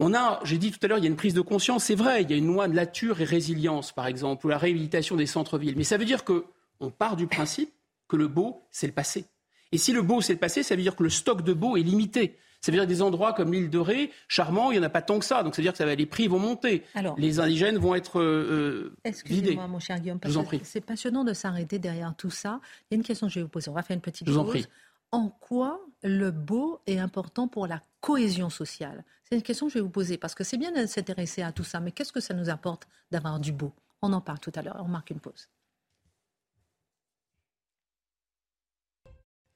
On 0.00 0.12
a, 0.12 0.40
j'ai 0.44 0.58
dit 0.58 0.72
tout 0.72 0.78
à 0.82 0.88
l'heure, 0.88 0.98
il 0.98 1.04
y 1.04 1.06
a 1.06 1.10
une 1.10 1.16
prise 1.16 1.34
de 1.34 1.40
conscience, 1.40 1.84
c'est 1.84 1.94
vrai, 1.94 2.22
il 2.22 2.30
y 2.30 2.34
a 2.34 2.36
une 2.36 2.48
loi 2.48 2.66
de 2.66 2.74
nature 2.74 3.20
et 3.20 3.24
résilience, 3.24 3.92
par 3.92 4.06
exemple, 4.06 4.46
ou 4.46 4.48
la 4.48 4.58
réhabilitation 4.58 5.16
des 5.16 5.26
centres-villes. 5.26 5.76
Mais 5.76 5.84
ça 5.84 5.96
veut 5.96 6.04
dire 6.04 6.24
qu'on 6.24 6.90
part 6.90 7.16
du 7.16 7.26
principe 7.28 7.70
que 8.08 8.16
le 8.16 8.26
beau, 8.26 8.62
c'est 8.70 8.88
le 8.88 8.92
passé. 8.92 9.26
Et 9.70 9.78
si 9.78 9.92
le 9.92 10.02
beau, 10.02 10.20
c'est 10.20 10.32
le 10.32 10.38
passé, 10.38 10.62
ça 10.62 10.74
veut 10.74 10.82
dire 10.82 10.96
que 10.96 11.02
le 11.02 11.10
stock 11.10 11.42
de 11.42 11.52
beau 11.52 11.76
est 11.76 11.82
limité. 11.82 12.36
Ça 12.60 12.72
veut 12.72 12.78
dire 12.78 12.84
que 12.84 12.88
des 12.88 13.02
endroits 13.02 13.34
comme 13.34 13.52
l'île 13.52 13.68
de 13.68 13.78
Ré, 13.78 14.10
charmant, 14.26 14.70
il 14.70 14.78
n'y 14.78 14.80
en 14.80 14.86
a 14.86 14.88
pas 14.88 15.02
tant 15.02 15.18
que 15.18 15.24
ça. 15.24 15.42
Donc 15.42 15.54
ça 15.54 15.60
veut 15.60 15.64
dire 15.64 15.72
que 15.72 15.78
ça 15.78 15.84
va, 15.84 15.94
les 15.94 16.06
prix 16.06 16.28
vont 16.28 16.38
monter. 16.38 16.82
les 17.18 17.38
indigènes 17.38 17.76
vont 17.76 17.94
être 17.94 18.20
euh, 18.20 18.92
euh 18.94 18.96
Excusez-moi, 19.04 19.66
mon 19.66 19.80
cher 19.80 20.00
Guillaume, 20.00 20.18
parce 20.18 20.34
que 20.34 20.56
c'est 20.62 20.80
passionnant 20.80 21.24
de 21.24 21.34
s'arrêter 21.34 21.78
derrière 21.78 22.14
tout 22.16 22.30
ça. 22.30 22.60
Il 22.90 22.94
y 22.94 22.96
a 22.96 22.96
une 22.96 23.02
question 23.02 23.26
que 23.26 23.34
je 23.34 23.40
vais 23.40 23.42
vous 23.42 23.50
poser. 23.50 23.68
On 23.70 23.74
va 23.74 23.82
faire 23.82 23.94
une 23.94 24.00
petite 24.00 24.26
je 24.26 24.32
vous 24.32 24.38
En, 24.38 24.44
prie. 24.44 24.66
en 25.12 25.28
quoi 25.28 25.78
le 26.02 26.30
beau 26.30 26.80
est 26.86 26.98
important 26.98 27.48
pour 27.48 27.66
la 27.66 27.82
cohésion 28.04 28.50
sociale 28.50 29.02
C'est 29.24 29.34
une 29.34 29.42
question 29.42 29.66
que 29.66 29.72
je 29.72 29.78
vais 29.78 29.82
vous 29.82 29.88
poser 29.88 30.18
parce 30.18 30.34
que 30.34 30.44
c'est 30.44 30.58
bien 30.58 30.72
de 30.72 30.84
s'intéresser 30.84 31.40
à 31.40 31.52
tout 31.52 31.64
ça, 31.64 31.80
mais 31.80 31.90
qu'est-ce 31.90 32.12
que 32.12 32.20
ça 32.20 32.34
nous 32.34 32.50
apporte 32.50 32.86
d'avoir 33.10 33.40
du 33.40 33.50
beau? 33.50 33.72
On 34.02 34.12
en 34.12 34.20
parle 34.20 34.40
tout 34.40 34.52
à 34.54 34.60
l'heure. 34.60 34.76
On 34.80 34.88
marque 34.88 35.08
une 35.08 35.20
pause. 35.20 35.48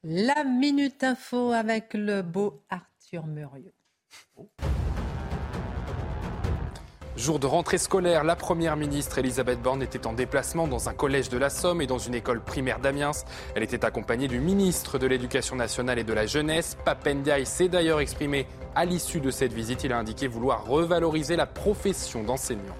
La 0.03 0.43
Minute 0.45 1.03
Info 1.03 1.51
avec 1.51 1.93
le 1.93 2.23
beau 2.23 2.63
art 2.69 2.89
Jour 7.19 7.37
de 7.37 7.47
rentrée 7.47 7.77
scolaire, 7.77 8.23
la 8.23 8.37
première 8.37 8.77
ministre 8.77 9.17
Elisabeth 9.17 9.61
Borne 9.61 9.83
était 9.83 10.07
en 10.07 10.13
déplacement 10.13 10.69
dans 10.69 10.87
un 10.87 10.93
collège 10.93 11.27
de 11.27 11.37
la 11.37 11.49
Somme 11.49 11.81
et 11.81 11.85
dans 11.85 11.97
une 11.97 12.15
école 12.15 12.39
primaire 12.39 12.79
d'Amiens. 12.79 13.11
Elle 13.55 13.63
était 13.63 13.83
accompagnée 13.83 14.29
du 14.29 14.39
ministre 14.39 14.97
de 14.97 15.05
l'Éducation 15.05 15.57
nationale 15.57 15.99
et 15.99 16.05
de 16.05 16.13
la 16.13 16.27
jeunesse. 16.27 16.77
Papendiaï 16.85 17.45
s'est 17.45 17.67
d'ailleurs 17.67 17.99
exprimé 17.99 18.47
à 18.73 18.85
l'issue 18.85 19.19
de 19.19 19.31
cette 19.31 19.51
visite. 19.51 19.83
Il 19.83 19.91
a 19.91 19.97
indiqué 19.97 20.27
vouloir 20.27 20.65
revaloriser 20.65 21.35
la 21.35 21.45
profession 21.45 22.23
d'enseignant. 22.23 22.77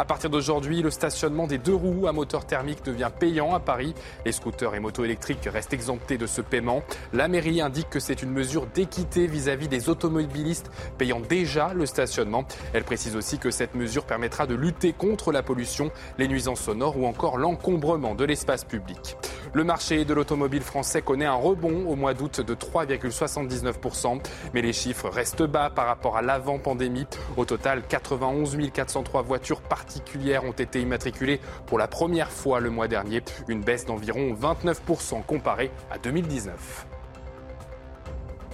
À 0.00 0.04
partir 0.04 0.30
d'aujourd'hui, 0.30 0.80
le 0.80 0.90
stationnement 0.90 1.48
des 1.48 1.58
deux 1.58 1.74
roues 1.74 2.06
à 2.06 2.12
moteur 2.12 2.46
thermique 2.46 2.84
devient 2.84 3.10
payant 3.18 3.52
à 3.52 3.58
Paris. 3.58 3.94
Les 4.24 4.30
scooters 4.30 4.76
et 4.76 4.80
motos 4.80 5.04
électriques 5.04 5.48
restent 5.52 5.72
exemptés 5.72 6.16
de 6.16 6.26
ce 6.26 6.40
paiement. 6.40 6.84
La 7.12 7.26
mairie 7.26 7.60
indique 7.60 7.90
que 7.90 7.98
c'est 7.98 8.22
une 8.22 8.30
mesure 8.30 8.66
d'équité 8.66 9.26
vis-à-vis 9.26 9.66
des 9.66 9.88
automobilistes 9.88 10.70
payant 10.98 11.18
déjà 11.18 11.74
le 11.74 11.84
stationnement. 11.84 12.44
Elle 12.72 12.84
précise 12.84 13.16
aussi 13.16 13.38
que 13.38 13.50
cette 13.50 13.74
mesure 13.74 14.04
permettra 14.04 14.46
de 14.46 14.54
lutter 14.54 14.92
contre 14.92 15.32
la 15.32 15.42
pollution, 15.42 15.90
les 16.16 16.28
nuisances 16.28 16.60
sonores 16.60 16.96
ou 16.96 17.04
encore 17.04 17.36
l'encombrement 17.36 18.14
de 18.14 18.24
l'espace 18.24 18.64
public. 18.64 19.16
Le 19.52 19.64
marché 19.64 20.04
de 20.04 20.14
l'automobile 20.14 20.62
français 20.62 21.02
connaît 21.02 21.24
un 21.24 21.34
rebond 21.34 21.86
au 21.88 21.96
mois 21.96 22.14
d'août 22.14 22.40
de 22.40 22.54
3,79%, 22.54 24.20
mais 24.54 24.62
les 24.62 24.72
chiffres 24.72 25.08
restent 25.08 25.42
bas 25.42 25.70
par 25.70 25.86
rapport 25.86 26.16
à 26.16 26.22
l'avant-pandémie. 26.22 27.06
Au 27.36 27.44
total, 27.44 27.82
91 27.88 28.56
403 28.72 29.22
voitures 29.22 29.60
particulières 29.88 30.44
ont 30.44 30.52
été 30.52 30.82
immatriculées 30.82 31.40
pour 31.66 31.78
la 31.78 31.88
première 31.88 32.30
fois 32.30 32.60
le 32.60 32.68
mois 32.68 32.88
dernier, 32.88 33.22
une 33.48 33.62
baisse 33.62 33.86
d'environ 33.86 34.34
29% 34.34 35.24
comparée 35.24 35.70
à 35.90 35.96
2019. 35.96 36.86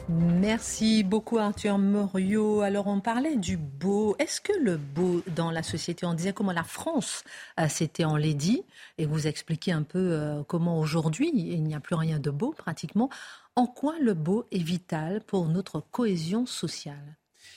Merci 0.08 1.02
beaucoup 1.02 1.38
Arthur 1.38 1.78
Moriot. 1.78 2.60
Alors 2.60 2.86
on 2.86 3.00
parlait 3.00 3.34
du 3.34 3.56
beau. 3.56 4.14
Est-ce 4.20 4.40
que 4.40 4.52
le 4.62 4.76
beau 4.76 5.22
dans 5.34 5.50
la 5.50 5.64
société, 5.64 6.06
on 6.06 6.14
disait 6.14 6.32
comment 6.32 6.52
la 6.52 6.62
France 6.62 7.24
euh, 7.58 7.66
s'était 7.66 8.04
enlaidie 8.04 8.62
et 8.98 9.06
vous 9.06 9.26
expliquez 9.26 9.72
un 9.72 9.82
peu 9.82 9.98
euh, 9.98 10.44
comment 10.46 10.78
aujourd'hui 10.78 11.32
il 11.34 11.64
n'y 11.64 11.74
a 11.74 11.80
plus 11.80 11.96
rien 11.96 12.20
de 12.20 12.30
beau 12.30 12.54
pratiquement. 12.56 13.10
En 13.56 13.66
quoi 13.66 13.94
le 14.00 14.14
beau 14.14 14.46
est 14.52 14.62
vital 14.62 15.20
pour 15.20 15.48
notre 15.48 15.80
cohésion 15.80 16.46
sociale? 16.46 17.16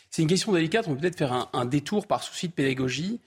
C'est 0.10 0.22
une 0.22 0.28
question 0.28 0.52
délicate. 0.54 0.88
On 0.88 0.96
peut 0.96 1.02
peut-être 1.02 1.18
faire 1.18 1.50
un, 1.54 1.66
détour 1.66 2.08
par 2.08 2.24
souci 2.24 2.48
de 2.48 2.54
pédagogie. 2.54 3.20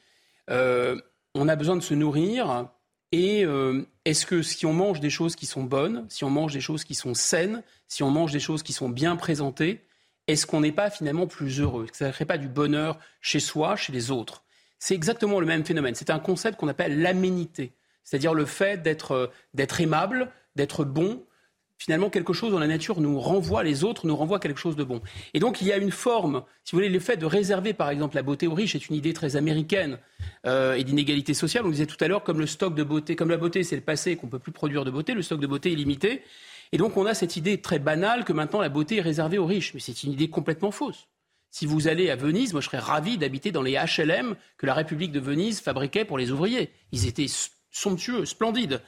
Euh, 0.50 1.00
on 1.34 1.48
a 1.48 1.56
besoin 1.56 1.76
de 1.76 1.80
se 1.80 1.94
nourrir 1.94 2.68
et 3.12 3.44
euh, 3.44 3.82
est-ce 4.04 4.26
que 4.26 4.42
si 4.42 4.66
on 4.66 4.72
mange 4.72 5.00
des 5.00 5.10
choses 5.10 5.36
qui 5.36 5.46
sont 5.46 5.64
bonnes, 5.64 6.06
si 6.08 6.24
on 6.24 6.30
mange 6.30 6.52
des 6.52 6.60
choses 6.60 6.84
qui 6.84 6.94
sont 6.94 7.14
saines, 7.14 7.62
si 7.88 8.02
on 8.02 8.10
mange 8.10 8.32
des 8.32 8.40
choses 8.40 8.62
qui 8.62 8.72
sont 8.72 8.88
bien 8.88 9.16
présentées, 9.16 9.84
est-ce 10.26 10.46
qu'on 10.46 10.60
n'est 10.60 10.72
pas 10.72 10.90
finalement 10.90 11.26
plus 11.26 11.60
heureux? 11.60 11.84
Est-ce 11.84 11.92
que 11.92 11.98
ça 11.98 12.06
ne 12.06 12.12
crée 12.12 12.24
pas 12.24 12.38
du 12.38 12.48
bonheur 12.48 12.98
chez 13.20 13.40
soi, 13.40 13.74
chez 13.76 13.92
les 13.92 14.10
autres. 14.10 14.44
C'est 14.78 14.94
exactement 14.94 15.40
le 15.40 15.46
même 15.46 15.64
phénomène. 15.64 15.94
C'est 15.94 16.10
un 16.10 16.20
concept 16.20 16.58
qu'on 16.58 16.68
appelle 16.68 17.02
l'aménité, 17.02 17.74
c'est-à-dire 18.04 18.32
le 18.32 18.46
fait 18.46 18.82
d'être 18.82 19.12
euh, 19.12 19.66
aimable, 19.78 20.30
d'être 20.54 20.84
bon, 20.84 21.24
finalement 21.80 22.10
quelque 22.10 22.34
chose 22.34 22.52
dans 22.52 22.58
la 22.58 22.66
nature 22.66 23.00
nous 23.00 23.18
renvoie, 23.18 23.64
les 23.64 23.84
autres 23.84 24.06
nous 24.06 24.14
renvoient 24.14 24.38
quelque 24.38 24.60
chose 24.60 24.76
de 24.76 24.84
bon. 24.84 25.00
Et 25.32 25.40
donc 25.40 25.62
il 25.62 25.66
y 25.66 25.72
a 25.72 25.78
une 25.78 25.90
forme, 25.90 26.44
si 26.62 26.72
vous 26.72 26.78
voulez, 26.78 26.90
le 26.90 27.00
fait 27.00 27.16
de 27.16 27.24
réserver 27.24 27.72
par 27.72 27.88
exemple 27.88 28.16
la 28.16 28.22
beauté 28.22 28.46
aux 28.46 28.54
riches 28.54 28.74
est 28.74 28.88
une 28.90 28.96
idée 28.96 29.14
très 29.14 29.36
américaine 29.36 29.98
euh, 30.46 30.74
et 30.74 30.84
d'inégalité 30.84 31.32
sociale. 31.32 31.64
On 31.64 31.70
disait 31.70 31.86
tout 31.86 31.96
à 32.00 32.06
l'heure, 32.06 32.22
comme 32.22 32.38
le 32.38 32.46
stock 32.46 32.74
de 32.74 32.84
beauté, 32.84 33.16
comme 33.16 33.30
la 33.30 33.38
beauté 33.38 33.64
c'est 33.64 33.76
le 33.76 33.82
passé 33.82 34.16
qu'on 34.16 34.26
ne 34.26 34.30
peut 34.30 34.38
plus 34.38 34.52
produire 34.52 34.84
de 34.84 34.90
beauté, 34.90 35.14
le 35.14 35.22
stock 35.22 35.40
de 35.40 35.46
beauté 35.46 35.72
est 35.72 35.76
limité. 35.76 36.22
Et 36.72 36.76
donc 36.76 36.98
on 36.98 37.06
a 37.06 37.14
cette 37.14 37.36
idée 37.36 37.62
très 37.62 37.78
banale 37.78 38.24
que 38.24 38.34
maintenant 38.34 38.60
la 38.60 38.68
beauté 38.68 38.98
est 38.98 39.02
réservée 39.02 39.38
aux 39.38 39.46
riches. 39.46 39.72
Mais 39.72 39.80
c'est 39.80 40.02
une 40.02 40.12
idée 40.12 40.28
complètement 40.28 40.72
fausse. 40.72 41.08
Si 41.50 41.64
vous 41.64 41.88
allez 41.88 42.10
à 42.10 42.16
Venise, 42.16 42.52
moi 42.52 42.60
je 42.60 42.66
serais 42.66 42.78
ravi 42.78 43.16
d'habiter 43.16 43.52
dans 43.52 43.62
les 43.62 43.72
HLM 43.72 44.36
que 44.58 44.66
la 44.66 44.74
République 44.74 45.12
de 45.12 45.18
Venise 45.18 45.60
fabriquait 45.60 46.04
pour 46.04 46.18
les 46.18 46.30
ouvriers. 46.30 46.70
Ils 46.92 47.06
étaient 47.06 47.26
somptueux, 47.70 48.26
splendides 48.26 48.82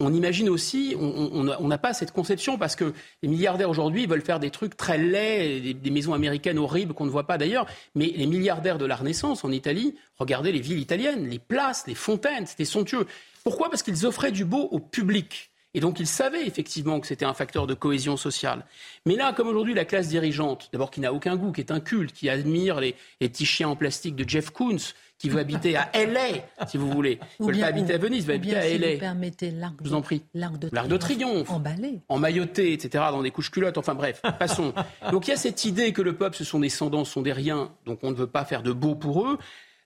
on 0.00 0.12
imagine 0.12 0.48
aussi, 0.48 0.96
on 0.98 1.68
n'a 1.68 1.78
pas 1.78 1.94
cette 1.94 2.12
conception 2.12 2.58
parce 2.58 2.76
que 2.76 2.92
les 3.22 3.28
milliardaires 3.28 3.70
aujourd'hui 3.70 4.06
veulent 4.06 4.22
faire 4.22 4.40
des 4.40 4.50
trucs 4.50 4.76
très 4.76 4.98
laids, 4.98 5.74
des, 5.74 5.90
maisons 5.90 6.12
américaines 6.12 6.58
horribles 6.58 6.92
qu'on 6.92 7.04
ne 7.04 7.10
voit 7.10 7.26
pas 7.26 7.38
d'ailleurs. 7.38 7.66
Mais 7.94 8.12
les 8.16 8.26
milliardaires 8.26 8.78
de 8.78 8.84
la 8.84 8.96
Renaissance 8.96 9.44
en 9.44 9.52
Italie, 9.52 9.94
regardez 10.18 10.50
les 10.50 10.60
villes 10.60 10.80
italiennes, 10.80 11.28
les 11.28 11.38
places, 11.38 11.84
les 11.86 11.94
fontaines, 11.94 12.46
c'était 12.46 12.64
somptueux. 12.64 13.06
Pourquoi? 13.44 13.70
Parce 13.70 13.82
qu'ils 13.82 14.06
offraient 14.06 14.32
du 14.32 14.44
beau 14.44 14.68
au 14.70 14.80
public. 14.80 15.50
Et 15.74 15.80
donc 15.80 16.00
ils 16.00 16.06
savaient 16.06 16.46
effectivement 16.46 17.00
que 17.00 17.06
c'était 17.06 17.24
un 17.24 17.32
facteur 17.32 17.66
de 17.66 17.74
cohésion 17.74 18.16
sociale. 18.16 18.66
Mais 19.06 19.16
là, 19.16 19.32
comme 19.32 19.48
aujourd'hui, 19.48 19.72
la 19.72 19.84
classe 19.86 20.08
dirigeante, 20.08 20.68
d'abord 20.72 20.90
qui 20.90 21.00
n'a 21.00 21.12
aucun 21.12 21.36
goût, 21.36 21.52
qui 21.52 21.60
est 21.60 21.70
un 21.70 21.80
culte, 21.80 22.12
qui 22.12 22.28
admire 22.28 22.80
les, 22.80 22.94
les 23.20 23.28
petits 23.28 23.46
chiens 23.46 23.68
en 23.68 23.76
plastique 23.76 24.14
de 24.14 24.28
Jeff 24.28 24.50
Koons, 24.50 24.92
qui 25.22 25.28
veut 25.28 25.38
habiter 25.38 25.76
à 25.76 25.88
LA, 25.94 26.66
si 26.66 26.76
vous 26.76 26.90
voulez. 26.90 27.20
Il 27.38 27.46
ne 27.46 27.60
pas 27.60 27.66
habiter 27.66 27.94
à 27.94 27.98
Venise, 27.98 28.26
veut 28.26 28.34
habiter 28.34 28.56
à 28.56 28.62
si 28.62 28.76
LA. 28.76 28.94
Vous 28.94 28.98
permettez 28.98 29.50
l'arc 29.52 29.80
de, 29.80 30.00
prie. 30.00 30.22
L'arc 30.34 30.58
de, 30.58 30.68
de, 30.68 30.96
triomphe. 30.96 31.48
Emballé. 31.48 32.00
Emmailloté, 32.08 32.72
etc., 32.72 33.04
dans 33.12 33.22
des 33.22 33.30
couches 33.30 33.52
culottes. 33.52 33.78
Enfin 33.78 33.94
bref, 33.94 34.20
passons. 34.40 34.74
donc 35.12 35.28
il 35.28 35.30
y 35.30 35.32
a 35.32 35.36
cette 35.36 35.64
idée 35.64 35.92
que 35.92 36.02
le 36.02 36.16
peuple, 36.16 36.36
ce 36.36 36.42
sont 36.42 36.58
des 36.58 36.68
sans 36.68 37.04
sont 37.04 37.22
des 37.22 37.32
riens, 37.32 37.70
donc 37.86 38.00
on 38.02 38.10
ne 38.10 38.16
veut 38.16 38.26
pas 38.26 38.44
faire 38.44 38.64
de 38.64 38.72
beau 38.72 38.96
pour 38.96 39.24
eux. 39.24 39.38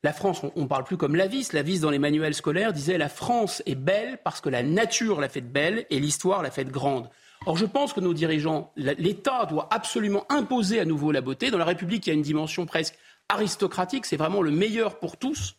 La 0.03 0.15
France, 0.15 0.41
on 0.55 0.63
ne 0.63 0.67
parle 0.67 0.85
plus 0.85 0.97
comme 0.97 1.17
la 1.17 1.27
vis. 1.27 1.53
La 1.53 1.61
vis, 1.61 1.81
dans 1.81 1.91
les 1.91 1.99
manuels 1.99 2.35
scolaires, 2.35 2.73
disait 2.73 2.97
la 2.97 3.11
France 3.11 3.63
est 3.67 3.75
belle 3.75 4.19
parce 4.25 4.41
que 4.41 4.49
la 4.49 4.63
nature 4.63 5.21
l'a 5.21 5.29
faite 5.29 5.53
belle 5.53 5.85
et 5.91 6.01
l'histoire 6.01 6.43
l'a 6.43 6.51
faite 6.51 6.71
grande. 6.71 7.11
Or, 7.45 7.59
je 7.59 7.67
pense 7.67 7.93
que 7.93 8.01
nos 8.01 8.15
dirigeants, 8.15 8.73
l'État 8.77 9.45
doit 9.45 9.69
absolument 9.71 10.25
imposer 10.31 10.81
à 10.81 10.87
nouveau 10.87 11.13
la 11.13 11.21
beauté. 11.21 11.51
Dans 11.51 11.59
la 11.59 11.67
République, 11.67 12.07
il 12.07 12.11
y 12.11 12.13
a 12.13 12.15
une 12.15 12.23
dimension 12.23 12.65
presque 12.65 12.97
aristocratique. 13.29 14.07
C'est 14.07 14.17
vraiment 14.17 14.43
le 14.43 14.51
meilleur 14.51 14.99
pour 14.99 15.17
tous. 15.17 15.57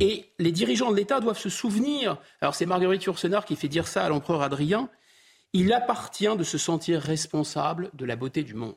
Et 0.00 0.30
les 0.38 0.52
dirigeants 0.52 0.90
de 0.90 0.96
l'État 0.96 1.20
doivent 1.20 1.38
se 1.38 1.48
souvenir, 1.48 2.18
alors 2.42 2.54
c'est 2.54 2.66
Marguerite 2.66 3.04
Yourcenar 3.04 3.46
qui 3.46 3.56
fait 3.56 3.68
dire 3.68 3.88
ça 3.88 4.04
à 4.04 4.08
l'empereur 4.08 4.42
Adrien, 4.42 4.90
il 5.54 5.72
appartient 5.72 6.36
de 6.36 6.44
se 6.44 6.58
sentir 6.58 7.00
responsable 7.00 7.90
de 7.94 8.04
la 8.04 8.14
beauté 8.14 8.42
du 8.42 8.52
monde. 8.52 8.76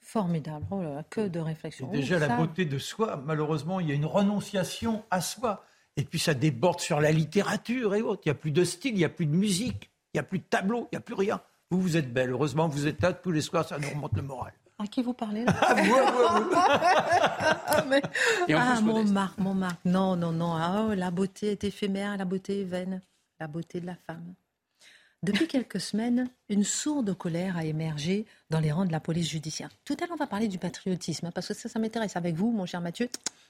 Formidable, 0.00 0.64
oh 0.70 0.84
que 1.10 1.26
de 1.26 1.40
réflexion. 1.40 1.90
Déjà, 1.90 2.20
la 2.20 2.36
beauté 2.36 2.66
de 2.66 2.78
soi, 2.78 3.20
malheureusement, 3.24 3.80
il 3.80 3.88
y 3.88 3.92
a 3.92 3.94
une 3.94 4.06
renonciation 4.06 5.02
à 5.10 5.20
soi. 5.20 5.64
Et 5.96 6.04
puis 6.04 6.18
ça 6.20 6.34
déborde 6.34 6.78
sur 6.78 7.00
la 7.00 7.10
littérature 7.10 7.94
et 7.94 8.02
autres. 8.02 8.22
Il 8.24 8.28
n'y 8.28 8.32
a 8.32 8.36
plus 8.36 8.50
de 8.52 8.64
style, 8.64 8.92
il 8.92 8.98
n'y 8.98 9.04
a 9.04 9.08
plus 9.08 9.26
de 9.26 9.34
musique, 9.34 9.90
il 10.12 10.18
n'y 10.18 10.20
a 10.20 10.24
plus 10.24 10.38
de 10.38 10.44
tableau, 10.44 10.88
il 10.92 10.96
n'y 10.96 10.98
a 10.98 11.00
plus 11.00 11.14
rien. 11.14 11.40
Vous, 11.70 11.80
vous 11.80 11.96
êtes 11.96 12.12
belle. 12.12 12.30
Heureusement, 12.30 12.68
vous 12.68 12.86
êtes 12.86 13.02
là 13.02 13.12
tous 13.12 13.32
les 13.32 13.40
soirs, 13.40 13.66
ça 13.66 13.78
nous 13.78 13.88
remonte 13.88 14.14
le 14.14 14.22
moral. 14.22 14.52
À 14.78 14.86
qui 14.86 15.02
vous 15.02 15.12
parlez 15.14 15.44
là 15.44 15.54
Ah, 18.56 18.80
mon 18.80 19.04
Marc, 19.04 19.38
mon 19.38 19.54
Marc. 19.54 19.78
Non, 19.84 20.16
non, 20.16 20.32
non. 20.32 20.54
Ah, 20.54 20.86
oh, 20.88 20.94
la 20.94 21.10
beauté 21.10 21.52
est 21.52 21.64
éphémère, 21.64 22.16
la 22.16 22.24
beauté 22.24 22.62
est 22.62 22.64
vaine. 22.64 23.00
La 23.38 23.46
beauté 23.46 23.80
de 23.80 23.86
la 23.86 23.94
femme. 23.94 24.34
Depuis 25.24 25.48
quelques 25.48 25.80
semaines, 25.80 26.28
une 26.50 26.64
sourde 26.64 27.16
colère 27.16 27.56
a 27.56 27.64
émergé 27.64 28.26
dans 28.50 28.60
les 28.60 28.70
rangs 28.72 28.84
de 28.84 28.92
la 28.92 29.00
police 29.00 29.30
judiciaire. 29.30 29.70
Tout 29.86 29.96
à 29.98 30.02
l'heure, 30.02 30.12
on 30.12 30.16
va 30.16 30.26
parler 30.26 30.48
du 30.48 30.58
patriotisme, 30.58 31.26
hein, 31.26 31.30
parce 31.34 31.48
que 31.48 31.54
ça, 31.54 31.70
ça 31.70 31.78
m'intéresse 31.78 32.16
avec 32.16 32.34
vous, 32.34 32.50
mon 32.52 32.66
cher 32.66 32.82
Mathieu. 32.82 33.08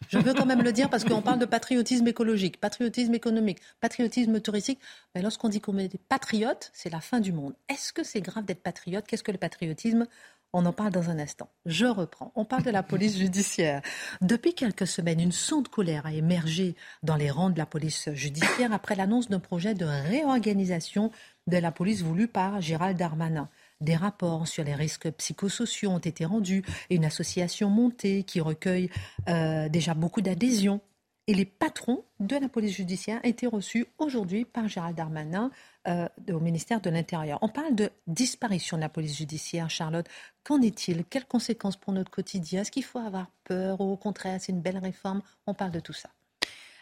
Je 0.09 0.19
veux 0.19 0.35
quand 0.35 0.47
même 0.47 0.63
le 0.63 0.71
dire, 0.71 0.89
parce 0.89 1.05
qu'on 1.05 1.21
parle 1.21 1.41
de 1.41 1.47
patriotisme 1.47 2.07
écologique, 2.07 2.61
patriotisme 2.61 3.13
économique, 3.15 3.59
patriotisme 3.81 4.41
touristique. 4.41 4.79
Mais 5.17 5.23
lorsqu'on 5.23 5.49
dit 5.49 5.61
qu'on 5.61 5.77
est 5.79 5.89
des 5.89 5.99
patriotes, 5.99 6.71
c'est 6.75 6.91
la 6.91 7.01
fin 7.01 7.19
du 7.19 7.33
monde. 7.33 7.55
Est-ce 7.69 7.93
que 7.93 8.05
c'est 8.05 8.21
grave 8.21 8.45
d'être 8.45 8.63
patriote? 8.63 9.05
Qu'est-ce 9.09 9.25
que 9.25 9.33
le 9.33 9.39
patriotisme? 9.39 10.07
On 10.55 10.65
en 10.67 10.73
parle 10.73 10.93
dans 10.93 11.11
un 11.11 11.19
instant. 11.19 11.51
Je 11.67 11.85
reprends. 11.85 12.33
On 12.37 12.45
parle 12.45 12.63
de 12.63 12.71
la 12.71 12.85
police 12.85 13.19
judiciaire. 13.19 13.83
Depuis 14.23 14.55
quelques 14.55 14.87
semaines, 14.87 15.21
une 15.21 15.33
sonde 15.33 15.69
colère 15.69 16.07
a 16.07 16.13
émergé 16.13 16.77
dans 17.03 17.17
les 17.17 17.31
rangs 17.31 17.51
de 17.51 17.59
la 17.59 17.67
police 17.67 18.09
judiciaire 18.13 18.73
après 18.73 18.95
l'annonce 18.95 19.29
d'un 19.29 19.41
projet 19.41 19.75
de 19.75 19.85
réorganisation 19.85 21.11
de 21.49 21.59
la 21.59 21.73
police 21.73 22.03
voulu 22.03 22.29
par 22.29 22.61
Gérald 22.61 22.97
Darmanin. 22.97 23.49
Des 23.81 23.97
rapports 23.97 24.47
sur 24.47 24.63
les 24.63 24.77
risques 24.77 25.11
psychosociaux 25.11 25.91
ont 25.91 25.99
été 25.99 26.25
rendus 26.25 26.63
et 26.89 26.95
une 26.95 27.05
association 27.05 27.69
montée 27.69 28.23
qui 28.23 28.41
recueille 28.41 28.91
euh, 29.29 29.69
déjà 29.69 29.95
beaucoup 29.95 30.23
d'adhésions. 30.23 30.81
Et 31.27 31.35
les 31.35 31.47
patrons 31.47 32.05
de 32.21 32.37
la 32.37 32.49
police 32.49 32.77
judiciaire 32.77 33.19
été 33.25 33.47
reçus 33.47 33.87
aujourd'hui 33.99 34.45
par 34.45 34.69
Gérald 34.69 34.97
Darmanin 34.97 35.51
euh, 35.87 36.09
au 36.31 36.41
ministère 36.41 36.81
de 36.81 36.91
l'Intérieur. 36.91 37.39
On 37.43 37.49
parle 37.49 37.75
de 37.75 37.91
disparition 38.07 38.77
de 38.77 38.83
la 38.83 38.89
police 38.89 39.19
judiciaire, 39.19 39.69
Charlotte. 39.69 40.07
Qu'en 40.43 40.63
est-il? 40.63 41.05
Quelles 41.05 41.27
conséquences 41.27 41.77
pour 41.77 41.93
notre 41.93 42.11
quotidien? 42.11 42.63
Est-ce 42.63 42.71
qu'il 42.71 42.85
faut 42.85 42.99
avoir 42.99 43.27
peur 43.45 43.81
ou 43.81 43.93
au 43.93 43.97
contraire, 43.97 44.39
c'est 44.41 44.53
une 44.53 44.63
belle 44.63 44.79
réforme? 44.79 45.21
On 45.47 45.55
parle 45.55 45.73
de 45.73 45.81
tout 45.81 45.93
ça. 45.93 46.09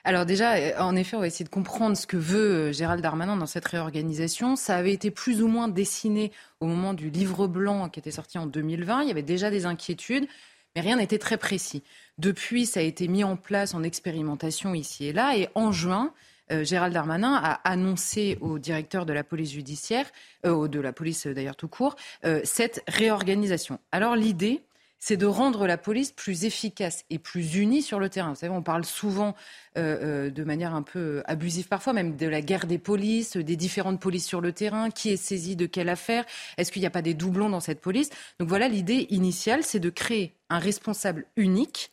Alors 0.05 0.27
déjà, 0.27 0.55
euh, 0.55 0.79
en 0.79 0.97
effet, 0.97 1.17
on 1.17 1.21
va 1.21 1.27
essayer 1.27 1.45
de 1.45 1.51
comprendre 1.51 1.97
ce 1.97 2.07
que 2.07 2.17
veut 2.17 2.69
euh, 2.69 2.73
Gérald 2.73 3.03
Darmanin 3.03 3.37
dans 3.37 3.47
cette 3.47 3.67
réorganisation. 3.67 4.57
Ça 4.57 4.77
avait 4.77 4.93
été 4.93 5.11
plus 5.11 5.43
ou 5.43 5.49
moins 5.49 5.69
dessiné 5.69 6.33
au 6.61 6.67
moment 6.67 6.93
du 6.93 7.11
livre 7.11 7.47
blanc 7.47 7.89
qui 7.89 8.01
était 8.01 8.11
sorti 8.11 8.39
en 8.39 8.47
2020. 8.47 9.03
Il 9.03 9.09
y 9.09 9.11
avait 9.13 9.23
déjà 9.23 9.51
des 9.51 9.65
inquiétudes, 9.65 10.27
mais 10.75 10.81
rien 10.81 10.97
n'était 10.97 11.19
très 11.19 11.37
précis. 11.37 11.85
Depuis, 12.19 12.67
ça 12.67 12.81
a 12.81 12.83
été 12.83 13.07
mis 13.07 13.23
en 13.23 13.37
place 13.37 13.75
en 13.75 13.83
expérimentation 13.83 14.75
ici 14.75 15.07
et 15.07 15.13
là. 15.13 15.37
Et 15.37 15.49
en 15.55 15.71
juin, 15.71 16.13
euh, 16.53 16.65
Gérald 16.65 16.95
Darmanin 16.95 17.35
a 17.35 17.53
annoncé 17.69 18.39
au 18.41 18.59
directeur 18.59 19.07
de 19.07 19.13
la 19.13 19.25
police 19.25 19.53
judiciaire, 19.53 20.07
de 20.45 20.81
la 20.81 20.93
police 20.93 21.27
d'ailleurs 21.27 21.57
tout 21.57 21.69
court, 21.69 21.97
cette 22.45 22.83
réorganisation. 22.89 23.79
Alors 23.93 24.17
l'idée, 24.17 24.63
c'est 25.05 25.17
de 25.17 25.27
rendre 25.27 25.67
la 25.67 25.79
police 25.79 26.13
plus 26.13 26.45
efficace 26.45 27.05
et 27.11 27.19
plus 27.19 27.57
unie 27.57 27.83
sur 27.83 27.99
le 27.99 28.09
terrain. 28.09 28.29
Vous 28.29 28.37
savez, 28.37 28.55
on 28.55 28.63
parle 28.63 28.85
souvent 28.85 29.35
euh, 29.77 30.29
euh, 30.29 30.31
de 30.31 30.45
manière 30.45 30.77
un 30.77 30.83
peu 30.83 31.25
abusive 31.25 31.67
parfois, 31.67 31.93
même 31.93 32.15
de 32.15 32.29
la 32.29 32.41
guerre 32.41 32.69
des 32.69 32.79
polices, 32.79 33.37
des 33.37 33.57
différentes 33.57 33.99
polices 33.99 34.29
sur 34.29 34.41
le 34.41 34.53
terrain, 34.53 34.91
qui 34.91 35.11
est 35.11 35.17
saisi 35.17 35.57
de 35.57 35.67
quelle 35.67 35.89
affaire, 35.89 36.25
est-ce 36.57 36.71
qu'il 36.71 36.83
n'y 36.83 36.87
a 36.87 36.91
pas 36.91 37.03
des 37.03 37.15
doublons 37.15 37.49
dans 37.49 37.59
cette 37.59 37.81
police? 37.81 38.11
Donc 38.39 38.49
voilà, 38.49 38.69
l'idée 38.69 39.09
initiale, 39.11 39.65
c'est 39.65 39.81
de 39.81 39.91
créer 39.91 40.35
un 40.51 40.61
responsable 40.61 41.27
unique 41.35 41.91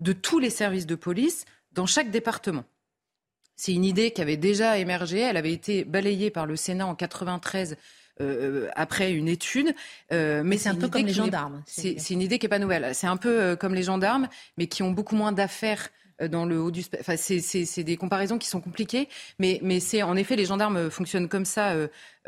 de 0.00 0.14
tous 0.14 0.38
les 0.38 0.48
services 0.48 0.86
de 0.86 0.94
police 0.94 1.44
dans 1.72 1.84
chaque 1.84 2.10
département. 2.10 2.64
C'est 3.56 3.72
une 3.72 3.84
idée 3.84 4.10
qui 4.10 4.20
avait 4.20 4.36
déjà 4.36 4.78
émergé, 4.78 5.20
elle 5.20 5.36
avait 5.36 5.52
été 5.52 5.84
balayée 5.84 6.30
par 6.30 6.46
le 6.46 6.56
Sénat 6.56 6.86
en 6.86 6.94
93 6.94 7.76
euh, 8.20 8.68
après 8.76 9.12
une 9.12 9.28
étude. 9.28 9.74
Euh, 10.12 10.42
mais 10.44 10.56
c'est 10.56 10.68
un 10.68 10.74
peu 10.74 10.88
comme 10.88 11.04
les 11.04 11.12
gendarmes. 11.12 11.62
C'est 11.66 12.10
une 12.10 12.22
idée 12.22 12.38
qui 12.38 12.46
n'est 12.46 12.50
pas 12.50 12.58
nouvelle. 12.58 12.94
C'est 12.94 13.06
un 13.06 13.16
peu 13.16 13.40
euh, 13.40 13.56
comme 13.56 13.74
les 13.74 13.82
gendarmes, 13.82 14.28
mais 14.56 14.66
qui 14.66 14.82
ont 14.82 14.90
beaucoup 14.90 15.16
moins 15.16 15.32
d'affaires 15.32 15.90
dans 16.20 16.44
le 16.44 16.60
haut 16.60 16.70
du 16.70 16.82
enfin 16.98 17.16
c'est 17.16 17.84
des 17.84 17.96
comparaisons 17.96 18.38
qui 18.38 18.48
sont 18.48 18.60
compliquées 18.60 19.08
mais 19.38 19.60
mais 19.62 19.80
c'est 19.80 20.02
en 20.02 20.16
effet 20.16 20.36
les 20.36 20.46
gendarmes 20.46 20.90
fonctionnent 20.90 21.28
comme 21.28 21.44
ça 21.44 21.74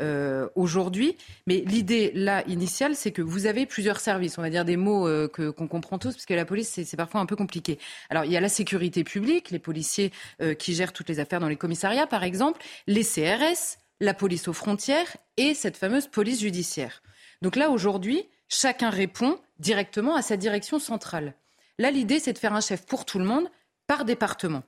euh, 0.01 0.47
aujourd'hui 0.55 1.17
mais 1.47 1.63
l'idée 1.65 2.11
là 2.13 2.43
initiale 2.47 2.95
c'est 2.95 3.11
que 3.11 3.21
vous 3.21 3.47
avez 3.47 3.65
plusieurs 3.65 3.99
services 3.99 4.37
on 4.37 4.41
va 4.41 4.49
dire 4.49 4.65
des 4.65 4.77
mots 4.77 5.05
que 5.29 5.49
qu'on 5.49 5.67
comprend 5.67 5.97
tous 5.97 6.13
parce 6.13 6.25
que 6.25 6.33
la 6.33 6.45
police 6.45 6.81
c'est 6.83 6.97
parfois 6.97 7.21
un 7.21 7.25
peu 7.25 7.35
compliqué 7.35 7.79
alors 8.09 8.25
il 8.25 8.31
y 8.31 8.37
a 8.37 8.41
la 8.41 8.49
sécurité 8.49 9.03
publique 9.03 9.49
les 9.49 9.59
policiers 9.59 10.11
qui 10.59 10.75
gèrent 10.75 10.93
toutes 10.93 11.09
les 11.09 11.19
affaires 11.19 11.39
dans 11.39 11.49
les 11.49 11.57
commissariats 11.57 12.05
par 12.05 12.23
exemple 12.23 12.61
les 12.87 13.03
CRS 13.03 13.79
la 13.99 14.13
police 14.13 14.47
aux 14.47 14.53
frontières 14.53 15.17
et 15.37 15.53
cette 15.53 15.77
fameuse 15.77 16.07
police 16.07 16.41
judiciaire. 16.41 17.01
Donc 17.41 17.55
là, 17.55 17.69
aujourd'hui, 17.69 18.25
chacun 18.47 18.89
répond 18.89 19.39
directement 19.59 20.15
à 20.15 20.21
sa 20.21 20.37
direction 20.37 20.79
centrale. 20.79 21.33
Là, 21.77 21.91
l'idée, 21.91 22.19
c'est 22.19 22.33
de 22.33 22.37
faire 22.37 22.53
un 22.53 22.61
chef 22.61 22.85
pour 22.85 23.05
tout 23.05 23.19
le 23.19 23.25
monde 23.25 23.47
par 23.89 24.05
département. 24.05 24.61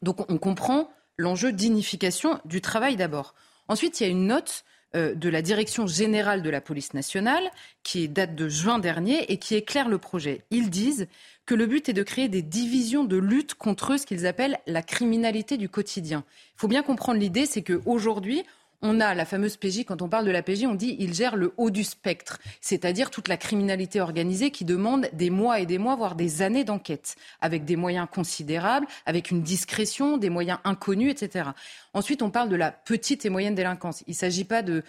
Donc 0.00 0.28
on 0.30 0.38
comprend 0.38 0.88
l'enjeu 1.18 1.52
d'unification 1.52 2.40
du 2.46 2.62
travail 2.62 2.96
d'abord. 2.96 3.34
Ensuite, 3.68 4.00
il 4.00 4.04
y 4.04 4.06
a 4.06 4.10
une 4.10 4.26
note 4.26 4.64
euh, 4.96 5.14
de 5.14 5.28
la 5.28 5.42
Direction 5.42 5.86
générale 5.86 6.40
de 6.40 6.48
la 6.48 6.62
police 6.62 6.94
nationale 6.94 7.50
qui 7.82 8.08
date 8.08 8.34
de 8.34 8.48
juin 8.48 8.78
dernier 8.78 9.30
et 9.30 9.36
qui 9.36 9.54
éclaire 9.54 9.90
le 9.90 9.98
projet. 9.98 10.46
Ils 10.50 10.70
disent 10.70 11.08
que 11.44 11.54
le 11.54 11.66
but 11.66 11.90
est 11.90 11.92
de 11.92 12.02
créer 12.02 12.28
des 12.28 12.40
divisions 12.40 13.04
de 13.04 13.18
lutte 13.18 13.52
contre 13.52 13.98
ce 13.98 14.06
qu'ils 14.06 14.26
appellent 14.26 14.58
la 14.66 14.80
criminalité 14.80 15.58
du 15.58 15.68
quotidien. 15.68 16.24
Il 16.54 16.60
faut 16.60 16.68
bien 16.68 16.82
comprendre 16.82 17.20
l'idée, 17.20 17.44
c'est 17.44 17.62
qu'aujourd'hui, 17.62 18.44
on 18.80 19.00
a 19.00 19.14
la 19.14 19.24
fameuse 19.24 19.56
PJ, 19.56 19.84
quand 19.84 20.02
on 20.02 20.08
parle 20.08 20.24
de 20.24 20.30
la 20.30 20.42
PJ, 20.42 20.64
on 20.64 20.74
dit 20.74 20.96
il 21.00 21.12
gère 21.12 21.36
le 21.36 21.52
haut 21.56 21.70
du 21.70 21.82
spectre, 21.82 22.38
c'est-à-dire 22.60 23.10
toute 23.10 23.28
la 23.28 23.36
criminalité 23.36 24.00
organisée 24.00 24.50
qui 24.50 24.64
demande 24.64 25.08
des 25.12 25.30
mois 25.30 25.58
et 25.58 25.66
des 25.66 25.78
mois, 25.78 25.96
voire 25.96 26.14
des 26.14 26.42
années 26.42 26.64
d'enquête, 26.64 27.16
avec 27.40 27.64
des 27.64 27.76
moyens 27.76 28.06
considérables, 28.10 28.86
avec 29.04 29.30
une 29.30 29.42
discrétion, 29.42 30.16
des 30.16 30.30
moyens 30.30 30.60
inconnus, 30.64 31.10
etc. 31.10 31.50
Ensuite, 31.92 32.22
on 32.22 32.30
parle 32.30 32.48
de 32.48 32.56
la 32.56 32.70
petite 32.70 33.26
et 33.26 33.30
moyenne 33.30 33.56
délinquance. 33.56 34.04
Il 34.06 34.10
ne 34.10 34.16
s'agit 34.16 34.44
pas 34.44 34.62
de, 34.62 34.84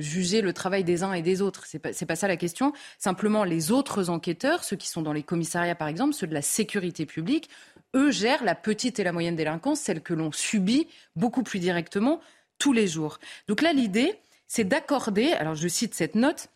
juger 0.00 0.42
le 0.42 0.52
travail 0.52 0.84
des 0.84 1.02
uns 1.02 1.14
et 1.14 1.22
des 1.22 1.40
autres. 1.40 1.66
Ce 1.66 1.76
n'est 1.76 1.80
pas, 1.80 1.90
pas 1.92 2.16
ça 2.16 2.28
la 2.28 2.36
question. 2.36 2.72
Simplement, 2.98 3.44
les 3.44 3.72
autres 3.72 4.10
enquêteurs, 4.10 4.62
ceux 4.62 4.76
qui 4.76 4.88
sont 4.88 5.02
dans 5.02 5.14
les 5.14 5.22
commissariats 5.22 5.74
par 5.74 5.88
exemple, 5.88 6.12
ceux 6.12 6.26
de 6.26 6.34
la 6.34 6.42
sécurité 6.42 7.06
publique, 7.06 7.48
eux 7.94 8.10
gèrent 8.10 8.44
la 8.44 8.54
petite 8.54 8.98
et 8.98 9.04
la 9.04 9.12
moyenne 9.12 9.36
délinquance, 9.36 9.80
celle 9.80 10.02
que 10.02 10.12
l'on 10.12 10.30
subit 10.32 10.86
beaucoup 11.14 11.42
plus 11.42 11.58
directement 11.58 12.20
tous 12.58 12.72
les 12.72 12.86
jours. 12.86 13.18
Donc 13.48 13.62
là, 13.62 13.72
l'idée, 13.72 14.14
c'est 14.46 14.64
d'accorder, 14.64 15.32
alors 15.32 15.54
je 15.54 15.68
cite 15.68 15.94
cette 15.94 16.14
note, 16.14 16.48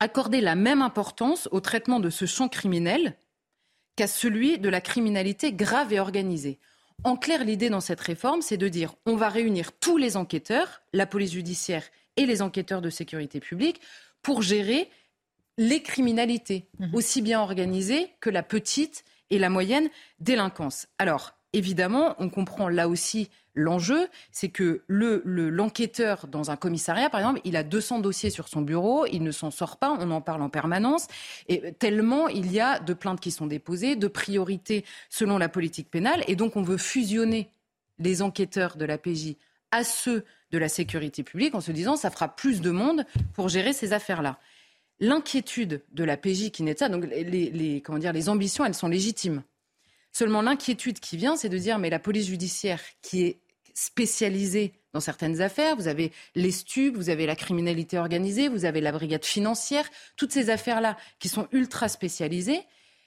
accorder 0.00 0.40
la 0.40 0.54
même 0.54 0.82
importance 0.82 1.48
au 1.52 1.60
traitement 1.60 2.00
de 2.00 2.10
ce 2.10 2.26
champ 2.26 2.48
criminel 2.48 3.16
qu'à 3.96 4.06
celui 4.06 4.58
de 4.58 4.68
la 4.68 4.80
criminalité 4.80 5.52
grave 5.52 5.92
et 5.92 6.00
organisée. 6.00 6.58
En 7.02 7.16
clair, 7.16 7.44
l'idée 7.44 7.70
dans 7.70 7.80
cette 7.80 8.00
réforme, 8.00 8.42
c'est 8.42 8.56
de 8.56 8.68
dire 8.68 8.94
on 9.06 9.16
va 9.16 9.28
réunir 9.28 9.72
tous 9.72 9.96
les 9.96 10.16
enquêteurs, 10.16 10.82
la 10.92 11.06
police 11.06 11.32
judiciaire 11.32 11.84
et 12.16 12.26
les 12.26 12.42
enquêteurs 12.42 12.82
de 12.82 12.90
sécurité 12.90 13.40
publique, 13.40 13.80
pour 14.22 14.42
gérer 14.42 14.90
les 15.58 15.82
criminalités, 15.82 16.66
mmh. 16.78 16.94
aussi 16.94 17.22
bien 17.22 17.40
organisées 17.40 18.10
que 18.20 18.30
la 18.30 18.42
petite 18.42 19.04
et 19.30 19.38
la 19.38 19.50
moyenne 19.50 19.88
délinquance. 20.18 20.86
Alors, 20.98 21.34
évidemment, 21.52 22.14
on 22.18 22.28
comprend 22.28 22.68
là 22.68 22.88
aussi 22.88 23.30
L'enjeu, 23.56 24.08
c'est 24.32 24.48
que 24.48 24.82
l'enquêteur 24.88 26.20
le, 26.24 26.30
dans 26.30 26.50
un 26.50 26.56
commissariat, 26.56 27.08
par 27.08 27.20
exemple, 27.20 27.40
il 27.44 27.54
a 27.56 27.62
200 27.62 28.00
dossiers 28.00 28.30
sur 28.30 28.48
son 28.48 28.62
bureau, 28.62 29.06
il 29.06 29.22
ne 29.22 29.30
s'en 29.30 29.52
sort 29.52 29.76
pas, 29.76 29.96
on 30.00 30.10
en 30.10 30.20
parle 30.20 30.42
en 30.42 30.48
permanence, 30.48 31.06
et 31.48 31.72
tellement 31.72 32.26
il 32.26 32.50
y 32.50 32.58
a 32.58 32.80
de 32.80 32.94
plaintes 32.94 33.20
qui 33.20 33.30
sont 33.30 33.46
déposées, 33.46 33.94
de 33.94 34.08
priorités 34.08 34.84
selon 35.08 35.38
la 35.38 35.48
politique 35.48 35.88
pénale, 35.88 36.24
et 36.26 36.34
donc 36.34 36.56
on 36.56 36.62
veut 36.62 36.78
fusionner 36.78 37.48
les 38.00 38.22
enquêteurs 38.22 38.76
de 38.76 38.84
la 38.84 38.98
PJ 38.98 39.36
à 39.70 39.84
ceux 39.84 40.24
de 40.50 40.58
la 40.58 40.68
sécurité 40.68 41.22
publique 41.22 41.54
en 41.54 41.60
se 41.60 41.72
disant 41.72 41.96
ça 41.96 42.10
fera 42.10 42.34
plus 42.34 42.60
de 42.60 42.70
monde 42.70 43.04
pour 43.34 43.48
gérer 43.48 43.72
ces 43.72 43.92
affaires-là. 43.92 44.38
L'inquiétude 45.00 45.82
de 45.92 46.04
la 46.04 46.16
PJ 46.16 46.50
qui 46.50 46.62
n'est 46.62 46.76
ça, 46.76 46.88
donc 46.88 47.04
les, 47.06 47.82
comment 47.84 47.98
dire, 47.98 48.12
les 48.12 48.28
ambitions, 48.28 48.64
elles 48.64 48.74
sont 48.74 48.88
légitimes. 48.88 49.42
Seulement 50.12 50.42
l'inquiétude 50.42 51.00
qui 51.00 51.16
vient, 51.16 51.36
c'est 51.36 51.48
de 51.48 51.58
dire 51.58 51.78
mais 51.78 51.90
la 51.90 51.98
police 51.98 52.26
judiciaire 52.26 52.80
qui 53.02 53.24
est 53.24 53.38
spécialisés 53.74 54.72
dans 54.92 55.00
certaines 55.00 55.42
affaires. 55.42 55.76
Vous 55.76 55.88
avez 55.88 56.12
les 56.34 56.52
stupes, 56.52 56.96
vous 56.96 57.10
avez 57.10 57.26
la 57.26 57.36
criminalité 57.36 57.98
organisée, 57.98 58.48
vous 58.48 58.64
avez 58.64 58.80
la 58.80 58.92
brigade 58.92 59.24
financière, 59.24 59.88
toutes 60.16 60.32
ces 60.32 60.48
affaires-là 60.48 60.96
qui 61.18 61.28
sont 61.28 61.48
ultra 61.52 61.88
spécialisées. 61.88 62.62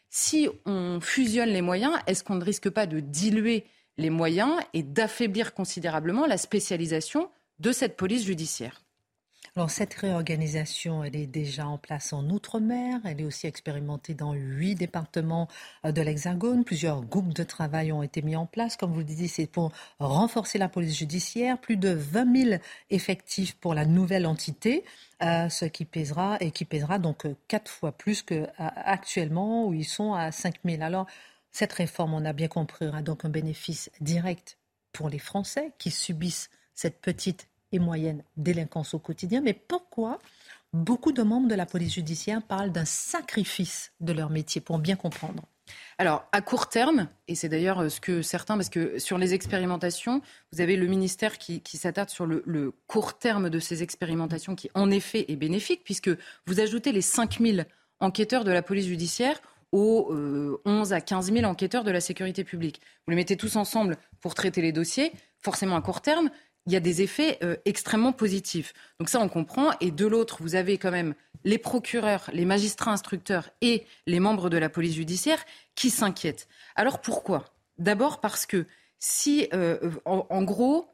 Si 0.10 0.48
on 0.66 1.00
fusionne 1.02 1.50
les 1.50 1.62
moyens, 1.62 1.94
est-ce 2.06 2.24
qu'on 2.24 2.36
ne 2.36 2.44
risque 2.44 2.70
pas 2.70 2.86
de 2.86 3.00
diluer 3.00 3.66
les 3.98 4.10
moyens 4.10 4.60
et 4.74 4.84
d'affaiblir 4.84 5.54
considérablement 5.54 6.26
la 6.28 6.38
spécialisation 6.38 7.32
de 7.60 7.72
cette 7.72 7.98
police 7.98 8.26
judiciaire? 8.26 8.87
Alors 9.58 9.72
cette 9.72 9.96
réorganisation, 9.96 11.04
elle 11.04 11.16
est 11.16 11.26
déjà 11.26 11.68
en 11.68 11.80
place 11.80 12.14
en 12.14 12.30
Outre-mer, 12.30 13.00
elle 13.06 13.22
est 13.22 13.24
aussi 13.24 13.48
expérimentée 13.48 14.14
dans 14.14 14.34
huit 14.34 14.76
départements 14.76 15.48
euh, 15.84 15.92
de 15.92 16.00
l'Hexagone. 16.00 16.64
Plusieurs 16.64 17.02
groupes 17.02 17.34
de 17.34 17.42
travail 17.42 17.92
ont 17.92 18.04
été 18.04 18.22
mis 18.22 18.36
en 18.36 18.46
place. 18.46 18.78
Comme 18.78 18.92
vous 18.92 19.00
le 19.00 19.04
disiez, 19.04 19.28
c'est 19.28 19.48
pour 19.48 19.72
renforcer 19.98 20.60
la 20.60 20.70
police 20.70 20.96
judiciaire. 20.96 21.60
Plus 21.60 21.76
de 21.76 21.90
20 21.90 22.50
000 22.50 22.62
effectifs 22.92 23.56
pour 23.56 23.74
la 23.74 23.86
nouvelle 23.86 24.28
entité, 24.28 24.86
euh, 25.24 25.50
ce 25.50 25.66
qui 25.66 25.86
pèsera 25.86 26.38
et 26.40 26.52
qui 26.52 26.64
pèsera 26.64 27.00
donc 27.00 27.26
euh, 27.26 27.36
quatre 27.48 27.72
fois 27.72 27.94
plus 27.94 28.22
qu'actuellement 28.22 29.66
où 29.66 29.74
ils 29.74 29.86
sont 29.86 30.14
à 30.14 30.32
5 30.32 30.54
000. 30.66 30.84
Alors 30.84 31.08
cette 31.52 31.74
réforme, 31.74 32.14
on 32.14 32.26
a 32.26 32.34
bien 32.34 32.48
compris, 32.48 32.86
aura 32.86 33.02
donc 33.02 33.26
un 33.26 33.30
bénéfice 33.30 33.90
direct 34.02 34.60
pour 34.94 35.10
les 35.10 35.18
Français 35.18 35.72
qui 35.80 35.90
subissent 35.90 36.52
cette 36.76 37.02
petite 37.02 37.48
et 37.72 37.80
moyenne 37.80 38.24
délinquance 38.36 38.94
au 38.94 39.00
quotidien. 39.00 39.42
Mais 39.42 39.54
pourquoi 39.54 40.20
beaucoup 40.74 41.12
de 41.12 41.24
membres 41.24 41.48
de 41.48 41.56
la 41.56 41.66
police 41.66 41.94
judiciaire 41.94 42.42
parlent 42.42 42.72
d'un 42.72 42.86
sacrifice 42.86 43.92
de 44.00 44.14
leur 44.14 44.30
métier 44.30 44.62
pour 44.62 44.80
bien 44.80 44.96
comprendre? 44.96 45.44
Alors, 45.98 46.26
à 46.32 46.42
court 46.42 46.70
terme, 46.70 47.08
et 47.28 47.36
c'est 47.36 47.50
d'ailleurs 47.50 47.80
euh, 47.80 47.90
ce 47.90 48.00
que 48.00 48.22
certains, 48.22 48.56
parce 48.56 48.70
que 48.70 49.00
sur 49.00 49.18
les 49.18 49.34
expérimentations, 49.34 50.22
vous 50.52 50.62
avez 50.62 50.76
le 50.76 50.88
ministère 50.88 51.38
qui, 51.38 51.62
s'attarde 51.66 52.10
sur 52.10 52.26
le, 52.26 52.74
court 52.88 53.18
terme 53.18 53.50
de 53.50 53.60
ces 53.60 53.84
expérimentations 53.84 54.56
qui, 54.56 54.70
en 54.76 54.92
effet, 54.92 55.26
est 55.28 55.36
bénéfique, 55.36 55.84
puisque 55.84 56.10
vous 56.46 56.60
ajoutez 56.60 56.92
les 56.92 57.02
5000 57.02 57.66
enquêteurs 58.00 58.44
de 58.44 58.52
la 58.52 58.62
police 58.62 58.86
judiciaire 58.86 59.42
aux 59.72 60.14
11 60.66 60.94
euh, 60.94 60.96
à 60.96 61.02
15 61.02 61.34
000 61.34 61.46
enquêteurs 61.46 61.84
de 61.84 61.92
la 61.92 62.00
sécurité 62.00 62.44
publique. 62.44 62.80
Vous 63.06 63.12
les 63.12 63.18
mettez 63.18 63.36
tous 63.36 63.56
ensemble 63.58 63.98
pour 64.22 64.34
traiter 64.34 64.62
les 64.62 64.72
dossiers, 64.72 65.12
forcément 65.40 65.76
à 65.76 65.82
court 65.82 66.02
terme, 66.02 66.30
il 66.68 66.74
y 66.74 66.76
a 66.76 66.82
des 66.82 67.02
effets 67.02 67.40
euh, 67.44 67.56
extrêmement 67.66 68.12
positifs. 68.12 68.74
Donc 69.00 69.10
ça, 69.10 69.20
on 69.20 69.30
comprend. 69.30 69.72
Et 69.80 69.90
de 69.90 70.06
l'autre, 70.06 70.38
vous 70.42 70.56
avez 70.56 70.78
quand 70.78 70.92
même 70.92 71.16
les 71.46 71.58
procureurs, 71.58 72.30
les 72.34 72.46
magistrats 72.46 72.92
instructeurs 72.92 73.50
et 73.62 73.86
les 74.06 74.20
membres 74.20 74.50
de 74.50 74.58
la 74.58 74.70
police 74.70 74.96
judiciaire 74.96 75.44
qui 75.76 75.90
s'inquiètent. 75.90 76.48
Alors 76.76 77.00
pourquoi? 77.00 77.46
D'abord 77.78 78.20
parce 78.20 78.46
que 78.46 78.66
si, 79.00 79.48
euh, 79.54 79.92
en, 80.06 80.44
gros, 80.44 80.88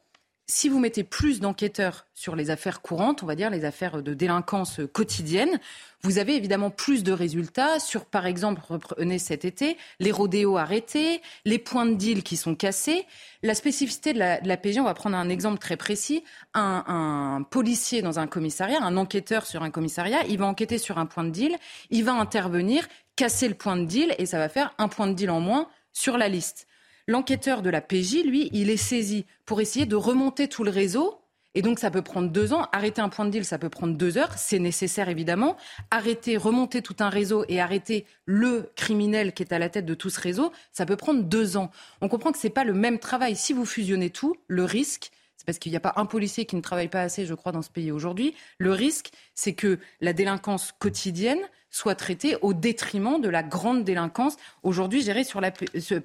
si 0.45 0.67
vous 0.67 0.79
mettez 0.79 1.03
plus 1.03 1.39
d'enquêteurs 1.39 2.05
sur 2.13 2.35
les 2.35 2.49
affaires 2.49 2.81
courantes, 2.81 3.23
on 3.23 3.25
va 3.25 3.35
dire 3.35 3.49
les 3.49 3.63
affaires 3.63 4.03
de 4.03 4.13
délinquance 4.13 4.81
quotidienne, 4.91 5.59
vous 6.01 6.17
avez 6.17 6.35
évidemment 6.35 6.69
plus 6.69 7.03
de 7.03 7.13
résultats 7.13 7.79
sur, 7.79 8.05
par 8.05 8.25
exemple, 8.25 8.61
reprenez 8.67 9.19
cet 9.19 9.45
été, 9.45 9.77
les 10.01 10.11
rodéos 10.11 10.57
arrêtés, 10.57 11.21
les 11.45 11.59
points 11.59 11.85
de 11.85 11.95
deal 11.95 12.23
qui 12.23 12.35
sont 12.35 12.55
cassés. 12.55 13.05
La 13.41 13.55
spécificité 13.55 14.11
de 14.11 14.19
la, 14.19 14.41
de 14.41 14.79
on 14.79 14.83
va 14.83 14.93
prendre 14.93 15.15
un 15.15 15.29
exemple 15.29 15.59
très 15.59 15.77
précis. 15.77 16.25
Un, 16.53 16.83
un, 16.87 17.43
policier 17.43 18.01
dans 18.01 18.19
un 18.19 18.27
commissariat, 18.27 18.81
un 18.81 18.97
enquêteur 18.97 19.45
sur 19.45 19.63
un 19.63 19.71
commissariat, 19.71 20.25
il 20.27 20.39
va 20.39 20.45
enquêter 20.45 20.77
sur 20.77 20.97
un 20.97 21.05
point 21.05 21.23
de 21.23 21.29
deal, 21.29 21.55
il 21.89 22.03
va 22.03 22.13
intervenir, 22.13 22.87
casser 23.15 23.47
le 23.47 23.55
point 23.55 23.77
de 23.77 23.85
deal 23.85 24.13
et 24.17 24.25
ça 24.25 24.39
va 24.39 24.49
faire 24.49 24.73
un 24.77 24.89
point 24.89 25.07
de 25.07 25.13
deal 25.13 25.29
en 25.29 25.39
moins 25.39 25.69
sur 25.93 26.17
la 26.17 26.27
liste. 26.27 26.67
L'enquêteur 27.05 27.61
de 27.61 27.69
la 27.69 27.81
PJ, 27.81 28.23
lui, 28.23 28.49
il 28.53 28.69
est 28.69 28.77
saisi 28.77 29.25
pour 29.45 29.59
essayer 29.59 29.85
de 29.85 29.95
remonter 29.97 30.47
tout 30.47 30.63
le 30.63 30.71
réseau. 30.71 31.19
Et 31.53 31.61
donc, 31.61 31.77
ça 31.77 31.91
peut 31.91 32.01
prendre 32.01 32.29
deux 32.29 32.53
ans. 32.53 32.67
Arrêter 32.71 33.01
un 33.01 33.09
point 33.09 33.25
de 33.25 33.29
deal, 33.29 33.43
ça 33.43 33.59
peut 33.59 33.69
prendre 33.69 33.95
deux 33.95 34.17
heures. 34.17 34.37
C'est 34.37 34.57
nécessaire, 34.57 35.09
évidemment. 35.09 35.57
Arrêter, 35.91 36.37
remonter 36.37 36.81
tout 36.81 36.95
un 36.99 37.09
réseau 37.09 37.43
et 37.49 37.59
arrêter 37.59 38.05
le 38.25 38.71
criminel 38.75 39.33
qui 39.33 39.43
est 39.43 39.53
à 39.53 39.59
la 39.59 39.67
tête 39.67 39.85
de 39.85 39.93
tout 39.93 40.09
ce 40.09 40.19
réseau, 40.19 40.53
ça 40.71 40.85
peut 40.85 40.95
prendre 40.95 41.23
deux 41.23 41.57
ans. 41.57 41.71
On 41.99 42.07
comprend 42.07 42.31
que 42.31 42.39
ce 42.39 42.47
n'est 42.47 42.53
pas 42.53 42.63
le 42.63 42.73
même 42.73 42.99
travail. 42.99 43.35
Si 43.35 43.51
vous 43.51 43.65
fusionnez 43.65 44.09
tout, 44.09 44.37
le 44.47 44.63
risque, 44.63 45.11
c'est 45.35 45.45
parce 45.45 45.59
qu'il 45.59 45.73
n'y 45.73 45.77
a 45.77 45.81
pas 45.81 45.93
un 45.97 46.05
policier 46.05 46.45
qui 46.45 46.55
ne 46.55 46.61
travaille 46.61 46.87
pas 46.87 47.01
assez, 47.01 47.25
je 47.25 47.33
crois, 47.33 47.51
dans 47.51 47.61
ce 47.61 47.69
pays 47.69 47.91
aujourd'hui. 47.91 48.33
Le 48.57 48.71
risque, 48.71 49.11
c'est 49.35 49.53
que 49.53 49.77
la 49.99 50.13
délinquance 50.13 50.71
quotidienne 50.71 51.41
soit 51.69 51.95
traitée 51.95 52.37
au 52.41 52.53
détriment 52.53 53.19
de 53.19 53.27
la 53.27 53.43
grande 53.43 53.83
délinquance 53.83 54.37
aujourd'hui 54.63 55.01
gérée 55.01 55.23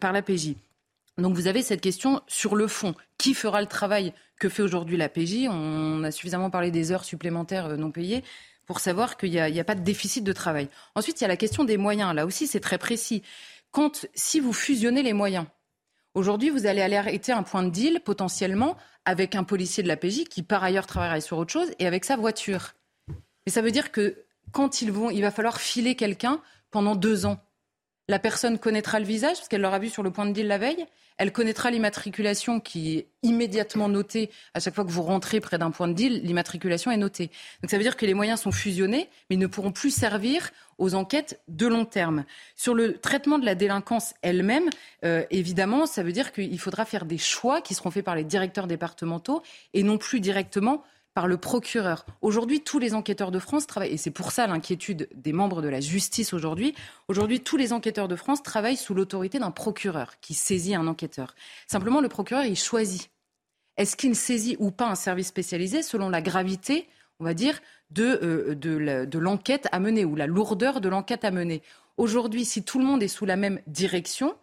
par 0.01 0.13
la 0.13 0.23
PJ. 0.23 0.57
Donc 1.19 1.35
vous 1.35 1.49
avez 1.49 1.63
cette 1.63 1.81
question 1.81 2.23
sur 2.29 2.55
le 2.55 2.69
fond. 2.69 2.95
Qui 3.19 3.35
fera 3.35 3.61
le 3.61 3.67
travail 3.67 4.13
que 4.39 4.49
fait 4.49 4.63
aujourd'hui 4.63 4.97
la 4.97 5.09
PJ 5.09 5.49
On 5.51 6.05
a 6.05 6.11
suffisamment 6.11 6.49
parlé 6.49 6.71
des 6.71 6.93
heures 6.93 7.05
supplémentaires 7.05 7.67
euh, 7.67 7.77
non 7.77 7.91
payées 7.91 8.23
pour 8.67 8.81
savoir 8.81 9.17
qu'il 9.17 9.31
n'y 9.31 9.61
a, 9.61 9.65
pas 9.65 9.75
de 9.75 9.81
déficit 9.81 10.23
de 10.23 10.33
travail. 10.33 10.69
Ensuite, 10.95 11.21
il 11.21 11.23
y 11.23 11.25
a 11.25 11.29
la 11.29 11.39
question 11.39 11.65
des 11.65 11.79
moyens. 11.79 12.15
Là 12.15 12.27
aussi, 12.27 12.47
c'est 12.47 12.61
très 12.61 12.77
précis. 12.77 13.23
Quand, 13.71 14.07
si 14.15 14.41
vous 14.41 14.53
fusionnez 14.53 15.03
les 15.03 15.15
moyens, 15.15 15.47
aujourd'hui, 16.13 16.51
vous 16.51 16.67
allez 16.67 16.83
aller 16.83 16.97
arrêter 16.97 17.33
un 17.33 17.43
point 17.43 17.63
de 17.63 17.71
deal 17.71 18.01
potentiellement 18.05 18.77
avec 19.07 19.35
un 19.35 19.43
policier 19.43 19.83
de 19.83 19.89
la 19.89 19.97
PJ 19.97 20.25
qui, 20.25 20.43
par 20.43 20.63
ailleurs, 20.63 20.87
travaillerait 20.87 21.23
sur 21.23 21.39
autre 21.39 21.51
chose 21.51 21.71
et 21.79 21.87
avec 21.87 22.05
sa 22.05 22.17
voiture. 22.17 22.75
Mais 23.47 23.53
ça 23.53 23.63
veut 23.63 23.71
dire 23.71 23.91
que 23.91 24.27
quand 24.53 24.83
ils 24.83 24.93
vont, 24.93 25.09
il 25.09 25.23
va 25.23 25.31
falloir 25.31 25.63
filer 25.63 25.95
quelqu'un 25.95 26.43
pendant 26.71 26.95
deux 26.95 27.25
ans. 27.25 27.43
La 28.11 28.19
personne 28.19 28.59
connaîtra 28.59 28.99
le 29.01 29.05
visage 29.05 29.37
parce 29.37 29.49
qu'elle 29.49 29.61
l'aura 29.61 29.79
vu 29.79 29.91
sur 29.91 30.03
le 30.03 30.11
point 30.11 30.25
de 30.25 30.33
deal 30.33 30.47
la 30.47 30.57
veille. 30.57 30.87
Elle 31.19 31.31
connaîtra 31.31 31.71
l'immatriculation 31.71 32.59
qui 32.59 32.97
est 32.97 33.09
immédiatement 33.23 33.91
notée 33.91 34.31
à 34.55 34.61
chaque 34.61 34.75
fois 34.75 34.85
que 34.87 34.91
vous 34.91 35.03
rentrez 35.03 35.41
près 35.41 35.59
d'un 35.59 35.71
point 35.71 35.89
de 35.89 35.93
deal. 35.93 36.23
L'immatriculation 36.23 36.91
est 36.91 36.97
notée. 36.97 37.27
Donc 37.61 37.71
ça 37.71 37.77
veut 37.77 37.83
dire 37.83 37.99
que 37.99 38.07
les 38.07 38.15
moyens 38.15 38.41
sont 38.41 38.53
fusionnés, 38.53 39.11
mais 39.29 39.37
ne 39.37 39.47
pourront 39.47 39.73
plus 39.73 39.91
servir 39.91 40.51
aux 40.79 40.95
enquêtes 40.95 41.43
de 41.49 41.67
long 41.67 41.85
terme. 41.85 42.25
Sur 42.57 42.73
le 42.73 42.97
traitement 42.97 43.39
de 43.39 43.45
la 43.45 43.55
délinquance 43.55 44.15
elle-même, 44.23 44.71
euh, 45.05 45.25
évidemment, 45.31 45.85
ça 45.85 46.03
veut 46.03 46.13
dire 46.13 46.33
qu'il 46.33 46.59
faudra 46.59 46.87
faire 46.87 47.05
des 47.05 47.19
choix 47.19 47.61
qui 47.61 47.75
seront 47.75 47.91
faits 47.91 48.07
par 48.07 48.15
les 48.15 48.25
directeurs 48.25 48.69
départementaux 48.69 49.43
et 49.75 49.83
non 49.83 49.99
plus 49.99 50.21
directement 50.21 50.83
par 51.15 51.27
le 51.27 51.37
procureur. 51.37 52.07
Aujourd'hui, 52.23 52.61
tous 52.61 52.79
les 52.79 52.95
enquêteurs 52.95 53.31
de 53.31 53.39
France 53.39 53.67
travaillent, 53.67 53.93
et 53.93 53.97
c'est 53.97 54.11
pour 54.11 54.31
ça 54.31 54.47
l'inquiétude 54.47 55.09
des 55.15 55.33
membres 55.33 55.63
de 55.63 55.69
la 55.69 55.81
justice 55.81 56.33
aujourd'hui. 56.33 56.75
Aujourd'hui, 57.09 57.41
tous 57.41 57.57
les 57.57 57.73
enquêteurs 57.73 58.09
de 58.09 58.17
France 58.17 58.43
travaillent 58.43 58.77
sous 58.77 58.95
l'autorité 58.95 59.39
d'un 59.39 59.51
procureur 59.51 60.21
qui 60.21 60.35
saisit 60.35 60.75
un 60.75 60.87
enquêteur. 60.87 61.35
Simplement, 61.67 62.01
le 62.01 62.09
procureur, 62.09 62.45
il 62.45 62.57
choisit. 62.57 63.11
Est-ce 63.77 63.97
qu'il 63.97 64.15
saisit 64.15 64.57
ou 64.59 64.71
pas 64.71 64.87
un 64.87 64.95
service 64.95 65.29
spécialisé 65.29 65.83
selon 65.83 66.09
la 66.09 66.23
gravité, 66.23 66.89
on 67.21 67.25
va 67.25 67.35
dire, 67.35 67.61
de, 67.91 68.19
euh, 68.23 68.55
de 68.55 69.19
l'enquête 69.19 69.69
à 69.73 69.81
mener 69.81 70.05
ou 70.05 70.15
la 70.15 70.27
lourdeur 70.27 70.81
de 70.81 70.89
l'enquête 70.89 71.25
à 71.25 71.31
mener? 71.31 71.63
Aujourd'hui, 71.97 72.45
si 72.45 72.63
tout 72.63 72.79
le 72.79 72.85
monde 72.85 73.03
est 73.03 73.09
sous 73.09 73.27
la 73.27 73.37
même 73.37 73.61
direction, 73.67 74.37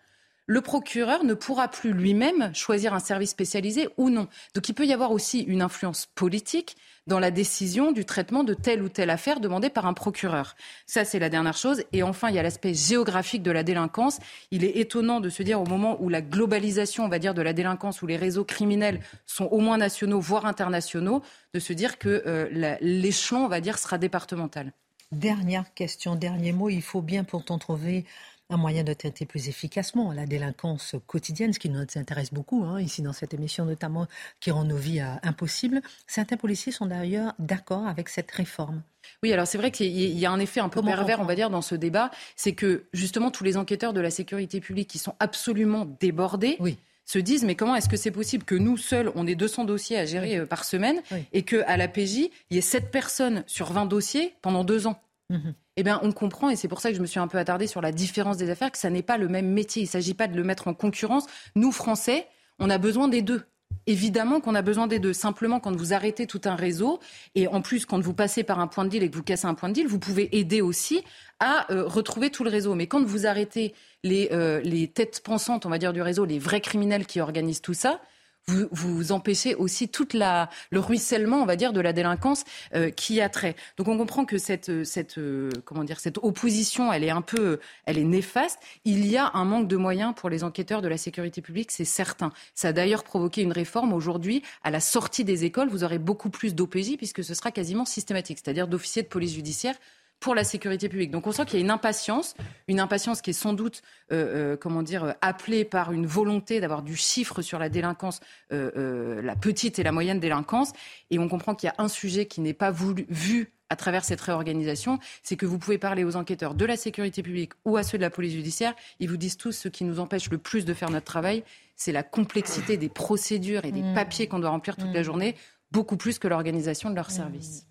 le 0.48 0.62
procureur 0.62 1.24
ne 1.24 1.34
pourra 1.34 1.68
plus 1.68 1.92
lui-même 1.92 2.54
choisir 2.54 2.94
un 2.94 3.00
service 3.00 3.32
spécialisé 3.32 3.90
ou 3.98 4.10
non. 4.10 4.28
Donc 4.54 4.70
il 4.70 4.74
peut 4.74 4.86
y 4.86 4.94
avoir 4.94 5.12
aussi 5.12 5.42
une 5.42 5.62
influence 5.62 6.06
politique 6.06 6.78
dans 7.08 7.20
la 7.20 7.32
décision 7.32 7.92
du 7.92 8.04
traitement 8.04 8.44
de 8.44 8.54
telle 8.54 8.82
ou 8.82 8.90
telle 8.90 9.10
affaire 9.10 9.40
demandée 9.40 9.70
par 9.70 9.86
un 9.86 9.94
procureur. 9.94 10.56
Ça, 10.88 11.06
c'est 11.06 11.20
la 11.20 11.30
dernière 11.30 11.56
chose. 11.56 11.84
Et 11.94 12.02
enfin, 12.02 12.30
il 12.30 12.36
y 12.36 12.40
a 12.40 12.44
l'aspect 12.44 12.74
géographique 12.74 13.44
de 13.44 13.52
la 13.52 13.64
délinquance. 13.64 14.20
Il 14.52 14.64
est 14.64 14.78
étonnant 14.78 15.20
de 15.20 15.30
se 15.30 15.44
dire 15.44 15.62
au 15.62 15.66
moment 15.66 16.02
où 16.02 16.10
la 16.10 16.22
globalisation, 16.22 17.06
on 17.06 17.10
va 17.10 17.20
dire, 17.20 17.36
de 17.36 17.44
la 17.44 17.54
délinquance, 17.54 18.02
où 18.02 18.08
les 18.08 18.18
réseaux 18.18 18.44
criminels 18.44 19.02
sont 19.28 19.46
au 19.46 19.60
moins 19.60 19.78
nationaux, 19.78 20.20
voire 20.20 20.46
internationaux, 20.46 21.22
de 21.54 21.60
se 21.60 21.74
dire 21.74 22.00
que 22.00 22.24
euh, 22.26 22.78
l'échelon, 22.82 23.46
on 23.46 23.50
va 23.50 23.62
dire, 23.62 23.78
sera 23.78 23.98
départemental. 24.00 24.74
Dernière 25.12 25.72
question, 25.76 26.16
dernier 26.16 26.52
mot. 26.52 26.70
Il 26.70 26.82
faut 26.82 27.02
bien 27.02 27.24
pourtant 27.24 27.60
trouver 27.60 28.06
un 28.50 28.58
moyen 28.58 28.84
de 28.84 28.94
traiter 28.94 29.26
plus 29.26 29.50
efficacement 29.50 30.12
la 30.12 30.26
délinquance 30.26 30.96
quotidienne, 31.08 31.54
ce 31.54 31.60
qui 31.60 31.70
nous 31.70 31.80
intéresse 31.96 32.32
beaucoup 32.32 32.64
hein, 32.64 32.80
ici 32.80 33.02
dans 33.02 33.14
cette 33.14 33.34
émission 33.34 33.66
notamment, 33.66 34.08
qui 34.40 34.52
rend 34.52 34.64
nos 34.64 34.78
vies 34.78 35.02
euh, 35.02 35.16
impossibles. 35.24 35.82
Certains 36.08 36.38
policiers 36.38 36.72
sont 36.72 36.86
d'ailleurs 36.86 37.34
d'accord 37.40 37.88
avec 37.88 38.10
cette 38.10 38.30
réforme. 38.32 38.84
Oui, 39.24 39.34
alors 39.34 39.48
c'est 39.48 39.58
vrai 39.58 39.72
qu'il 39.72 39.88
y 39.88 40.26
a 40.26 40.32
un 40.32 40.40
effet 40.40 40.60
un 40.60 40.70
peu 40.70 40.82
pervers, 40.82 41.20
on 41.20 41.26
va 41.26 41.36
dire, 41.36 41.50
dans 41.50 41.62
ce 41.62 41.76
débat, 41.76 42.12
c'est 42.36 42.54
que 42.54 42.86
justement 42.94 43.32
tous 43.32 43.44
les 43.44 43.58
enquêteurs 43.58 43.94
de 43.94 44.02
la 44.02 44.10
sécurité 44.10 44.60
publique 44.60 44.90
qui 44.90 45.00
sont 45.00 45.16
absolument 45.20 45.86
débordés. 46.00 46.58
se 47.06 47.20
disent 47.20 47.44
mais 47.44 47.54
comment 47.54 47.76
est-ce 47.76 47.88
que 47.88 47.98
c'est 47.98 48.10
possible 48.10 48.44
que 48.44 48.56
nous 48.56 48.78
seuls 48.78 49.12
on 49.14 49.28
ait 49.28 49.36
200 49.36 49.66
dossiers 49.66 49.98
à 49.98 50.06
gérer 50.06 50.38
euh, 50.38 50.46
par 50.48 50.66
semaine 50.66 51.04
et 51.34 51.44
que 51.44 51.64
à 51.68 51.78
la 51.78 51.88
PJ 51.88 52.32
il 52.50 52.56
y 52.56 52.58
ait 52.58 52.62
7 52.62 52.90
personnes 52.90 53.44
sur 53.46 53.72
20 53.72 53.86
dossiers 53.86 54.34
pendant 54.42 54.64
deux 54.64 54.88
ans? 54.88 55.00
Mmh 55.30 55.52
eh 55.78 55.84
bien, 55.84 56.00
on 56.04 56.14
comprend, 56.14 56.50
et 56.50 56.56
c'est 56.56 56.70
pour 56.70 56.80
ça 56.80 56.90
que 56.90 56.96
je 56.96 57.02
me 57.02 57.06
suis 57.06 57.20
un 57.20 57.28
peu 57.28 57.38
attardée 57.38 57.68
sur 57.68 57.82
la 57.82 57.92
différence 57.92 58.38
des 58.38 58.50
affaires, 58.50 58.72
que 58.72 58.78
ça 58.78 58.90
n'est 58.90 59.02
pas 59.02 59.18
le 59.18 59.28
même 59.28 59.52
métier. 59.52 59.82
Il 59.82 59.86
ne 59.86 59.90
s'agit 59.90 60.14
pas 60.14 60.28
de 60.28 60.36
le 60.36 60.44
mettre 60.44 60.70
en 60.70 60.74
concurrence. 60.74 61.26
Nous, 61.56 61.74
Français, 61.74 62.28
on 62.60 62.70
a 62.70 62.78
besoin 62.78 63.10
des 63.10 63.22
deux. 63.22 63.44
Évidemment 63.88 64.40
qu'on 64.40 64.56
a 64.56 64.62
besoin 64.62 64.88
des 64.88 65.00
deux. 65.00 65.12
Simplement, 65.12 65.60
quand 65.60 65.76
vous 65.76 65.94
arrêtez 65.94 66.28
tout 66.28 66.42
un 66.46 66.56
réseau, 66.56 67.00
et 67.36 67.48
en 67.48 67.62
plus, 67.62 67.86
quand 67.86 68.00
vous 68.00 68.14
passez 68.14 68.44
par 68.44 68.60
un 68.60 68.68
point 68.68 68.86
de 68.86 68.90
deal 68.90 69.04
et 69.04 69.10
que 69.10 69.16
vous 69.16 69.24
cassez 69.24 69.48
un 69.48 69.54
point 69.54 69.68
de 69.68 69.74
deal, 69.74 69.88
vous 69.88 70.00
pouvez 70.00 70.36
aider 70.38 70.62
aussi 70.62 71.04
à 71.40 71.72
euh, 71.72 71.84
retrouver 71.86 72.30
tout 72.30 72.46
le 72.46 72.50
réseau. 72.50 72.74
Mais 72.74 72.88
quand 72.88 73.04
vous 73.04 73.28
arrêtez 73.28 73.74
les, 74.04 74.30
euh, 74.32 74.62
les 74.62 74.88
têtes 74.88 75.22
pensantes, 75.24 75.66
on 75.66 75.70
va 75.70 75.78
dire, 75.78 75.92
du 75.92 76.02
réseau, 76.02 76.24
les 76.24 76.40
vrais 76.40 76.62
criminels 76.62 77.06
qui 77.06 77.20
organisent 77.20 77.62
tout 77.62 77.74
ça, 77.74 78.00
vous, 78.48 78.68
vous 78.72 79.12
empêchez 79.12 79.56
aussi 79.56 79.90
tout 79.90 80.08
le 80.14 80.80
ruissellement, 80.80 81.42
on 81.42 81.46
va 81.46 81.56
dire, 81.56 81.74
de 81.74 81.82
la 81.82 81.94
délinquance 81.94 82.44
euh, 82.76 82.90
qui 82.90 83.22
a 83.22 83.30
trait. 83.30 83.56
Donc 83.78 83.88
on 83.88 83.98
comprend 83.98 84.26
que 84.26 84.38
cette, 84.38 84.84
cette, 84.84 85.18
euh, 85.18 85.50
comment 85.66 85.84
dire, 85.84 86.00
cette 86.00 86.18
opposition, 86.20 86.94
elle 86.94 87.04
est 87.04 87.10
un 87.10 87.22
peu, 87.22 87.60
elle 87.86 87.98
est 87.98 88.04
néfaste. 88.04 88.60
Il 88.84 89.06
y 89.08 89.18
a 89.18 89.32
un 89.34 89.46
manque 89.46 89.68
de 89.68 89.78
moyens 89.78 90.14
pour 90.16 90.30
les 90.30 90.44
enquêteurs 90.44 90.82
de 90.82 90.88
la 90.88 90.98
sécurité 90.98 91.42
publique, 91.42 91.72
c'est 91.72 91.86
certain. 91.86 92.32
Ça 92.54 92.70
a 92.70 92.74
d'ailleurs 92.74 93.04
provoqué 93.04 93.42
une 93.42 93.52
réforme 93.52 93.94
aujourd'hui. 93.94 94.44
À 94.64 94.72
la 94.72 94.80
sortie 94.80 95.24
des 95.24 95.46
écoles, 95.46 95.70
vous 95.70 95.84
aurez 95.84 96.00
beaucoup 96.00 96.30
plus 96.30 96.54
d'OPJ 96.54 96.98
puisque 96.98 97.24
ce 97.24 97.34
sera 97.34 97.52
quasiment 97.52 97.86
systématique, 97.86 98.40
c'est-à-dire 98.44 98.68
d'officiers 98.68 99.04
de 99.04 99.08
police 99.08 99.34
judiciaire 99.34 99.76
pour 100.20 100.36
la 100.36 100.44
sécurité 100.44 100.90
publique. 100.90 101.12
Donc 101.12 101.28
on 101.28 101.32
sent 101.32 101.46
qu'il 101.46 101.60
y 101.60 101.62
a 101.62 101.66
une 101.66 101.72
impatience, 101.72 102.36
une 102.68 102.80
impatience 102.80 103.22
qui 103.22 103.30
est 103.32 103.34
sans 103.34 103.54
doute, 103.54 103.82
euh, 104.12 104.54
euh, 104.54 104.58
comment 104.58 104.82
dire, 104.82 105.16
appelée 105.22 105.66
par 105.66 105.92
une 105.92 106.06
volonté 106.06 106.60
d'avoir 106.60 106.82
du 106.82 106.96
chiffre 106.96 107.42
sur 107.42 107.60
la 107.60 107.70
délinquance, 107.70 108.20
euh, 108.52 109.22
la 109.22 109.36
petite 109.36 109.80
et 109.80 109.84
la 109.84 109.92
moyenne 109.92 110.20
délinquance. 110.20 110.72
Et 111.12 111.20
on 111.20 111.28
comprend 111.28 111.54
qu'il 111.56 111.68
y 111.68 111.70
a 111.70 111.76
un 111.78 111.88
sujet 111.88 112.26
qui 112.26 112.42
n'est 112.42 112.54
pas 112.54 112.72
voulu, 112.72 113.06
vu 113.10 113.52
à 113.70 113.76
travers 113.76 114.06
cette 114.06 114.22
réorganisation, 114.22 115.00
c'est 115.24 115.36
que 115.36 115.46
vous 115.46 115.58
pouvez 115.58 115.78
parler 115.78 116.04
aux 116.04 116.16
enquêteurs 116.16 116.54
de 116.54 116.66
la 116.66 116.78
sécurité 116.78 117.24
publique 117.24 117.54
ou 117.66 117.78
à 117.78 117.84
ceux 117.84 117.98
de 117.98 118.04
la 118.04 118.12
police 118.12 118.34
judiciaire, 118.34 118.76
ils 119.00 119.10
vous 119.10 119.18
disent 119.18 119.38
tous 119.38 119.52
ce 119.52 119.70
qui 119.70 119.84
nous 119.84 120.00
empêche 120.00 120.30
le 120.30 120.38
plus 120.38 120.66
de 120.66 120.74
faire 120.74 120.92
notre 120.92 121.06
travail, 121.06 121.44
c'est 121.76 121.92
la 121.92 122.04
complexité 122.04 122.78
des 122.78 122.90
procédures 122.90 123.66
et 123.66 123.72
des 123.72 123.82
mmh. 123.82 123.96
papiers 123.96 124.28
qu'on 124.28 124.40
doit 124.40 124.52
remplir 124.52 124.76
toute 124.76 124.94
la 124.94 125.02
mmh. 125.02 125.04
journée 125.04 125.36
beaucoup 125.72 125.98
plus 125.98 126.20
que 126.20 126.28
l'organisation 126.28 126.90
de 126.90 126.96
leur 126.96 127.12
service. 127.12 127.68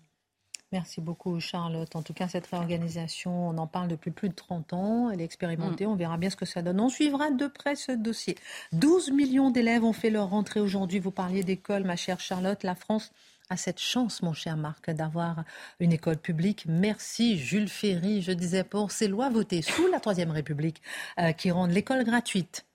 Merci 0.75 0.99
beaucoup 0.99 1.39
Charlotte. 1.39 1.95
En 1.95 2.01
tout 2.01 2.11
cas, 2.11 2.27
cette 2.27 2.47
réorganisation, 2.47 3.47
on 3.47 3.57
en 3.57 3.65
parle 3.65 3.87
depuis 3.87 4.11
plus 4.11 4.27
de 4.27 4.33
30 4.33 4.73
ans. 4.73 5.09
Elle 5.09 5.21
est 5.21 5.23
expérimentée. 5.23 5.85
Mm. 5.85 5.91
On 5.91 5.95
verra 5.95 6.17
bien 6.17 6.29
ce 6.29 6.35
que 6.35 6.45
ça 6.45 6.61
donne. 6.61 6.81
On 6.81 6.89
suivra 6.89 7.31
de 7.31 7.47
près 7.47 7.77
ce 7.77 7.93
dossier. 7.93 8.35
12 8.73 9.11
millions 9.11 9.51
d'élèves 9.51 9.85
ont 9.85 9.93
fait 9.93 10.09
leur 10.09 10.31
rentrée 10.31 10.59
aujourd'hui. 10.59 10.99
Vous 10.99 11.11
parliez 11.11 11.45
d'école, 11.45 11.85
ma 11.85 11.95
chère 11.95 12.19
Charlotte. 12.19 12.61
La 12.63 12.75
France 12.75 13.13
a 13.49 13.55
cette 13.55 13.79
chance, 13.79 14.21
mon 14.21 14.33
cher 14.33 14.57
Marc, 14.57 14.89
d'avoir 14.89 15.45
une 15.79 15.93
école 15.93 16.17
publique. 16.17 16.65
Merci 16.67 17.37
Jules 17.37 17.69
Ferry, 17.69 18.21
je 18.21 18.33
disais, 18.33 18.65
pour 18.65 18.91
ces 18.91 19.07
lois 19.07 19.29
votées 19.29 19.61
sous 19.61 19.87
la 19.87 20.01
Troisième 20.01 20.31
République 20.31 20.81
euh, 21.19 21.31
qui 21.31 21.51
rendent 21.51 21.71
l'école 21.71 22.03
gratuite. 22.03 22.65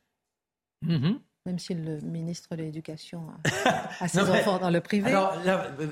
Mm-hmm 0.87 1.19
même 1.51 1.59
si 1.59 1.75
le 1.75 1.99
ministre 2.03 2.55
de 2.55 2.63
l'Éducation 2.63 3.23
a, 4.01 4.07
ses 4.07 4.21
enfants 4.21 4.59
dans 4.59 4.71
le 4.71 4.81
privé. 4.81 5.13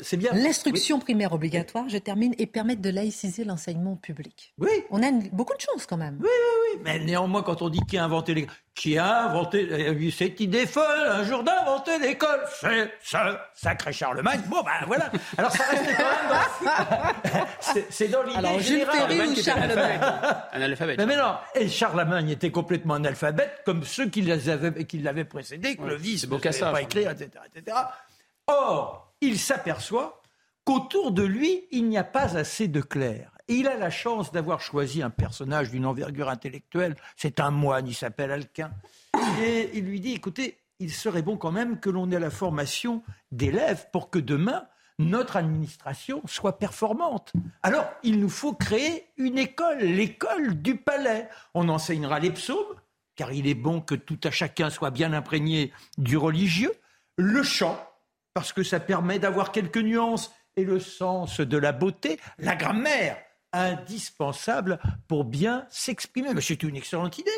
c'est 0.03 0.17
bien. 0.17 0.33
L'instruction 0.33 1.01
primaire 1.01 1.33
obligatoire, 1.33 1.89
je 1.89 1.99
termine, 1.99 2.33
et 2.39 2.47
permettre 2.47 2.81
de 2.81 2.91
laïciser 2.91 3.43
l'enseignement 3.43 3.97
public. 3.97 4.55
Oui. 4.59 4.71
On 4.91 5.03
a 5.03 5.11
beaucoup 5.33 5.57
de 5.57 5.61
chance 5.61 5.85
quand 5.85 5.97
même. 5.97 6.19
Oui, 6.21 6.29
oui, 6.29 6.77
oui. 6.77 6.81
Mais 6.85 7.01
néanmoins, 7.01 7.43
quand 7.43 7.61
on 7.61 7.71
dit 7.71 7.81
qui 7.89 7.99
a 7.99 8.05
inventé 8.05 8.35
les 8.35 8.47
qui 8.79 8.97
a 8.97 9.25
inventé 9.25 9.69
euh, 9.73 10.11
cette 10.13 10.39
idée 10.39 10.65
folle 10.65 11.09
un 11.09 11.25
jour 11.25 11.43
d'inventer 11.43 11.99
l'école 11.99 12.41
C'est 12.61 12.93
ce 13.03 13.17
sacré 13.53 13.93
Charlemagne. 13.93 14.41
Bon, 14.47 14.63
ben 14.63 14.87
voilà. 14.87 15.11
Alors 15.37 15.51
ça 15.51 15.65
restait 15.65 15.97
quand 15.97 16.05
même 16.05 17.43
dans 17.43 17.47
C'est 17.91 18.09
dans 18.09 18.23
l'idée 18.23 18.39
Alors, 18.39 18.61
Jules 18.61 18.87
Ferry 18.87 19.21
ou 19.21 19.35
Charlemagne 19.35 20.01
Un 20.53 20.63
alphabet. 20.63 20.95
Mais, 20.97 21.07
mais, 21.07 21.17
non, 21.17 21.35
et 21.57 21.69
Charlemagne 21.69 22.31
était 22.31 22.53
complètement 22.53 22.95
un 22.95 23.05
alphabète, 23.05 23.63
comme 23.67 23.83
ceux 23.83 24.09
qui 24.09 24.23
l'avaient 24.23 24.85
qui 24.85 25.03
précédé, 25.29 25.75
que 25.75 25.83
le 25.83 25.97
vice 25.97 26.29
ne 26.31 26.39
savait 26.39 26.73
pas 26.73 26.83
écrire, 26.83 27.11
etc., 27.11 27.31
etc. 27.53 27.77
Or, 28.47 29.13
il 29.21 29.41
s'aperçoit 29.41 30.18
qu'autour 30.69 31.13
de 31.13 31.23
lui, 31.23 31.65
il 31.71 31.89
n'y 31.89 31.97
a 31.97 32.05
pas 32.05 32.37
assez 32.37 32.69
de 32.69 32.83
clercs. 32.83 33.33
Il 33.49 33.69
a 33.69 33.79
la 33.79 33.89
chance 33.89 34.33
d'avoir 34.33 34.61
choisi 34.61 35.01
un 35.03 35.09
personnage 35.09 35.71
d'une 35.71 35.87
envergure 35.87 36.29
intellectuelle. 36.29 36.95
C'est 37.17 37.41
un 37.41 37.51
moine, 37.51 37.89
il 37.89 37.95
s'appelle 37.95 38.31
Alquin. 38.31 38.71
Et 39.41 39.71
il 39.73 39.87
lui 39.87 39.99
dit, 39.99 40.13
écoutez, 40.13 40.59
il 40.79 40.93
serait 40.93 41.23
bon 41.23 41.39
quand 41.39 41.53
même 41.53 41.81
que 41.81 41.89
l'on 41.89 42.11
ait 42.11 42.21
la 42.21 42.29
formation 42.29 43.03
d'élèves 43.33 43.87
pour 43.95 44.11
que 44.11 44.19
demain, 44.19 44.67
notre 44.99 45.39
administration 45.39 46.21
soit 46.27 46.59
performante. 46.59 47.33
Alors, 47.63 47.87
il 48.03 48.21
nous 48.21 48.29
faut 48.29 48.53
créer 48.53 49.07
une 49.17 49.39
école, 49.39 49.79
l'école 49.79 50.61
du 50.61 50.77
palais. 50.77 51.31
On 51.55 51.71
enseignera 51.71 52.19
les 52.21 52.33
psaumes, 52.33 52.77
car 53.17 53.33
il 53.33 53.47
est 53.47 53.55
bon 53.55 53.81
que 53.81 53.95
tout 53.95 54.21
à 54.23 54.31
chacun 54.31 54.69
soit 54.69 54.91
bien 54.91 55.15
imprégné 55.15 55.73
du 55.97 56.19
religieux, 56.19 56.75
le 57.17 57.43
chant, 57.43 57.83
parce 58.35 58.53
que 58.53 58.63
ça 58.63 58.81
permet 58.81 59.19
d'avoir 59.19 59.51
quelques 59.51 59.79
nuances 59.79 60.31
et 60.59 60.65
le 60.65 60.81
sens 60.81 61.41
de 61.41 61.57
la 61.57 61.73
beauté, 61.73 62.19
la 62.39 62.57
grammaire, 62.57 63.17
indispensable 63.53 64.79
pour 65.07 65.25
bien 65.25 65.67
s'exprimer. 65.71 66.29
C'est 66.41 66.63
une 66.63 66.77
excellente 66.77 67.19
idée. 67.19 67.31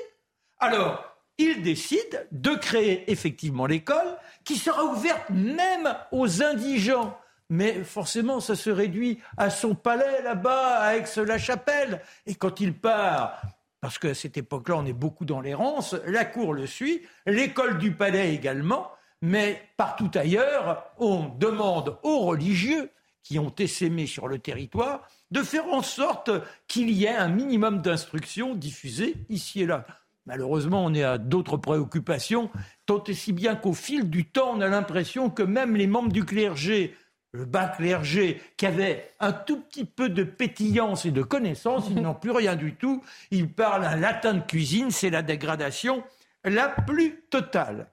Alors, 0.58 1.04
il 1.38 1.62
décide 1.62 2.26
de 2.32 2.54
créer 2.54 3.10
effectivement 3.10 3.66
l'école 3.66 4.16
qui 4.44 4.56
sera 4.56 4.84
ouverte 4.84 5.30
même 5.30 5.94
aux 6.12 6.42
indigents. 6.42 7.16
Mais 7.50 7.84
forcément, 7.84 8.40
ça 8.40 8.54
se 8.54 8.70
réduit 8.70 9.20
à 9.36 9.50
son 9.50 9.74
palais 9.74 10.22
là-bas, 10.22 10.78
à 10.78 10.96
Aix-la-Chapelle. 10.96 12.00
Et 12.26 12.34
quand 12.34 12.60
il 12.60 12.74
part, 12.74 13.42
parce 13.80 13.98
qu'à 13.98 14.14
cette 14.14 14.36
époque-là, 14.36 14.76
on 14.76 14.86
est 14.86 14.92
beaucoup 14.92 15.24
dans 15.24 15.40
l'errance, 15.40 15.94
la 16.06 16.24
cour 16.24 16.54
le 16.54 16.66
suit, 16.66 17.02
l'école 17.26 17.78
du 17.78 17.92
palais 17.92 18.34
également, 18.34 18.90
mais 19.22 19.62
partout 19.76 20.10
ailleurs, 20.14 20.84
on 20.98 21.28
demande 21.28 21.98
aux 22.02 22.20
religieux 22.20 22.90
qui 23.22 23.38
ont 23.38 23.54
essaimé 23.58 24.06
sur 24.06 24.28
le 24.28 24.38
territoire 24.38 25.06
de 25.30 25.42
faire 25.42 25.66
en 25.66 25.82
sorte 25.82 26.30
qu'il 26.66 26.90
y 26.90 27.04
ait 27.04 27.16
un 27.16 27.28
minimum 27.28 27.82
d'instruction 27.82 28.54
diffusée 28.54 29.14
ici 29.28 29.62
et 29.62 29.66
là. 29.66 29.86
Malheureusement, 30.26 30.84
on 30.84 30.94
est 30.94 31.02
à 31.02 31.18
d'autres 31.18 31.56
préoccupations, 31.56 32.50
tant 32.86 33.02
et 33.04 33.14
si 33.14 33.32
bien 33.32 33.56
qu'au 33.56 33.72
fil 33.72 34.10
du 34.10 34.26
temps, 34.26 34.52
on 34.54 34.60
a 34.60 34.68
l'impression 34.68 35.30
que 35.30 35.42
même 35.42 35.76
les 35.76 35.86
membres 35.86 36.12
du 36.12 36.24
clergé, 36.24 36.94
le 37.32 37.44
bas 37.44 37.68
clergé, 37.68 38.40
qui 38.56 38.66
avaient 38.66 39.12
un 39.20 39.32
tout 39.32 39.60
petit 39.60 39.84
peu 39.84 40.08
de 40.08 40.24
pétillance 40.24 41.06
et 41.06 41.10
de 41.10 41.22
connaissance, 41.22 41.86
ils 41.90 42.02
n'ont 42.02 42.14
plus 42.14 42.32
rien 42.32 42.56
du 42.56 42.74
tout. 42.74 43.02
Ils 43.30 43.48
parlent 43.48 43.84
un 43.84 43.96
latin 43.96 44.34
de 44.34 44.40
cuisine, 44.40 44.90
c'est 44.90 45.10
la 45.10 45.22
dégradation 45.22 46.02
la 46.44 46.68
plus 46.68 47.22
totale. 47.30 47.88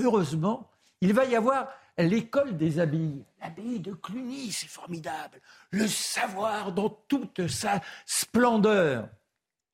Heureusement, 0.00 0.70
il 1.00 1.12
va 1.12 1.24
y 1.24 1.36
avoir 1.36 1.68
l'école 2.04 2.56
des 2.56 2.78
abbayes. 2.78 3.24
L'abbaye 3.40 3.80
de 3.80 3.92
Cluny, 3.92 4.52
c'est 4.52 4.68
formidable. 4.68 5.40
Le 5.70 5.86
savoir 5.86 6.72
dans 6.72 6.90
toute 7.08 7.48
sa 7.48 7.80
splendeur. 8.06 9.08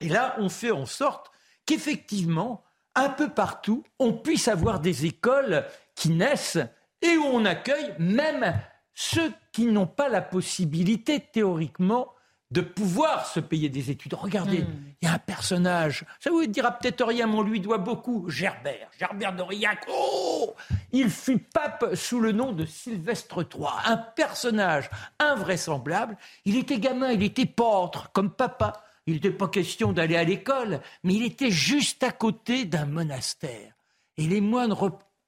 Et 0.01 0.09
là, 0.09 0.35
on 0.39 0.49
fait 0.49 0.70
en 0.70 0.87
sorte 0.87 1.31
qu'effectivement, 1.66 2.62
un 2.95 3.09
peu 3.09 3.29
partout, 3.29 3.85
on 3.99 4.12
puisse 4.12 4.49
avoir 4.49 4.81
des 4.81 5.07
écoles 5.07 5.64
qui 5.95 6.11
naissent 6.11 6.59
et 7.03 7.16
où 7.16 7.25
on 7.25 7.45
accueille 7.45 7.95
même 7.99 8.55
ceux 8.95 9.33
qui 9.53 9.66
n'ont 9.66 9.87
pas 9.87 10.09
la 10.09 10.22
possibilité 10.22 11.20
théoriquement 11.20 12.14
de 12.55 12.61
pouvoir 12.61 13.27
se 13.27 13.41
payer 13.41 13.69
des 13.69 13.91
études. 13.91 14.15
Regardez, 14.15 14.61
hmm. 14.61 14.85
il 15.03 15.09
y 15.09 15.11
a 15.11 15.15
un 15.15 15.19
personnage, 15.19 16.05
ça 16.21 16.31
vous 16.31 16.47
dira 16.47 16.71
peut-être 16.71 17.05
rien, 17.05 17.27
mais 17.27 17.35
on 17.35 17.43
lui 17.43 17.59
doit 17.59 17.79
beaucoup, 17.79 18.31
Gerbert, 18.31 18.89
Gerbert 18.97 19.35
d'Aurillac. 19.35 19.85
Oh 19.91 20.55
Il 20.93 21.11
fut 21.11 21.39
pape 21.39 21.97
sous 21.97 22.21
le 22.21 22.31
nom 22.31 22.53
de 22.53 22.65
Sylvestre 22.65 23.41
III, 23.41 23.67
un 23.87 23.97
personnage 23.97 24.89
invraisemblable. 25.19 26.17
Il 26.45 26.57
était 26.57 26.79
gamin, 26.79 27.11
il 27.11 27.25
était 27.25 27.45
pâtre, 27.45 28.13
comme 28.13 28.31
papa. 28.31 28.85
Il 29.09 29.15
n'était 29.15 29.33
pas 29.33 29.49
question 29.49 29.93
d'aller 29.93 30.17
à 30.17 30.23
l'école, 30.23 30.81
mais 31.03 31.15
il 31.15 31.25
était 31.25 31.51
juste 31.51 32.05
à 32.05 32.13
côté 32.13 32.67
d'un 32.67 32.87
monastère. 32.87 33.73
Et 34.17 34.29
les 34.29 34.41
moines 34.41 34.77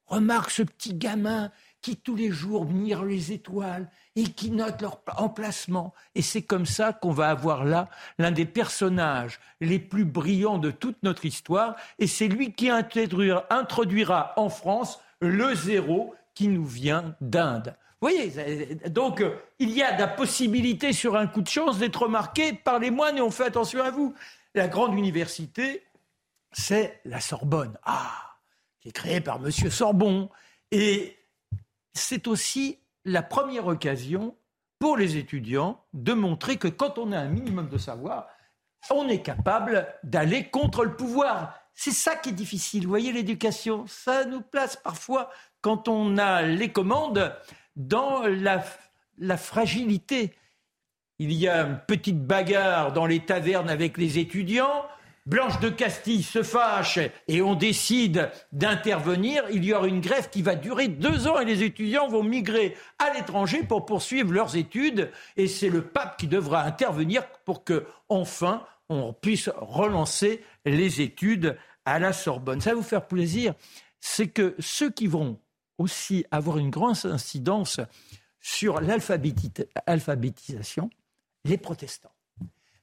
remarquent 0.05 0.51
ce 0.51 0.63
petit 0.63 0.93
gamin 0.93 1.51
qui 1.81 1.97
tous 1.97 2.15
les 2.15 2.31
jours 2.31 2.65
mirent 2.65 3.05
les 3.05 3.31
étoiles 3.31 3.89
et 4.15 4.23
qui 4.23 4.51
notent 4.51 4.81
leur 4.81 5.01
emplacement. 5.17 5.93
Et 6.15 6.21
c'est 6.21 6.41
comme 6.41 6.65
ça 6.65 6.93
qu'on 6.93 7.11
va 7.11 7.29
avoir 7.29 7.65
là 7.65 7.89
l'un 8.17 8.31
des 8.31 8.45
personnages 8.45 9.39
les 9.61 9.79
plus 9.79 10.05
brillants 10.05 10.57
de 10.57 10.71
toute 10.71 11.01
notre 11.03 11.25
histoire. 11.25 11.75
Et 11.99 12.07
c'est 12.07 12.27
lui 12.27 12.53
qui 12.53 12.69
introduira 12.69 14.33
en 14.37 14.49
France 14.49 14.99
le 15.19 15.55
zéro 15.55 16.15
qui 16.33 16.47
nous 16.47 16.65
vient 16.65 17.15
d'Inde. 17.21 17.75
Vous 17.99 18.09
voyez, 18.09 18.75
donc 18.89 19.23
il 19.57 19.71
y 19.71 19.81
a 19.81 19.97
la 19.97 20.07
possibilité 20.07 20.93
sur 20.93 21.15
un 21.15 21.25
coup 21.25 21.41
de 21.41 21.47
chance 21.47 21.79
d'être 21.79 22.03
remarqué 22.03 22.53
par 22.53 22.77
les 22.77 22.91
moines 22.91 23.17
et 23.17 23.21
on 23.21 23.31
fait 23.31 23.45
attention 23.45 23.81
à 23.81 23.89
vous. 23.89 24.13
La 24.53 24.67
grande 24.67 24.93
université, 24.93 25.83
c'est 26.51 26.99
la 27.05 27.19
Sorbonne. 27.19 27.77
Ah, 27.83 28.35
qui 28.79 28.89
est 28.89 28.91
créée 28.91 29.21
par 29.21 29.37
M. 29.37 29.51
Sorbon. 29.51 30.29
Et 30.71 31.17
c'est 31.97 32.27
aussi 32.27 32.79
la 33.05 33.21
première 33.21 33.67
occasion 33.67 34.35
pour 34.79 34.97
les 34.97 35.17
étudiants 35.17 35.83
de 35.93 36.13
montrer 36.13 36.57
que 36.57 36.67
quand 36.67 36.97
on 36.97 37.11
a 37.11 37.19
un 37.19 37.29
minimum 37.29 37.67
de 37.69 37.77
savoir, 37.77 38.27
on 38.91 39.07
est 39.09 39.21
capable 39.21 39.87
d'aller 40.03 40.49
contre 40.49 40.83
le 40.83 40.95
pouvoir. 40.95 41.59
C'est 41.73 41.91
ça 41.91 42.15
qui 42.15 42.29
est 42.29 42.33
difficile. 42.33 42.83
Vous 42.83 42.89
voyez, 42.89 43.11
l'éducation, 43.11 43.85
ça 43.87 44.25
nous 44.25 44.41
place 44.41 44.77
parfois, 44.77 45.29
quand 45.61 45.87
on 45.87 46.17
a 46.17 46.43
les 46.43 46.71
commandes, 46.71 47.33
dans 47.75 48.23
la, 48.23 48.63
la 49.17 49.37
fragilité. 49.37 50.33
Il 51.19 51.31
y 51.31 51.47
a 51.47 51.61
une 51.65 51.79
petite 51.87 52.25
bagarre 52.25 52.91
dans 52.93 53.05
les 53.05 53.19
tavernes 53.19 53.69
avec 53.69 53.97
les 53.97 54.19
étudiants. 54.19 54.85
Blanche 55.27 55.59
de 55.59 55.67
Castille 55.67 56.23
se 56.23 56.41
fâche 56.41 56.99
et 57.27 57.41
on 57.41 57.53
décide 57.53 58.31
d'intervenir, 58.53 59.43
il 59.51 59.65
y 59.65 59.73
aura 59.73 59.85
une 59.85 59.99
grève 59.99 60.29
qui 60.29 60.41
va 60.41 60.55
durer 60.55 60.87
deux 60.87 61.27
ans 61.27 61.37
et 61.37 61.43
les 61.43 61.63
étudiants 61.63 62.07
vont 62.07 62.23
migrer 62.23 62.77
à 62.97 63.13
l'étranger 63.13 63.63
pour 63.63 63.85
poursuivre 63.85 64.31
leurs 64.31 64.55
études 64.55 65.11
et 65.35 65.49
c'est 65.49 65.67
le 65.67 65.81
pape 65.81 66.17
qui 66.17 66.27
devra 66.27 66.63
intervenir 66.63 67.27
pour 67.43 67.65
que 67.65 67.85
enfin 68.07 68.65
on 68.87 69.11
puisse 69.11 69.49
relancer 69.57 70.41
les 70.63 71.01
études 71.01 71.57
à 71.83 71.99
la 71.99 72.13
Sorbonne. 72.13 72.61
Ça 72.61 72.69
va 72.69 72.77
vous 72.77 72.81
faire 72.81 73.05
plaisir, 73.05 73.53
c'est 73.99 74.29
que 74.29 74.55
ceux 74.59 74.91
qui 74.91 75.07
vont 75.07 75.41
aussi 75.77 76.25
avoir 76.31 76.57
une 76.57 76.69
grande 76.69 76.95
incidence 77.03 77.81
sur 78.39 78.79
l'alphabétisation, 78.79 80.89
les 81.43 81.57
protestants. 81.57 82.13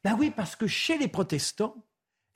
Ben 0.04 0.14
oui, 0.18 0.30
parce 0.30 0.56
que 0.56 0.66
chez 0.66 0.98
les 0.98 1.08
protestants, 1.08 1.82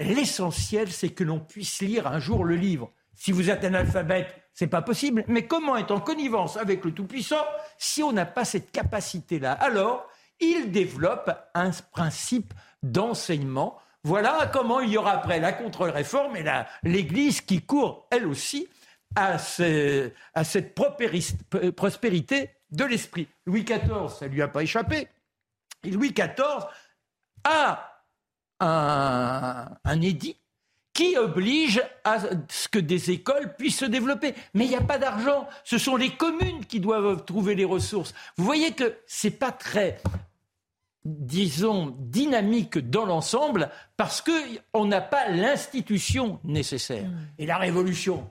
L'essentiel, 0.00 0.90
c'est 0.90 1.10
que 1.10 1.24
l'on 1.24 1.40
puisse 1.40 1.80
lire 1.80 2.06
un 2.06 2.20
jour 2.20 2.44
le 2.44 2.54
livre. 2.54 2.92
Si 3.14 3.32
vous 3.32 3.50
êtes 3.50 3.64
un 3.64 3.74
alphabète, 3.74 4.32
c'est 4.54 4.68
pas 4.68 4.82
possible. 4.82 5.24
Mais 5.26 5.46
comment 5.46 5.76
être 5.76 5.90
en 5.90 6.00
connivence 6.00 6.56
avec 6.56 6.84
le 6.84 6.92
Tout-Puissant 6.92 7.44
si 7.78 8.02
on 8.02 8.12
n'a 8.12 8.26
pas 8.26 8.44
cette 8.44 8.70
capacité-là? 8.70 9.52
Alors, 9.52 10.08
il 10.40 10.70
développe 10.70 11.30
un 11.54 11.70
principe 11.92 12.54
d'enseignement. 12.82 13.78
Voilà 14.04 14.48
comment 14.52 14.80
il 14.80 14.90
y 14.90 14.96
aura 14.96 15.12
après 15.12 15.40
la 15.40 15.52
contre-réforme 15.52 16.36
et 16.36 16.44
l'Église 16.84 17.40
qui 17.40 17.62
court, 17.62 18.06
elle 18.10 18.26
aussi, 18.26 18.68
à, 19.16 19.38
cette 19.38 20.74
prospérité 21.74 22.50
de 22.70 22.84
l'esprit. 22.84 23.26
Louis 23.46 23.64
XIV, 23.64 24.08
ça 24.16 24.28
lui 24.28 24.42
a 24.42 24.48
pas 24.48 24.62
échappé. 24.62 25.08
Louis 25.84 26.12
XIV 26.12 26.66
a 27.44 27.97
un, 28.60 29.68
un 29.84 30.00
édit 30.00 30.36
qui 30.92 31.16
oblige 31.16 31.80
à 32.02 32.18
ce 32.48 32.68
que 32.68 32.78
des 32.78 33.12
écoles 33.12 33.54
puissent 33.56 33.78
se 33.78 33.84
développer. 33.84 34.34
Mais 34.54 34.64
il 34.64 34.70
n'y 34.70 34.76
a 34.76 34.80
pas 34.80 34.98
d'argent. 34.98 35.46
Ce 35.62 35.78
sont 35.78 35.96
les 35.96 36.10
communes 36.10 36.64
qui 36.66 36.80
doivent 36.80 37.24
trouver 37.24 37.54
les 37.54 37.64
ressources. 37.64 38.14
Vous 38.36 38.44
voyez 38.44 38.72
que 38.72 38.98
c'est 39.06 39.30
pas 39.30 39.52
très 39.52 40.00
disons, 41.04 41.96
dynamique 41.98 42.78
dans 42.78 43.06
l'ensemble 43.06 43.70
parce 43.96 44.22
qu'on 44.22 44.86
n'a 44.86 45.00
pas 45.00 45.28
l'institution 45.30 46.40
nécessaire. 46.44 47.08
Mmh. 47.08 47.16
Et 47.38 47.46
la 47.46 47.56
révolution, 47.58 48.28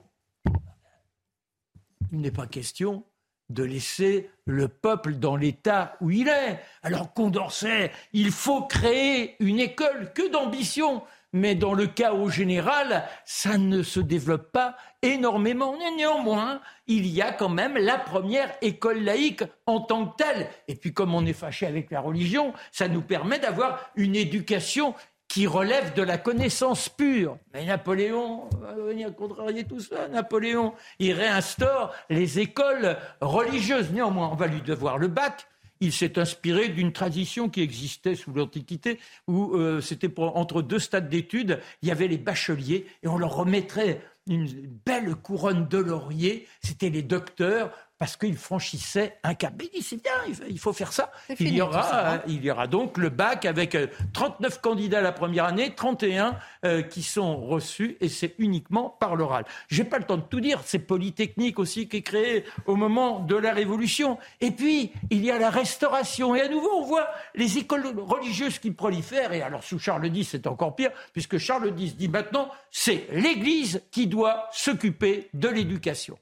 il 2.12 2.20
n'est 2.20 2.30
pas 2.30 2.46
question 2.46 3.04
de 3.50 3.64
laisser 3.64 4.30
le 4.46 4.68
peuple 4.68 5.14
dans 5.14 5.36
l'état 5.36 5.96
où 6.00 6.10
il 6.10 6.28
est. 6.28 6.60
Alors 6.82 7.12
Condorcet, 7.12 7.92
il 8.12 8.30
faut 8.30 8.62
créer 8.62 9.36
une 9.40 9.60
école 9.60 10.12
que 10.14 10.30
d'ambition 10.30 11.02
mais 11.32 11.54
dans 11.54 11.74
le 11.74 11.88
au 12.12 12.30
général, 12.30 13.04
ça 13.24 13.58
ne 13.58 13.82
se 13.82 14.00
développe 14.00 14.50
pas 14.52 14.76
énormément. 15.02 15.76
Néanmoins, 15.96 16.60
il 16.86 17.06
y 17.06 17.20
a 17.20 17.32
quand 17.32 17.48
même 17.48 17.76
la 17.76 17.98
première 17.98 18.54
école 18.62 19.02
laïque 19.02 19.42
en 19.66 19.80
tant 19.80 20.06
que 20.06 20.16
telle. 20.22 20.48
Et 20.68 20.74
puis 20.74 20.94
comme 20.94 21.14
on 21.14 21.26
est 21.26 21.32
fâché 21.32 21.66
avec 21.66 21.90
la 21.90 22.00
religion, 22.00 22.54
ça 22.72 22.88
nous 22.88 23.02
permet 23.02 23.38
d'avoir 23.38 23.90
une 23.96 24.16
éducation 24.16 24.94
qui 25.28 25.46
relève 25.46 25.94
de 25.94 26.02
la 26.02 26.18
connaissance 26.18 26.88
pure. 26.88 27.38
Mais 27.52 27.66
Napoléon 27.66 28.48
va 28.60 28.74
venir 28.74 29.14
contrarier 29.14 29.64
tout 29.64 29.80
ça. 29.80 30.08
Napoléon, 30.08 30.74
il 30.98 31.12
réinstaure 31.12 31.94
les 32.08 32.40
écoles 32.40 32.96
religieuses. 33.20 33.90
Néanmoins, 33.92 34.30
on 34.32 34.36
va 34.36 34.46
lui 34.46 34.62
devoir 34.62 34.98
le 34.98 35.08
bac 35.08 35.46
il 35.80 35.92
s'est 35.92 36.18
inspiré 36.18 36.68
d'une 36.68 36.92
tradition 36.92 37.48
qui 37.48 37.60
existait 37.60 38.14
sous 38.14 38.32
l'Antiquité, 38.32 38.98
où 39.26 39.54
euh, 39.54 39.80
c'était 39.80 40.12
entre 40.18 40.62
deux 40.62 40.78
stades 40.78 41.08
d'études, 41.08 41.60
il 41.82 41.88
y 41.88 41.92
avait 41.92 42.08
les 42.08 42.18
bacheliers, 42.18 42.86
et 43.02 43.08
on 43.08 43.18
leur 43.18 43.36
remettrait 43.36 44.00
une 44.26 44.46
belle 44.84 45.14
couronne 45.14 45.68
de 45.68 45.78
laurier, 45.78 46.46
c'était 46.62 46.90
les 46.90 47.02
docteurs, 47.02 47.70
parce 47.98 48.16
qu'il 48.16 48.36
franchissait 48.36 49.18
un 49.24 49.34
cap. 49.34 49.54
Mais 49.58 49.68
il 49.72 49.80
dit, 49.80 49.82
c'est 49.82 50.02
bien, 50.02 50.12
il 50.48 50.58
faut 50.58 50.72
faire 50.72 50.92
ça. 50.92 51.10
Il 51.40 51.54
y, 51.54 51.60
aura, 51.60 52.14
hein. 52.14 52.22
il 52.28 52.44
y 52.44 52.50
aura 52.50 52.66
donc 52.66 52.96
le 52.96 53.08
bac 53.08 53.44
avec 53.44 53.76
39 54.12 54.52
euh, 54.52 54.60
candidats 54.60 55.00
la 55.00 55.12
première 55.12 55.44
année, 55.44 55.74
31 55.74 56.36
euh, 56.64 56.82
qui 56.82 57.02
sont 57.02 57.36
reçus, 57.36 57.96
et 58.00 58.08
c'est 58.08 58.34
uniquement 58.38 58.96
par 59.00 59.16
l'oral. 59.16 59.44
J'ai 59.68 59.84
pas 59.84 59.98
le 59.98 60.04
temps 60.04 60.16
de 60.16 60.22
tout 60.22 60.40
dire, 60.40 60.60
c'est 60.64 60.78
Polytechnique 60.78 61.58
aussi 61.58 61.88
qui 61.88 61.98
est 61.98 62.02
créé 62.02 62.44
au 62.66 62.76
moment 62.76 63.20
de 63.20 63.34
la 63.34 63.52
Révolution. 63.52 64.18
Et 64.40 64.52
puis, 64.52 64.92
il 65.10 65.24
y 65.24 65.30
a 65.30 65.38
la 65.38 65.50
Restauration. 65.50 66.36
Et 66.36 66.40
à 66.40 66.48
nouveau, 66.48 66.70
on 66.76 66.84
voit 66.84 67.08
les 67.34 67.58
écoles 67.58 67.86
religieuses 67.96 68.58
qui 68.58 68.70
prolifèrent. 68.70 69.32
Et 69.32 69.42
alors, 69.42 69.64
sous 69.64 69.78
Charles 69.78 70.06
X, 70.06 70.30
c'est 70.30 70.46
encore 70.46 70.76
pire, 70.76 70.90
puisque 71.12 71.38
Charles 71.38 71.72
X 71.76 71.96
dit 71.96 72.08
maintenant, 72.08 72.50
c'est 72.70 73.08
l'Église 73.10 73.82
qui 73.90 74.06
doit 74.06 74.48
s'occuper 74.52 75.28
de 75.34 75.48
l'éducation. 75.48 76.16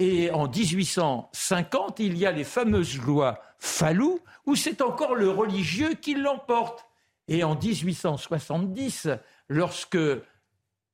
Et 0.00 0.30
en 0.30 0.48
1850, 0.48 2.00
il 2.00 2.16
y 2.16 2.24
a 2.24 2.32
les 2.32 2.44
fameuses 2.44 2.98
lois 2.98 3.38
Fallou, 3.58 4.20
où 4.46 4.56
c'est 4.56 4.80
encore 4.80 5.14
le 5.14 5.28
religieux 5.28 5.92
qui 5.92 6.14
l'emporte. 6.14 6.86
Et 7.28 7.44
en 7.44 7.54
1870, 7.54 9.08
lorsque 9.50 9.98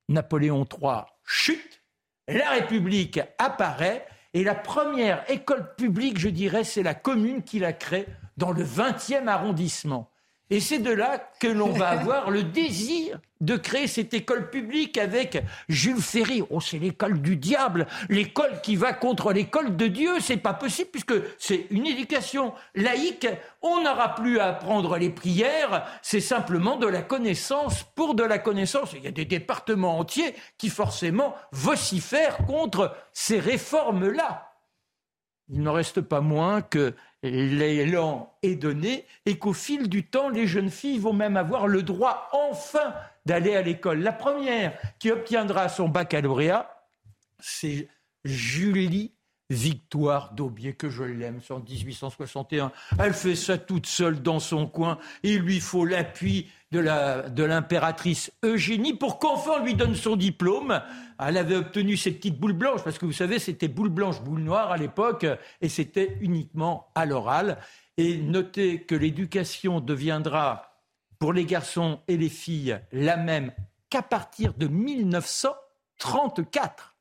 Napoléon 0.08 0.64
III 0.64 1.02
chute, 1.24 1.82
la 2.26 2.50
République 2.50 3.20
apparaît 3.38 4.08
et 4.34 4.42
la 4.42 4.56
première 4.56 5.24
école 5.30 5.76
publique, 5.76 6.18
je 6.18 6.28
dirais, 6.28 6.64
c'est 6.64 6.82
la 6.82 6.94
commune 6.94 7.44
qui 7.44 7.60
la 7.60 7.72
crée 7.72 8.06
dans 8.36 8.50
le 8.50 8.64
20e 8.64 9.28
arrondissement. 9.28 10.10
Et 10.48 10.60
c'est 10.60 10.78
de 10.78 10.90
là 10.90 11.18
que 11.40 11.48
l'on 11.48 11.72
va 11.72 11.88
avoir 11.90 12.30
le 12.30 12.44
désir 12.44 13.18
de 13.40 13.56
créer 13.56 13.86
cette 13.86 14.14
école 14.14 14.48
publique 14.48 14.96
avec 14.96 15.42
Jules 15.68 16.00
Ferry. 16.00 16.42
Oh, 16.48 16.60
c'est 16.60 16.78
l'école 16.78 17.20
du 17.20 17.36
diable, 17.36 17.86
l'école 18.08 18.60
qui 18.62 18.76
va 18.76 18.92
contre 18.92 19.32
l'école 19.32 19.76
de 19.76 19.86
Dieu. 19.88 20.20
C'est 20.20 20.36
pas 20.36 20.54
possible 20.54 20.90
puisque 20.90 21.14
c'est 21.38 21.66
une 21.70 21.86
éducation 21.86 22.54
laïque. 22.74 23.28
On 23.60 23.82
n'aura 23.82 24.14
plus 24.14 24.38
à 24.38 24.48
apprendre 24.48 24.96
les 24.96 25.10
prières. 25.10 25.84
C'est 26.00 26.20
simplement 26.20 26.76
de 26.76 26.86
la 26.86 27.02
connaissance 27.02 27.82
pour 27.94 28.14
de 28.14 28.22
la 28.22 28.38
connaissance. 28.38 28.92
Il 28.94 29.02
y 29.02 29.08
a 29.08 29.12
des 29.12 29.24
départements 29.24 29.98
entiers 29.98 30.34
qui 30.56 30.70
forcément 30.70 31.34
vocifèrent 31.52 32.38
contre 32.46 32.96
ces 33.12 33.38
réformes-là. 33.40 34.52
Il 35.48 35.62
n'en 35.62 35.74
reste 35.74 36.00
pas 36.00 36.20
moins 36.20 36.60
que 36.60 36.94
l'élan 37.30 38.32
est 38.42 38.56
donné 38.56 39.06
et 39.24 39.38
qu'au 39.38 39.52
fil 39.52 39.88
du 39.88 40.06
temps, 40.06 40.28
les 40.28 40.46
jeunes 40.46 40.70
filles 40.70 40.98
vont 40.98 41.12
même 41.12 41.36
avoir 41.36 41.66
le 41.66 41.82
droit 41.82 42.28
enfin 42.32 42.94
d'aller 43.24 43.56
à 43.56 43.62
l'école. 43.62 44.00
La 44.00 44.12
première 44.12 44.78
qui 44.98 45.10
obtiendra 45.10 45.68
son 45.68 45.88
baccalauréat, 45.88 46.70
c'est 47.40 47.88
Julie 48.24 49.15
Victoire 49.48 50.32
d'Aubier, 50.32 50.74
que 50.74 50.90
je 50.90 51.04
l'aime, 51.04 51.40
en 51.50 51.60
1861. 51.60 52.72
Elle 52.98 53.14
fait 53.14 53.36
ça 53.36 53.58
toute 53.58 53.86
seule 53.86 54.20
dans 54.20 54.40
son 54.40 54.66
coin. 54.66 54.98
Il 55.22 55.38
lui 55.38 55.60
faut 55.60 55.84
l'appui 55.84 56.48
de 56.72 57.44
l'impératrice 57.44 58.32
Eugénie 58.42 58.94
pour 58.94 59.20
qu'enfin 59.20 59.62
lui 59.62 59.74
donne 59.74 59.94
son 59.94 60.16
diplôme. 60.16 60.82
Elle 61.20 61.36
avait 61.36 61.54
obtenu 61.54 61.96
ses 61.96 62.10
petites 62.10 62.40
boules 62.40 62.54
blanches, 62.54 62.82
parce 62.82 62.98
que 62.98 63.06
vous 63.06 63.12
savez, 63.12 63.38
c'était 63.38 63.68
boule 63.68 63.88
blanche, 63.88 64.20
boule 64.20 64.42
noire 64.42 64.72
à 64.72 64.76
l'époque, 64.76 65.24
et 65.60 65.68
c'était 65.68 66.18
uniquement 66.20 66.90
à 66.96 67.06
l'oral. 67.06 67.58
Et 67.96 68.18
notez 68.18 68.82
que 68.82 68.96
l'éducation 68.96 69.78
deviendra, 69.80 70.82
pour 71.20 71.32
les 71.32 71.46
garçons 71.46 72.00
et 72.08 72.16
les 72.16 72.28
filles, 72.28 72.80
la 72.90 73.16
même 73.16 73.52
qu'à 73.90 74.02
partir 74.02 74.54
de 74.54 74.66
1934. 74.66 76.96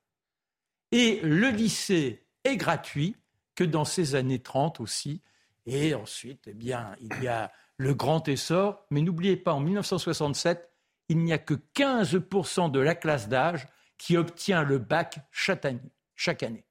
Et 0.92 1.22
le 1.24 1.50
lycée 1.50 2.22
est 2.46 2.58
gratuit 2.58 3.16
que 3.56 3.64
dans 3.64 3.86
ces 3.86 4.16
années 4.16 4.40
30 4.40 4.80
aussi. 4.80 5.22
Et 5.66 5.96
ensuite, 5.96 6.44
eh 6.48 6.54
bien, 6.54 6.96
il 7.02 7.24
y 7.24 7.28
a 7.28 7.52
le 7.78 7.94
grand 7.94 8.28
essor. 8.28 8.86
Mais 8.92 9.02
n'oubliez 9.02 9.36
pas, 9.36 9.54
en 9.54 9.60
1967, 9.60 10.70
il 11.10 11.20
n'y 11.20 11.34
a 11.34 11.38
que 11.38 11.56
15% 11.76 12.72
de 12.72 12.80
la 12.80 12.96
classe 12.96 13.28
d'âge 13.28 13.68
qui 13.98 14.18
obtient 14.18 14.64
le 14.64 14.78
bac 14.78 15.20
chaque 15.32 15.66
année. 15.66 15.92
Chaque 16.16 16.44
année. 16.44 16.66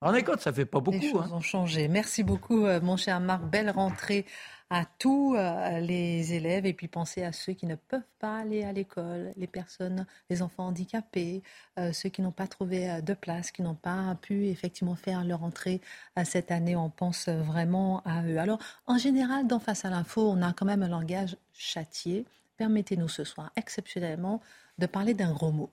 En 0.00 0.14
écoute, 0.14 0.40
ça 0.40 0.52
fait 0.52 0.66
pas 0.66 0.80
beaucoup. 0.80 0.98
Les 0.98 1.10
choses 1.10 1.30
hein. 1.32 1.36
ont 1.36 1.40
changé. 1.40 1.88
Merci 1.88 2.22
beaucoup, 2.22 2.64
euh, 2.66 2.80
mon 2.80 2.96
cher 2.96 3.18
Marc. 3.20 3.42
Belle 3.44 3.70
rentrée 3.70 4.26
à 4.70 4.84
tous 4.98 5.34
euh, 5.34 5.80
les 5.80 6.34
élèves 6.34 6.66
et 6.66 6.74
puis 6.74 6.88
penser 6.88 7.22
à 7.22 7.32
ceux 7.32 7.54
qui 7.54 7.66
ne 7.66 7.74
peuvent 7.74 8.00
pas 8.18 8.38
aller 8.38 8.64
à 8.64 8.72
l'école, 8.72 9.32
les 9.36 9.46
personnes, 9.46 10.06
les 10.28 10.42
enfants 10.42 10.66
handicapés, 10.66 11.42
euh, 11.78 11.92
ceux 11.92 12.10
qui 12.10 12.20
n'ont 12.20 12.32
pas 12.32 12.46
trouvé 12.46 12.90
euh, 12.90 13.00
de 13.00 13.14
place, 13.14 13.50
qui 13.50 13.62
n'ont 13.62 13.74
pas 13.74 14.14
pu 14.20 14.48
effectivement 14.48 14.94
faire 14.94 15.24
leur 15.24 15.42
entrée 15.42 15.80
cette 16.24 16.50
année. 16.50 16.76
On 16.76 16.90
pense 16.90 17.28
vraiment 17.28 18.02
à 18.04 18.22
eux. 18.24 18.38
Alors, 18.38 18.58
en 18.86 18.98
général, 18.98 19.46
dans 19.46 19.58
Face 19.58 19.84
à 19.84 19.90
l'info, 19.90 20.30
on 20.30 20.40
a 20.42 20.52
quand 20.52 20.66
même 20.66 20.82
un 20.82 20.88
langage 20.88 21.36
châtié. 21.52 22.24
Permettez-nous 22.56 23.08
ce 23.08 23.24
soir, 23.24 23.50
exceptionnellement, 23.56 24.40
de 24.78 24.86
parler 24.86 25.14
d'un 25.14 25.32
gros 25.32 25.52
mot. 25.52 25.70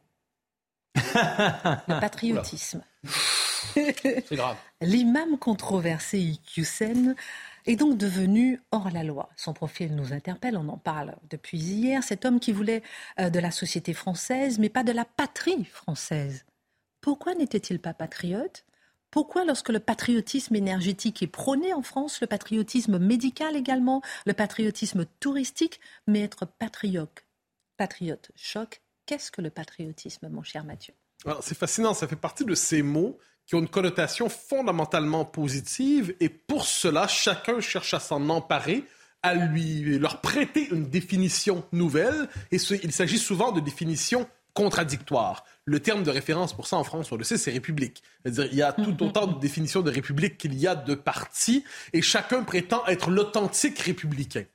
le 0.95 1.99
patriotisme. 1.99 2.81
C'est 3.73 4.31
grave. 4.31 4.57
L'imam 4.81 5.37
controversé 5.37 6.19
Iqiyoussen 6.19 7.15
est 7.65 7.75
donc 7.75 7.97
devenu 7.97 8.61
hors 8.71 8.89
la 8.91 9.03
loi. 9.03 9.29
Son 9.35 9.53
profil 9.53 9.95
nous 9.95 10.13
interpelle, 10.13 10.57
on 10.57 10.69
en 10.69 10.77
parle 10.77 11.15
depuis 11.29 11.57
hier. 11.57 12.03
Cet 12.03 12.25
homme 12.25 12.39
qui 12.39 12.51
voulait 12.51 12.83
euh, 13.19 13.29
de 13.29 13.39
la 13.39 13.51
société 13.51 13.93
française, 13.93 14.59
mais 14.59 14.69
pas 14.69 14.83
de 14.83 14.91
la 14.91 15.05
patrie 15.05 15.65
française. 15.65 16.45
Pourquoi 17.01 17.35
n'était-il 17.35 17.79
pas 17.79 17.93
patriote? 17.93 18.65
Pourquoi, 19.11 19.45
lorsque 19.45 19.69
le 19.69 19.79
patriotisme 19.79 20.55
énergétique 20.55 21.23
est 21.23 21.27
prôné 21.27 21.73
en 21.73 21.81
France, 21.81 22.19
le 22.19 22.27
patriotisme 22.27 22.99
médical 22.99 23.55
également, 23.55 24.01
le 24.25 24.33
patriotisme 24.33 25.05
touristique, 25.21 25.79
mais 26.05 26.21
être 26.21 26.45
patriote, 26.45 27.23
patriote 27.77 28.31
choc, 28.35 28.81
qu'est-ce 29.05 29.31
que 29.31 29.41
le 29.41 29.49
patriotisme, 29.49 30.27
mon 30.27 30.43
cher 30.43 30.65
Mathieu? 30.65 30.93
C'est 31.41 31.57
fascinant, 31.57 31.93
ça 31.93 32.07
fait 32.07 32.17
partie 32.17 32.43
de 32.43 32.55
ces 32.55 32.81
mots 32.81 33.17
qui 33.45 33.55
ont 33.55 33.59
une 33.59 33.67
connotation 33.67 34.29
fondamentalement 34.29 35.25
positive 35.25 36.15
et 36.19 36.29
pour 36.29 36.65
cela, 36.65 37.07
chacun 37.07 37.59
cherche 37.59 37.93
à 37.93 37.99
s'en 37.99 38.29
emparer 38.29 38.83
à 39.23 39.33
lui 39.33 39.97
leur 39.97 40.21
prêter 40.21 40.67
une 40.71 40.89
définition 40.89 41.63
nouvelle 41.71 42.27
et 42.51 42.57
il 42.83 42.91
s'agit 42.91 43.17
souvent 43.17 43.51
de 43.51 43.59
définitions 43.59 44.27
contradictoires. 44.53 45.43
Le 45.65 45.79
terme 45.79 46.03
de 46.03 46.11
référence 46.11 46.53
pour 46.53 46.67
ça 46.67 46.77
en 46.77 46.83
France, 46.83 47.11
on 47.11 47.17
le 47.17 47.23
sait, 47.23 47.37
c'est 47.37 47.51
république. 47.51 48.03
C'est-à-dire, 48.23 48.47
il 48.51 48.57
y 48.57 48.61
a 48.61 48.71
tout 48.71 48.83
mm-hmm. 48.83 49.03
autant 49.03 49.27
de 49.27 49.39
définitions 49.39 49.81
de 49.81 49.91
république 49.91 50.37
qu'il 50.37 50.55
y 50.55 50.65
a 50.67 50.75
de 50.75 50.95
partis 50.95 51.63
et 51.91 52.01
chacun 52.01 52.43
prétend 52.43 52.85
être 52.87 53.09
l'authentique 53.09 53.79
républicain. 53.79 54.45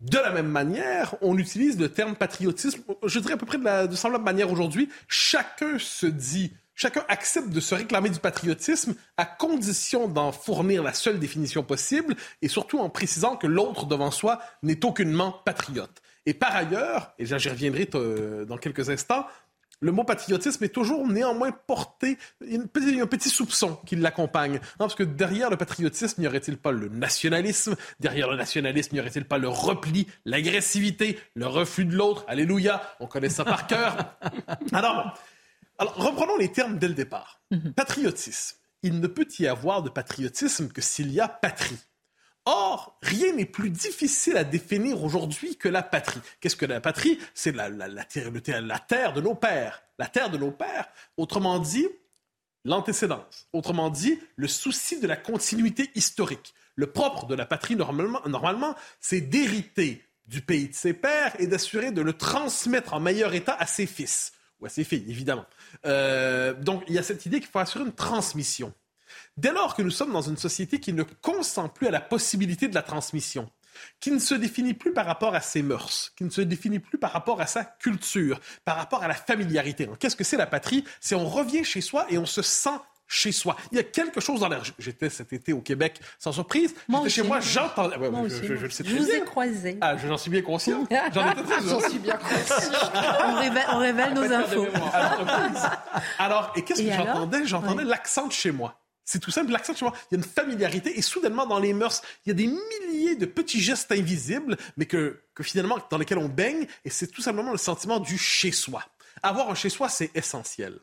De 0.00 0.18
la 0.18 0.30
même 0.30 0.48
manière, 0.48 1.14
on 1.22 1.38
utilise 1.38 1.78
le 1.78 1.90
terme 1.90 2.16
patriotisme, 2.16 2.82
je 3.04 3.18
dirais 3.18 3.34
à 3.34 3.36
peu 3.38 3.46
près 3.46 3.56
de, 3.56 3.64
la, 3.64 3.86
de 3.86 3.96
semblable 3.96 4.24
manière 4.24 4.50
aujourd'hui. 4.50 4.90
Chacun 5.08 5.78
se 5.78 6.06
dit 6.06 6.52
Chacun 6.76 7.04
accepte 7.08 7.48
de 7.48 7.58
se 7.58 7.74
réclamer 7.74 8.10
du 8.10 8.20
patriotisme 8.20 8.94
à 9.16 9.24
condition 9.24 10.08
d'en 10.08 10.30
fournir 10.30 10.82
la 10.82 10.92
seule 10.92 11.18
définition 11.18 11.62
possible 11.62 12.14
et 12.42 12.48
surtout 12.48 12.78
en 12.78 12.90
précisant 12.90 13.36
que 13.36 13.46
l'autre 13.46 13.86
devant 13.86 14.10
soi 14.10 14.40
n'est 14.62 14.84
aucunement 14.84 15.32
patriote. 15.32 16.02
Et 16.26 16.34
par 16.34 16.54
ailleurs, 16.54 17.14
et 17.18 17.24
j'y 17.24 17.48
reviendrai 17.48 17.88
euh, 17.94 18.44
dans 18.44 18.58
quelques 18.58 18.90
instants, 18.90 19.26
le 19.80 19.92
mot 19.92 20.04
patriotisme 20.04 20.64
est 20.64 20.70
toujours 20.70 21.06
néanmoins 21.06 21.50
porté, 21.50 22.18
il 22.42 22.54
y 22.54 23.00
a 23.00 23.02
un 23.02 23.06
petit 23.06 23.28
soupçon 23.28 23.78
qui 23.86 23.96
l'accompagne. 23.96 24.60
Parce 24.78 24.94
que 24.94 25.02
derrière 25.02 25.50
le 25.50 25.56
patriotisme, 25.56 26.20
n'y 26.20 26.26
aurait-il 26.26 26.56
pas 26.56 26.72
le 26.72 26.88
nationalisme? 26.88 27.76
Derrière 28.00 28.30
le 28.30 28.36
nationalisme, 28.36 28.94
n'y 28.94 29.00
aurait-il 29.00 29.24
pas 29.24 29.38
le 29.38 29.48
repli, 29.48 30.06
l'agressivité, 30.24 31.18
le 31.34 31.46
refus 31.46 31.84
de 31.84 31.94
l'autre? 31.94 32.24
Alléluia, 32.26 32.82
on 33.00 33.06
connaît 33.06 33.28
ça 33.28 33.44
par 33.44 33.66
cœur. 33.66 34.16
Alors, 34.72 35.18
alors, 35.78 35.94
reprenons 35.96 36.36
les 36.36 36.50
termes 36.50 36.78
dès 36.78 36.88
le 36.88 36.94
départ. 36.94 37.40
Mhm. 37.50 37.72
Patriotisme. 37.74 38.56
Il 38.82 39.00
ne 39.00 39.06
peut 39.06 39.28
y 39.38 39.46
avoir 39.46 39.82
de 39.82 39.88
patriotisme 39.88 40.68
que 40.68 40.80
s'il 40.80 41.12
y 41.12 41.20
a 41.20 41.28
patrie. 41.28 41.78
Or, 42.44 42.96
rien 43.02 43.32
n'est 43.32 43.46
plus 43.46 43.70
difficile 43.70 44.36
à 44.36 44.44
définir 44.44 45.02
aujourd'hui 45.02 45.56
que 45.56 45.68
la 45.68 45.82
patrie. 45.82 46.20
Qu'est-ce 46.40 46.54
que 46.54 46.66
la 46.66 46.80
patrie? 46.80 47.18
C'est 47.34 47.50
la, 47.52 47.68
terre, 48.04 48.30
la 48.62 48.78
terre 48.78 49.12
de 49.12 49.20
nos 49.20 49.34
pères. 49.34 49.82
La 49.98 50.06
terre 50.06 50.30
de 50.30 50.38
nos 50.38 50.52
pères, 50.52 50.86
autrement 51.16 51.58
dit, 51.58 51.88
l'antécédence. 52.64 53.48
Autrement 53.52 53.90
dit, 53.90 54.20
le 54.36 54.46
souci 54.46 55.00
de 55.00 55.08
la 55.08 55.16
continuité 55.16 55.90
historique. 55.96 56.54
Le 56.76 56.86
propre 56.86 57.26
de 57.26 57.34
la 57.34 57.46
patrie, 57.46 57.74
normalement, 57.74 58.20
normalement 58.26 58.76
c'est 59.00 59.22
d'hériter 59.22 60.04
du 60.26 60.42
pays 60.42 60.68
de 60.68 60.74
ses 60.74 60.92
pères 60.92 61.34
et 61.40 61.46
d'assurer 61.46 61.90
de 61.90 62.02
le 62.02 62.12
transmettre 62.12 62.94
en 62.94 63.00
meilleur 63.00 63.34
état 63.34 63.56
à 63.58 63.66
ses 63.66 63.86
fils 63.86 64.32
ou 64.60 64.66
à 64.66 64.68
ses 64.68 64.84
filles, 64.84 65.04
évidemment. 65.08 65.46
Euh, 65.84 66.54
donc, 66.54 66.84
il 66.88 66.94
y 66.94 66.98
a 66.98 67.02
cette 67.02 67.26
idée 67.26 67.40
qu'il 67.40 67.48
faut 67.48 67.58
assurer 67.58 67.84
une 67.84 67.92
transmission. 67.92 68.72
Dès 69.36 69.52
lors 69.52 69.74
que 69.74 69.82
nous 69.82 69.90
sommes 69.90 70.12
dans 70.12 70.22
une 70.22 70.36
société 70.36 70.80
qui 70.80 70.92
ne 70.92 71.02
consent 71.02 71.68
plus 71.68 71.86
à 71.86 71.90
la 71.90 72.00
possibilité 72.00 72.68
de 72.68 72.74
la 72.74 72.82
transmission, 72.82 73.50
qui 74.00 74.10
ne 74.10 74.18
se 74.18 74.34
définit 74.34 74.74
plus 74.74 74.92
par 74.92 75.06
rapport 75.06 75.34
à 75.34 75.40
ses 75.40 75.62
mœurs, 75.62 76.12
qui 76.16 76.24
ne 76.24 76.30
se 76.30 76.40
définit 76.40 76.78
plus 76.78 76.98
par 76.98 77.12
rapport 77.12 77.40
à 77.40 77.46
sa 77.46 77.64
culture, 77.64 78.40
par 78.64 78.76
rapport 78.76 79.02
à 79.02 79.08
la 79.08 79.14
familiarité. 79.14 79.88
Qu'est-ce 80.00 80.16
que 80.16 80.24
c'est 80.24 80.36
la 80.36 80.46
patrie? 80.46 80.84
C'est 81.00 81.14
on 81.14 81.28
revient 81.28 81.64
chez 81.64 81.80
soi 81.80 82.06
et 82.10 82.18
on 82.18 82.26
se 82.26 82.42
sent 82.42 82.78
chez 83.06 83.32
soi. 83.32 83.56
Il 83.72 83.76
y 83.76 83.80
a 83.80 83.84
quelque 83.84 84.20
chose 84.20 84.40
dans 84.40 84.48
l'air. 84.48 84.62
J'étais 84.78 85.10
cet 85.10 85.32
été 85.32 85.52
au 85.52 85.60
Québec, 85.60 86.00
sans 86.18 86.32
surprise. 86.32 86.74
J'étais 86.88 87.08
chez 87.10 87.22
moi, 87.22 87.40
j'entendais. 87.40 87.96
je, 88.28 88.52
le 88.54 88.70
sais 88.70 88.84
très 88.84 88.94
vous 88.94 89.10
ai 89.10 89.20
croisé. 89.22 89.78
Ah, 89.80 89.96
j'en 89.96 90.16
suis 90.16 90.30
bien 90.30 90.42
conscient. 90.42 90.86
J'en 91.14 91.80
suis 91.88 91.98
bien 91.98 92.16
conscient. 92.16 92.78
on 93.72 93.78
révèle, 93.78 94.14
nos 94.14 94.32
infos. 94.32 94.66
Alors, 96.18 96.52
et 96.56 96.62
qu'est-ce 96.62 96.82
que 96.82 96.92
j'entendais? 96.92 97.46
J'entendais 97.46 97.84
l'accent 97.84 98.26
de 98.26 98.32
chez 98.32 98.50
moi. 98.50 98.80
C'est 99.08 99.20
tout 99.20 99.30
simple, 99.30 99.52
l'accent, 99.52 99.72
tu 99.72 99.84
vois, 99.84 99.92
il 100.10 100.16
y 100.16 100.16
a 100.16 100.18
une 100.18 100.28
familiarité 100.28 100.98
et 100.98 101.00
soudainement 101.00 101.46
dans 101.46 101.60
les 101.60 101.72
mœurs, 101.72 102.02
il 102.24 102.30
y 102.30 102.32
a 102.32 102.34
des 102.34 102.48
milliers 102.48 103.14
de 103.14 103.24
petits 103.24 103.60
gestes 103.60 103.92
invisibles, 103.92 104.56
mais 104.76 104.86
que, 104.86 105.22
que 105.32 105.44
finalement, 105.44 105.78
dans 105.90 105.96
lesquels 105.96 106.18
on 106.18 106.28
baigne, 106.28 106.66
et 106.84 106.90
c'est 106.90 107.06
tout 107.06 107.22
simplement 107.22 107.52
le 107.52 107.56
sentiment 107.56 108.00
du 108.00 108.18
chez-soi. 108.18 108.82
Avoir 109.22 109.48
un 109.48 109.54
chez-soi, 109.54 109.88
c'est 109.88 110.10
essentiel. 110.16 110.80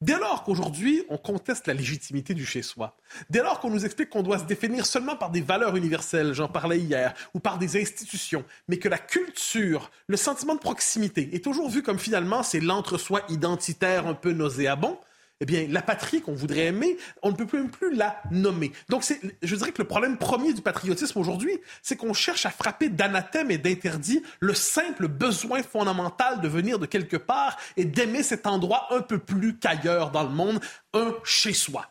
Dès 0.00 0.16
lors 0.16 0.44
qu'aujourd'hui, 0.44 1.02
on 1.08 1.18
conteste 1.18 1.66
la 1.66 1.74
légitimité 1.74 2.32
du 2.32 2.46
chez-soi, 2.46 2.96
dès 3.30 3.42
lors 3.42 3.58
qu'on 3.58 3.70
nous 3.70 3.84
explique 3.84 4.10
qu'on 4.10 4.22
doit 4.22 4.38
se 4.38 4.44
définir 4.44 4.86
seulement 4.86 5.16
par 5.16 5.30
des 5.30 5.40
valeurs 5.40 5.74
universelles, 5.74 6.34
j'en 6.34 6.46
parlais 6.46 6.78
hier, 6.78 7.14
ou 7.34 7.40
par 7.40 7.58
des 7.58 7.80
institutions, 7.80 8.44
mais 8.68 8.78
que 8.78 8.88
la 8.88 8.98
culture, 8.98 9.90
le 10.06 10.16
sentiment 10.16 10.54
de 10.54 10.60
proximité 10.60 11.30
est 11.32 11.42
toujours 11.42 11.68
vu 11.68 11.82
comme 11.82 11.98
finalement 11.98 12.44
c'est 12.44 12.60
l'entre-soi 12.60 13.22
identitaire 13.28 14.06
un 14.06 14.14
peu 14.14 14.30
nauséabond, 14.30 14.98
eh 15.40 15.46
bien, 15.46 15.66
la 15.68 15.82
patrie 15.82 16.20
qu'on 16.20 16.34
voudrait 16.34 16.66
aimer, 16.66 16.96
on 17.22 17.30
ne 17.30 17.36
peut 17.36 17.46
même 17.56 17.70
plus 17.70 17.94
la 17.94 18.20
nommer. 18.30 18.72
Donc, 18.88 19.04
je 19.42 19.56
dirais 19.56 19.70
que 19.70 19.80
le 19.80 19.86
problème 19.86 20.18
premier 20.18 20.52
du 20.52 20.62
patriotisme 20.62 21.18
aujourd'hui, 21.18 21.60
c'est 21.82 21.96
qu'on 21.96 22.12
cherche 22.12 22.44
à 22.44 22.50
frapper 22.50 22.88
d'anathème 22.88 23.50
et 23.50 23.58
d'interdit 23.58 24.22
le 24.40 24.54
simple 24.54 25.06
besoin 25.06 25.62
fondamental 25.62 26.40
de 26.40 26.48
venir 26.48 26.78
de 26.78 26.86
quelque 26.86 27.16
part 27.16 27.56
et 27.76 27.84
d'aimer 27.84 28.24
cet 28.24 28.46
endroit 28.46 28.88
un 28.90 29.00
peu 29.00 29.18
plus 29.18 29.56
qu'ailleurs 29.58 30.10
dans 30.10 30.24
le 30.24 30.30
monde, 30.30 30.60
un 30.92 31.14
chez-soi. 31.22 31.86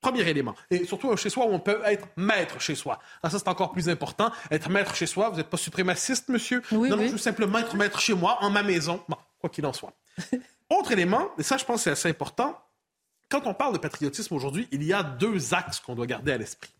Premier 0.00 0.28
élément. 0.28 0.54
Et 0.70 0.84
surtout 0.84 1.10
un 1.10 1.16
chez-soi 1.16 1.46
où 1.46 1.52
on 1.52 1.60
peut 1.60 1.80
être 1.84 2.06
maître 2.16 2.60
chez 2.60 2.74
soi. 2.74 2.98
Ah, 3.22 3.30
ça, 3.30 3.38
c'est 3.38 3.48
encore 3.48 3.72
plus 3.72 3.88
important. 3.88 4.32
Être 4.50 4.68
maître 4.68 4.94
chez 4.94 5.06
soi, 5.06 5.30
vous 5.30 5.36
n'êtes 5.36 5.50
pas 5.50 5.56
suprémaciste, 5.56 6.28
monsieur? 6.28 6.62
Oui, 6.72 6.88
non, 6.88 6.96
non, 6.96 7.06
je 7.06 7.12
veux 7.12 7.18
simplement 7.18 7.58
être 7.58 7.76
maître 7.76 8.00
chez 8.00 8.14
moi, 8.14 8.38
en 8.40 8.50
ma 8.50 8.64
maison. 8.64 9.00
Bon, 9.08 9.16
quoi 9.40 9.48
qu'il 9.50 9.64
en 9.66 9.72
soit. 9.72 9.92
Autre 10.70 10.92
élément, 10.92 11.28
et 11.38 11.42
ça, 11.42 11.56
je 11.56 11.64
pense 11.64 11.76
que 11.76 11.82
c'est 11.84 11.90
assez 11.90 12.08
important, 12.08 12.58
quand 13.32 13.46
on 13.46 13.54
parle 13.54 13.72
de 13.72 13.78
patriotisme 13.78 14.34
aujourd'hui, 14.34 14.68
il 14.72 14.84
y 14.84 14.92
a 14.92 15.02
deux 15.02 15.54
axes 15.54 15.80
qu'on 15.80 15.94
doit 15.94 16.06
garder 16.06 16.32
à 16.32 16.36
l'esprit. 16.36 16.70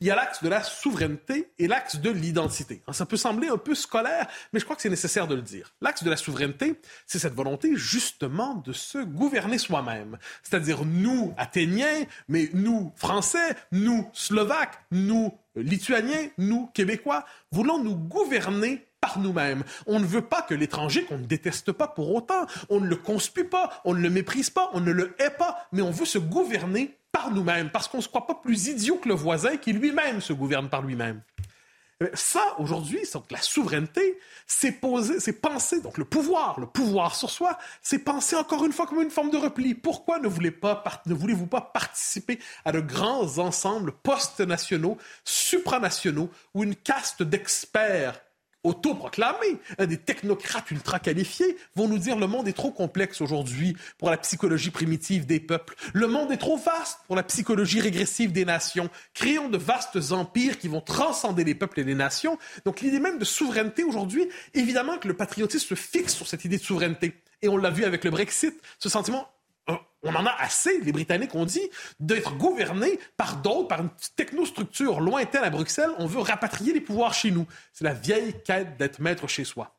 Il 0.00 0.06
y 0.06 0.10
a 0.10 0.16
l'axe 0.16 0.42
de 0.42 0.48
la 0.48 0.62
souveraineté 0.62 1.50
et 1.58 1.68
l'axe 1.68 1.96
de 1.96 2.08
l'identité. 2.08 2.82
Ça 2.92 3.04
peut 3.04 3.18
sembler 3.18 3.48
un 3.48 3.58
peu 3.58 3.74
scolaire, 3.74 4.26
mais 4.52 4.60
je 4.60 4.64
crois 4.64 4.74
que 4.74 4.80
c'est 4.80 4.88
nécessaire 4.88 5.26
de 5.26 5.34
le 5.34 5.42
dire. 5.42 5.74
L'axe 5.82 6.02
de 6.04 6.08
la 6.10 6.16
souveraineté, 6.16 6.80
c'est 7.06 7.18
cette 7.18 7.34
volonté 7.34 7.76
justement 7.76 8.54
de 8.54 8.72
se 8.72 8.98
gouverner 8.98 9.58
soi-même. 9.58 10.18
C'est-à-dire 10.42 10.86
nous, 10.86 11.34
Athéniens, 11.36 12.04
mais 12.26 12.48
nous, 12.54 12.92
Français, 12.96 13.54
nous, 13.70 14.08
Slovaques, 14.14 14.78
nous, 14.90 15.36
Lituaniens, 15.56 16.28
nous, 16.38 16.68
Québécois, 16.68 17.26
voulons 17.52 17.82
nous 17.82 17.96
gouverner 17.96 18.87
par 19.08 19.18
nous-mêmes. 19.18 19.64
On 19.86 20.00
ne 20.00 20.06
veut 20.06 20.22
pas 20.22 20.42
que 20.42 20.54
l'étranger, 20.54 21.04
qu'on 21.04 21.18
ne 21.18 21.24
déteste 21.24 21.72
pas 21.72 21.88
pour 21.88 22.14
autant, 22.14 22.46
on 22.68 22.80
ne 22.80 22.86
le 22.86 22.96
conspue 22.96 23.44
pas, 23.44 23.80
on 23.84 23.94
ne 23.94 24.00
le 24.00 24.10
méprise 24.10 24.50
pas, 24.50 24.70
on 24.74 24.80
ne 24.80 24.92
le 24.92 25.14
hait 25.18 25.30
pas, 25.30 25.66
mais 25.72 25.82
on 25.82 25.90
veut 25.90 26.04
se 26.04 26.18
gouverner 26.18 26.96
par 27.12 27.30
nous-mêmes, 27.30 27.70
parce 27.70 27.88
qu'on 27.88 27.98
ne 27.98 28.02
se 28.02 28.08
croit 28.08 28.26
pas 28.26 28.34
plus 28.34 28.68
idiot 28.68 28.96
que 28.96 29.08
le 29.08 29.14
voisin 29.14 29.56
qui 29.56 29.72
lui-même 29.72 30.20
se 30.20 30.32
gouverne 30.32 30.68
par 30.68 30.82
lui-même. 30.82 31.22
Ça, 32.14 32.54
aujourd'hui, 32.58 33.00
la 33.30 33.42
souveraineté, 33.42 34.20
c'est 34.46 34.70
poser, 34.70 35.18
c'est 35.18 35.40
penser, 35.40 35.80
donc 35.80 35.98
le 35.98 36.04
pouvoir, 36.04 36.60
le 36.60 36.66
pouvoir 36.66 37.16
sur 37.16 37.28
soi, 37.28 37.58
c'est 37.82 37.98
penser 37.98 38.36
encore 38.36 38.64
une 38.64 38.72
fois 38.72 38.86
comme 38.86 39.02
une 39.02 39.10
forme 39.10 39.30
de 39.30 39.36
repli. 39.36 39.74
Pourquoi 39.74 40.20
ne 40.20 40.28
voulez-vous 40.28 40.60
pas, 40.60 40.84
ne 41.06 41.14
voulez-vous 41.14 41.48
pas 41.48 41.60
participer 41.60 42.38
à 42.64 42.70
de 42.70 42.80
grands 42.80 43.38
ensembles 43.38 43.90
post-nationaux, 43.90 44.96
supranationaux, 45.24 46.30
où 46.54 46.62
une 46.62 46.76
caste 46.76 47.24
d'experts 47.24 48.20
autoproclamés, 48.64 49.58
des 49.78 49.96
technocrates 49.96 50.70
ultra 50.70 50.98
qualifiés, 50.98 51.56
vont 51.76 51.88
nous 51.88 51.98
dire 51.98 52.16
le 52.16 52.26
monde 52.26 52.48
est 52.48 52.52
trop 52.52 52.70
complexe 52.70 53.20
aujourd'hui 53.20 53.76
pour 53.98 54.10
la 54.10 54.16
psychologie 54.16 54.70
primitive 54.70 55.26
des 55.26 55.40
peuples. 55.40 55.74
Le 55.92 56.06
monde 56.06 56.32
est 56.32 56.38
trop 56.38 56.56
vaste 56.56 57.00
pour 57.06 57.16
la 57.16 57.22
psychologie 57.22 57.80
régressive 57.80 58.32
des 58.32 58.44
nations. 58.44 58.90
Créons 59.14 59.48
de 59.48 59.58
vastes 59.58 60.12
empires 60.12 60.58
qui 60.58 60.68
vont 60.68 60.80
transcender 60.80 61.44
les 61.44 61.54
peuples 61.54 61.80
et 61.80 61.84
les 61.84 61.94
nations. 61.94 62.38
Donc 62.64 62.80
l'idée 62.80 63.00
même 63.00 63.18
de 63.18 63.24
souveraineté 63.24 63.84
aujourd'hui, 63.84 64.28
évidemment 64.54 64.98
que 64.98 65.08
le 65.08 65.14
patriotisme 65.14 65.68
se 65.68 65.74
fixe 65.74 66.14
sur 66.14 66.26
cette 66.26 66.44
idée 66.44 66.58
de 66.58 66.62
souveraineté. 66.62 67.14
Et 67.42 67.48
on 67.48 67.56
l'a 67.56 67.70
vu 67.70 67.84
avec 67.84 68.04
le 68.04 68.10
Brexit, 68.10 68.54
ce 68.78 68.88
sentiment 68.88 69.28
on 70.02 70.14
en 70.14 70.26
a 70.26 70.34
assez, 70.38 70.80
les 70.80 70.92
Britanniques 70.92 71.34
ont 71.34 71.44
dit, 71.44 71.68
d'être 71.98 72.34
gouvernés 72.36 72.98
par 73.16 73.36
d'autres, 73.36 73.68
par 73.68 73.80
une 73.80 73.90
technostructure 74.16 75.00
lointaine 75.00 75.44
à 75.44 75.50
Bruxelles. 75.50 75.90
On 75.98 76.06
veut 76.06 76.20
rapatrier 76.20 76.72
les 76.72 76.80
pouvoirs 76.80 77.14
chez 77.14 77.30
nous. 77.30 77.46
C'est 77.72 77.84
la 77.84 77.94
vieille 77.94 78.34
quête 78.44 78.76
d'être 78.76 79.00
maître 79.00 79.26
chez 79.26 79.44
soi. 79.44 79.74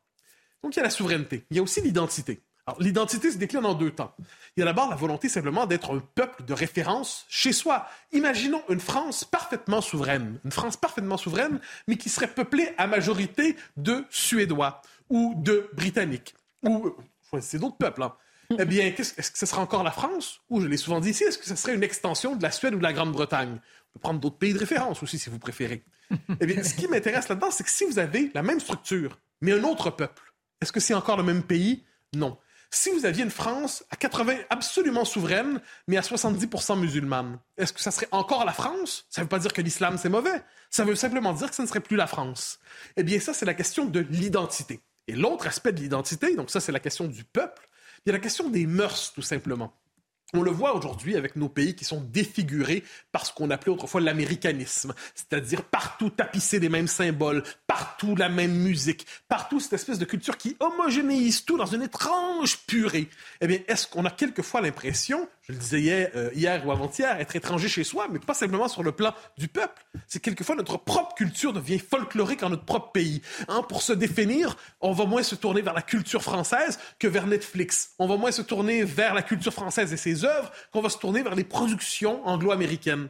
Donc 0.63 0.75
il 0.75 0.77
y 0.77 0.81
a 0.81 0.83
la 0.83 0.89
souveraineté. 0.89 1.45
Il 1.49 1.57
y 1.57 1.59
a 1.59 1.63
aussi 1.63 1.81
l'identité. 1.81 2.41
L'identité 2.79 3.31
se 3.31 3.37
décline 3.37 3.65
en 3.65 3.73
deux 3.73 3.89
temps. 3.89 4.13
Il 4.55 4.59
y 4.59 4.63
a 4.63 4.65
d'abord 4.65 4.89
la 4.89 4.95
volonté 4.95 5.27
simplement 5.27 5.65
d'être 5.65 5.95
un 5.95 5.99
peuple 5.99 6.43
de 6.43 6.53
référence 6.53 7.25
chez 7.27 7.51
soi. 7.51 7.87
Imaginons 8.11 8.61
une 8.69 8.79
France 8.79 9.23
parfaitement 9.23 9.81
souveraine, 9.81 10.39
une 10.45 10.51
France 10.51 10.77
parfaitement 10.77 11.17
souveraine, 11.17 11.59
mais 11.87 11.95
qui 11.95 12.09
serait 12.09 12.27
peuplée 12.27 12.69
à 12.77 12.85
majorité 12.85 13.55
de 13.77 14.05
Suédois 14.11 14.83
ou 15.09 15.33
de 15.37 15.69
Britanniques 15.73 16.35
ou 16.63 16.93
c'est 17.41 17.59
d'autres 17.59 17.77
peuples. 17.77 18.03
Hein 18.03 18.13
eh 18.57 18.65
bien, 18.65 18.85
est-ce 18.85 19.31
que 19.31 19.37
ce 19.37 19.45
sera 19.45 19.61
encore 19.61 19.83
la 19.83 19.91
France? 19.91 20.41
Ou, 20.49 20.61
je 20.61 20.67
l'ai 20.67 20.77
souvent 20.77 20.99
dit 20.99 21.09
ici, 21.09 21.23
est-ce 21.23 21.37
que 21.37 21.45
ce 21.45 21.55
serait 21.55 21.75
une 21.75 21.83
extension 21.83 22.35
de 22.35 22.41
la 22.41 22.51
Suède 22.51 22.73
ou 22.73 22.77
de 22.77 22.83
la 22.83 22.93
Grande-Bretagne? 22.93 23.59
On 23.59 23.93
peut 23.93 23.99
prendre 23.99 24.19
d'autres 24.19 24.37
pays 24.37 24.53
de 24.53 24.59
référence 24.59 25.03
aussi, 25.03 25.19
si 25.19 25.29
vous 25.29 25.39
préférez. 25.39 25.83
eh 26.39 26.45
bien, 26.45 26.63
ce 26.63 26.73
qui 26.73 26.87
m'intéresse 26.87 27.29
là-dedans, 27.29 27.51
c'est 27.51 27.63
que 27.63 27.69
si 27.69 27.85
vous 27.85 27.99
avez 27.99 28.31
la 28.33 28.41
même 28.41 28.59
structure, 28.59 29.19
mais 29.41 29.51
un 29.51 29.63
autre 29.63 29.91
peuple, 29.91 30.33
est-ce 30.61 30.71
que 30.71 30.79
c'est 30.79 30.93
encore 30.93 31.17
le 31.17 31.23
même 31.23 31.43
pays? 31.43 31.83
Non. 32.13 32.37
Si 32.71 32.91
vous 32.91 33.05
aviez 33.05 33.23
une 33.23 33.31
France 33.31 33.83
à 33.89 33.95
80% 33.95 34.45
absolument 34.49 35.05
souveraine, 35.05 35.59
mais 35.87 35.97
à 35.97 36.01
70% 36.01 36.79
musulmane, 36.79 37.39
est-ce 37.57 37.73
que 37.73 37.81
ça 37.81 37.89
serait 37.89 38.07
encore 38.11 38.45
la 38.45 38.53
France? 38.53 39.05
Ça 39.09 39.21
ne 39.21 39.25
veut 39.25 39.29
pas 39.29 39.39
dire 39.39 39.53
que 39.53 39.61
l'islam 39.61 39.97
c'est 39.97 40.09
mauvais. 40.09 40.43
Ça 40.69 40.83
veut 40.85 40.95
simplement 40.95 41.33
dire 41.33 41.49
que 41.49 41.55
ce 41.55 41.63
ne 41.63 41.67
serait 41.67 41.79
plus 41.79 41.97
la 41.97 42.05
France. 42.05 42.59
Eh 42.95 43.03
bien, 43.03 43.19
ça, 43.19 43.33
c'est 43.33 43.45
la 43.45 43.55
question 43.55 43.85
de 43.85 44.01
l'identité. 44.01 44.81
Et 45.07 45.13
l'autre 45.13 45.47
aspect 45.47 45.71
de 45.71 45.79
l'identité, 45.79 46.35
donc 46.35 46.51
ça, 46.51 46.59
c'est 46.59 46.71
la 46.71 46.79
question 46.79 47.07
du 47.07 47.23
peuple, 47.23 47.68
il 48.05 48.09
y 48.09 48.11
a 48.11 48.13
la 48.13 48.19
question 48.19 48.49
des 48.49 48.65
mœurs, 48.65 49.13
tout 49.13 49.21
simplement. 49.21 49.73
On 50.33 50.43
le 50.43 50.51
voit 50.51 50.75
aujourd'hui 50.75 51.15
avec 51.15 51.35
nos 51.35 51.49
pays 51.49 51.75
qui 51.75 51.85
sont 51.85 52.01
défigurés 52.01 52.83
par 53.11 53.25
ce 53.25 53.33
qu'on 53.33 53.49
appelait 53.49 53.71
autrefois 53.71 53.99
l'américanisme, 53.99 54.93
c'est-à-dire 55.15 55.63
partout 55.63 56.11
tapissé 56.11 56.59
des 56.59 56.69
mêmes 56.69 56.87
symboles, 56.87 57.43
partout 57.65 58.15
la 58.15 58.29
même 58.29 58.53
musique, 58.53 59.07
partout 59.27 59.59
cette 59.59 59.73
espèce 59.73 59.97
de 59.97 60.05
culture 60.05 60.37
qui 60.37 60.55
homogénéise 60.59 61.45
tout 61.45 61.57
dans 61.57 61.65
une 61.65 61.81
étrange 61.81 62.59
purée. 62.67 63.09
Eh 63.41 63.47
bien, 63.47 63.57
est-ce 63.67 63.87
qu'on 63.87 64.05
a 64.05 64.11
quelquefois 64.11 64.61
l'impression, 64.61 65.27
je 65.49 65.53
le 65.55 65.59
disais 65.59 65.81
hier, 65.81 66.11
euh, 66.15 66.29
hier 66.35 66.65
ou 66.65 66.71
avant-hier, 66.71 67.19
être 67.19 67.35
étranger 67.35 67.67
chez 67.67 67.83
soi, 67.83 68.07
mais 68.11 68.19
pas 68.19 68.35
simplement 68.35 68.67
sur 68.67 68.83
le 68.83 68.91
plan 68.91 69.15
du 69.37 69.47
peuple. 69.47 69.83
C'est 70.07 70.19
quelquefois 70.19 70.55
notre 70.55 70.77
propre 70.77 71.15
culture 71.15 71.53
devient 71.53 71.79
folklorique 71.79 72.43
en 72.43 72.49
notre 72.49 72.65
propre 72.65 72.91
pays. 72.91 73.23
Hein, 73.47 73.63
pour 73.67 73.81
se 73.81 73.91
définir, 73.91 74.55
on 74.79 74.91
va 74.91 75.05
moins 75.05 75.23
se 75.23 75.33
tourner 75.33 75.63
vers 75.63 75.73
la 75.73 75.81
culture 75.81 76.21
française 76.21 76.77
que 76.99 77.07
vers 77.07 77.25
Netflix. 77.25 77.93
On 77.97 78.07
va 78.07 78.15
moins 78.15 78.31
se 78.31 78.43
tourner 78.43 78.83
vers 78.83 79.15
la 79.15 79.23
culture 79.23 79.51
française 79.51 79.91
et 79.91 79.97
ses 79.97 80.23
œuvres 80.23 80.51
qu'on 80.71 80.81
va 80.81 80.89
se 80.89 80.99
tourner 80.99 81.23
vers 81.23 81.33
les 81.33 81.43
productions 81.43 82.25
anglo-américaines. 82.27 83.09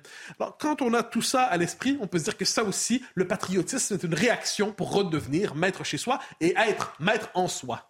Quand 0.59 0.81
on 0.81 0.93
a 0.93 1.03
tout 1.03 1.21
ça 1.21 1.43
à 1.43 1.57
l'esprit, 1.57 1.97
on 1.99 2.07
peut 2.07 2.19
se 2.19 2.23
dire 2.23 2.37
que 2.37 2.45
ça 2.45 2.63
aussi, 2.63 3.03
le 3.15 3.27
patriotisme 3.27 3.95
est 3.95 4.03
une 4.03 4.13
réaction 4.13 4.71
pour 4.71 4.93
redevenir 4.93 5.55
maître 5.55 5.83
chez 5.83 5.97
soi 5.97 6.19
et 6.39 6.53
être 6.57 6.93
maître 7.01 7.29
en 7.33 7.49
soi 7.49 7.88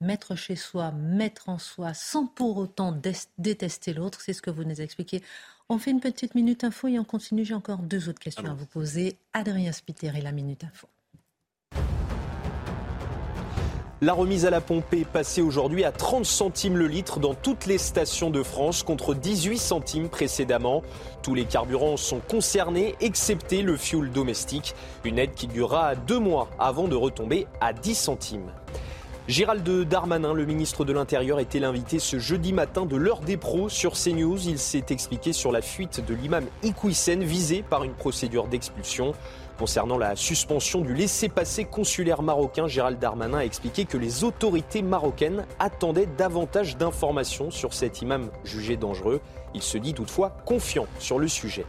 mettre 0.00 0.36
chez 0.36 0.56
soi, 0.56 0.92
mettre 0.92 1.48
en 1.48 1.58
soi, 1.58 1.94
sans 1.94 2.26
pour 2.26 2.56
autant 2.56 2.98
détester 3.38 3.92
l'autre. 3.92 4.20
C'est 4.20 4.32
ce 4.32 4.42
que 4.42 4.50
vous 4.50 4.64
nous 4.64 4.80
expliquez. 4.80 5.22
On 5.68 5.78
fait 5.78 5.90
une 5.90 6.00
petite 6.00 6.34
minute 6.34 6.64
info 6.64 6.88
et 6.88 6.98
on 6.98 7.04
continue. 7.04 7.44
J'ai 7.44 7.54
encore 7.54 7.78
deux 7.78 8.08
autres 8.08 8.20
questions 8.20 8.50
à 8.50 8.54
vous 8.54 8.66
poser. 8.66 9.16
Adrien 9.32 9.72
Spiteri, 9.72 10.20
la 10.20 10.32
minute 10.32 10.64
info. 10.64 10.88
La 14.04 14.12
remise 14.12 14.44
à 14.44 14.50
la 14.50 14.60
pompe 14.60 14.92
est 14.92 15.06
passée 15.06 15.40
aujourd'hui 15.40 15.82
à 15.82 15.90
30 15.90 16.26
centimes 16.26 16.76
le 16.76 16.86
litre 16.86 17.20
dans 17.20 17.32
toutes 17.32 17.64
les 17.64 17.78
stations 17.78 18.28
de 18.28 18.42
France 18.42 18.82
contre 18.82 19.14
18 19.14 19.56
centimes 19.56 20.10
précédemment. 20.10 20.82
Tous 21.22 21.34
les 21.34 21.46
carburants 21.46 21.96
sont 21.96 22.20
concernés, 22.20 22.96
excepté 23.00 23.62
le 23.62 23.78
fuel 23.78 24.10
domestique. 24.10 24.74
Une 25.04 25.18
aide 25.18 25.32
qui 25.32 25.46
durera 25.46 25.94
deux 25.94 26.18
mois 26.18 26.50
avant 26.58 26.86
de 26.86 26.96
retomber 26.96 27.46
à 27.62 27.72
10 27.72 27.94
centimes. 27.94 28.52
Gérald 29.26 29.66
Darmanin, 29.88 30.34
le 30.34 30.44
ministre 30.44 30.84
de 30.84 30.92
l'Intérieur, 30.92 31.40
était 31.40 31.58
l'invité 31.58 31.98
ce 31.98 32.18
jeudi 32.18 32.52
matin 32.52 32.84
de 32.84 32.94
l'heure 32.94 33.20
des 33.20 33.38
pros 33.38 33.70
sur 33.70 33.94
CNews. 33.94 34.46
Il 34.46 34.58
s'est 34.58 34.84
expliqué 34.90 35.32
sur 35.32 35.50
la 35.50 35.62
fuite 35.62 36.04
de 36.06 36.12
l'imam 36.12 36.44
Iqwisen 36.62 37.24
visé 37.24 37.62
par 37.62 37.84
une 37.84 37.94
procédure 37.94 38.48
d'expulsion. 38.48 39.14
Concernant 39.58 39.96
la 39.96 40.14
suspension 40.14 40.82
du 40.82 40.92
laissez-passer 40.92 41.64
consulaire 41.64 42.20
marocain, 42.20 42.66
Gérald 42.66 42.98
Darmanin 42.98 43.38
a 43.38 43.44
expliqué 43.46 43.86
que 43.86 43.96
les 43.96 44.24
autorités 44.24 44.82
marocaines 44.82 45.46
attendaient 45.58 46.08
davantage 46.18 46.76
d'informations 46.76 47.50
sur 47.50 47.72
cet 47.72 48.02
imam 48.02 48.28
jugé 48.44 48.76
dangereux. 48.76 49.22
Il 49.54 49.62
se 49.62 49.78
dit 49.78 49.94
toutefois 49.94 50.36
confiant 50.44 50.86
sur 50.98 51.18
le 51.18 51.28
sujet. 51.28 51.64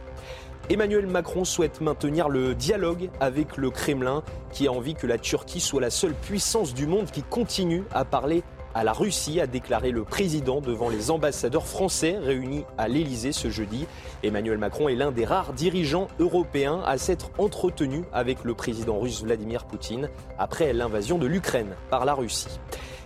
Emmanuel 0.68 1.06
Macron 1.06 1.44
souhaite 1.44 1.80
maintenir 1.80 2.28
le 2.28 2.56
dialogue 2.56 3.08
avec 3.20 3.56
le 3.56 3.70
Kremlin, 3.70 4.24
qui 4.50 4.66
a 4.66 4.72
envie 4.72 4.94
que 4.94 5.06
la 5.06 5.16
Turquie 5.16 5.60
soit 5.60 5.80
la 5.80 5.90
seule 5.90 6.14
puissance 6.14 6.74
du 6.74 6.88
monde 6.88 7.08
qui 7.08 7.22
continue 7.22 7.84
à 7.92 8.04
parler 8.04 8.42
à 8.74 8.82
la 8.82 8.92
Russie, 8.92 9.40
a 9.40 9.46
déclaré 9.46 9.92
le 9.92 10.02
président 10.02 10.60
devant 10.60 10.88
les 10.88 11.12
ambassadeurs 11.12 11.68
français 11.68 12.18
réunis 12.18 12.64
à 12.78 12.88
l'Élysée 12.88 13.30
ce 13.30 13.48
jeudi. 13.48 13.86
Emmanuel 14.24 14.58
Macron 14.58 14.88
est 14.88 14.96
l'un 14.96 15.12
des 15.12 15.24
rares 15.24 15.52
dirigeants 15.52 16.08
européens 16.18 16.82
à 16.84 16.98
s'être 16.98 17.30
entretenu 17.38 18.02
avec 18.12 18.42
le 18.42 18.54
président 18.54 18.98
russe 18.98 19.22
Vladimir 19.22 19.66
Poutine 19.66 20.10
après 20.36 20.72
l'invasion 20.72 21.16
de 21.16 21.28
l'Ukraine 21.28 21.76
par 21.90 22.04
la 22.04 22.14
Russie. 22.14 22.58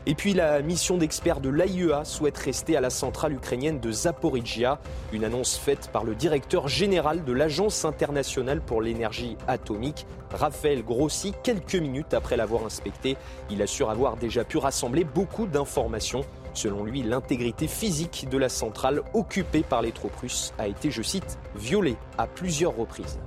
Et 0.06 0.14
puis 0.14 0.32
la 0.32 0.62
mission 0.62 0.96
d'experts 0.96 1.40
de 1.40 1.50
l'AIEA 1.50 2.04
souhaite 2.04 2.38
rester 2.38 2.74
à 2.74 2.80
la 2.80 2.88
centrale 2.88 3.34
ukrainienne 3.34 3.80
de 3.80 3.92
Zaporizhia. 3.92 4.78
Une 5.12 5.24
annonce 5.24 5.58
faite 5.58 5.90
par 5.92 6.04
le 6.04 6.14
directeur 6.14 6.68
général 6.68 7.22
de 7.22 7.32
l'Agence 7.32 7.84
internationale 7.84 8.62
pour 8.62 8.80
l'énergie 8.80 9.36
atomique, 9.46 10.06
Raphaël 10.32 10.82
Grossi, 10.82 11.34
quelques 11.42 11.74
minutes 11.74 12.14
après 12.14 12.38
l'avoir 12.38 12.64
inspecté. 12.64 13.18
Il 13.50 13.60
assure 13.60 13.90
avoir 13.90 14.16
déjà 14.16 14.42
pu 14.42 14.56
rassembler 14.56 15.04
beaucoup 15.04 15.46
d'informations. 15.46 16.24
Selon 16.54 16.82
lui, 16.82 17.02
l'intégrité 17.02 17.68
physique 17.68 18.26
de 18.30 18.38
la 18.38 18.48
centrale 18.48 19.02
occupée 19.12 19.62
par 19.62 19.82
les 19.82 19.92
troupes 19.92 20.16
russes 20.16 20.52
a 20.58 20.66
été, 20.66 20.90
je 20.90 21.02
cite, 21.02 21.38
violée 21.54 21.96
à 22.16 22.26
plusieurs 22.26 22.74
reprises. 22.74 23.18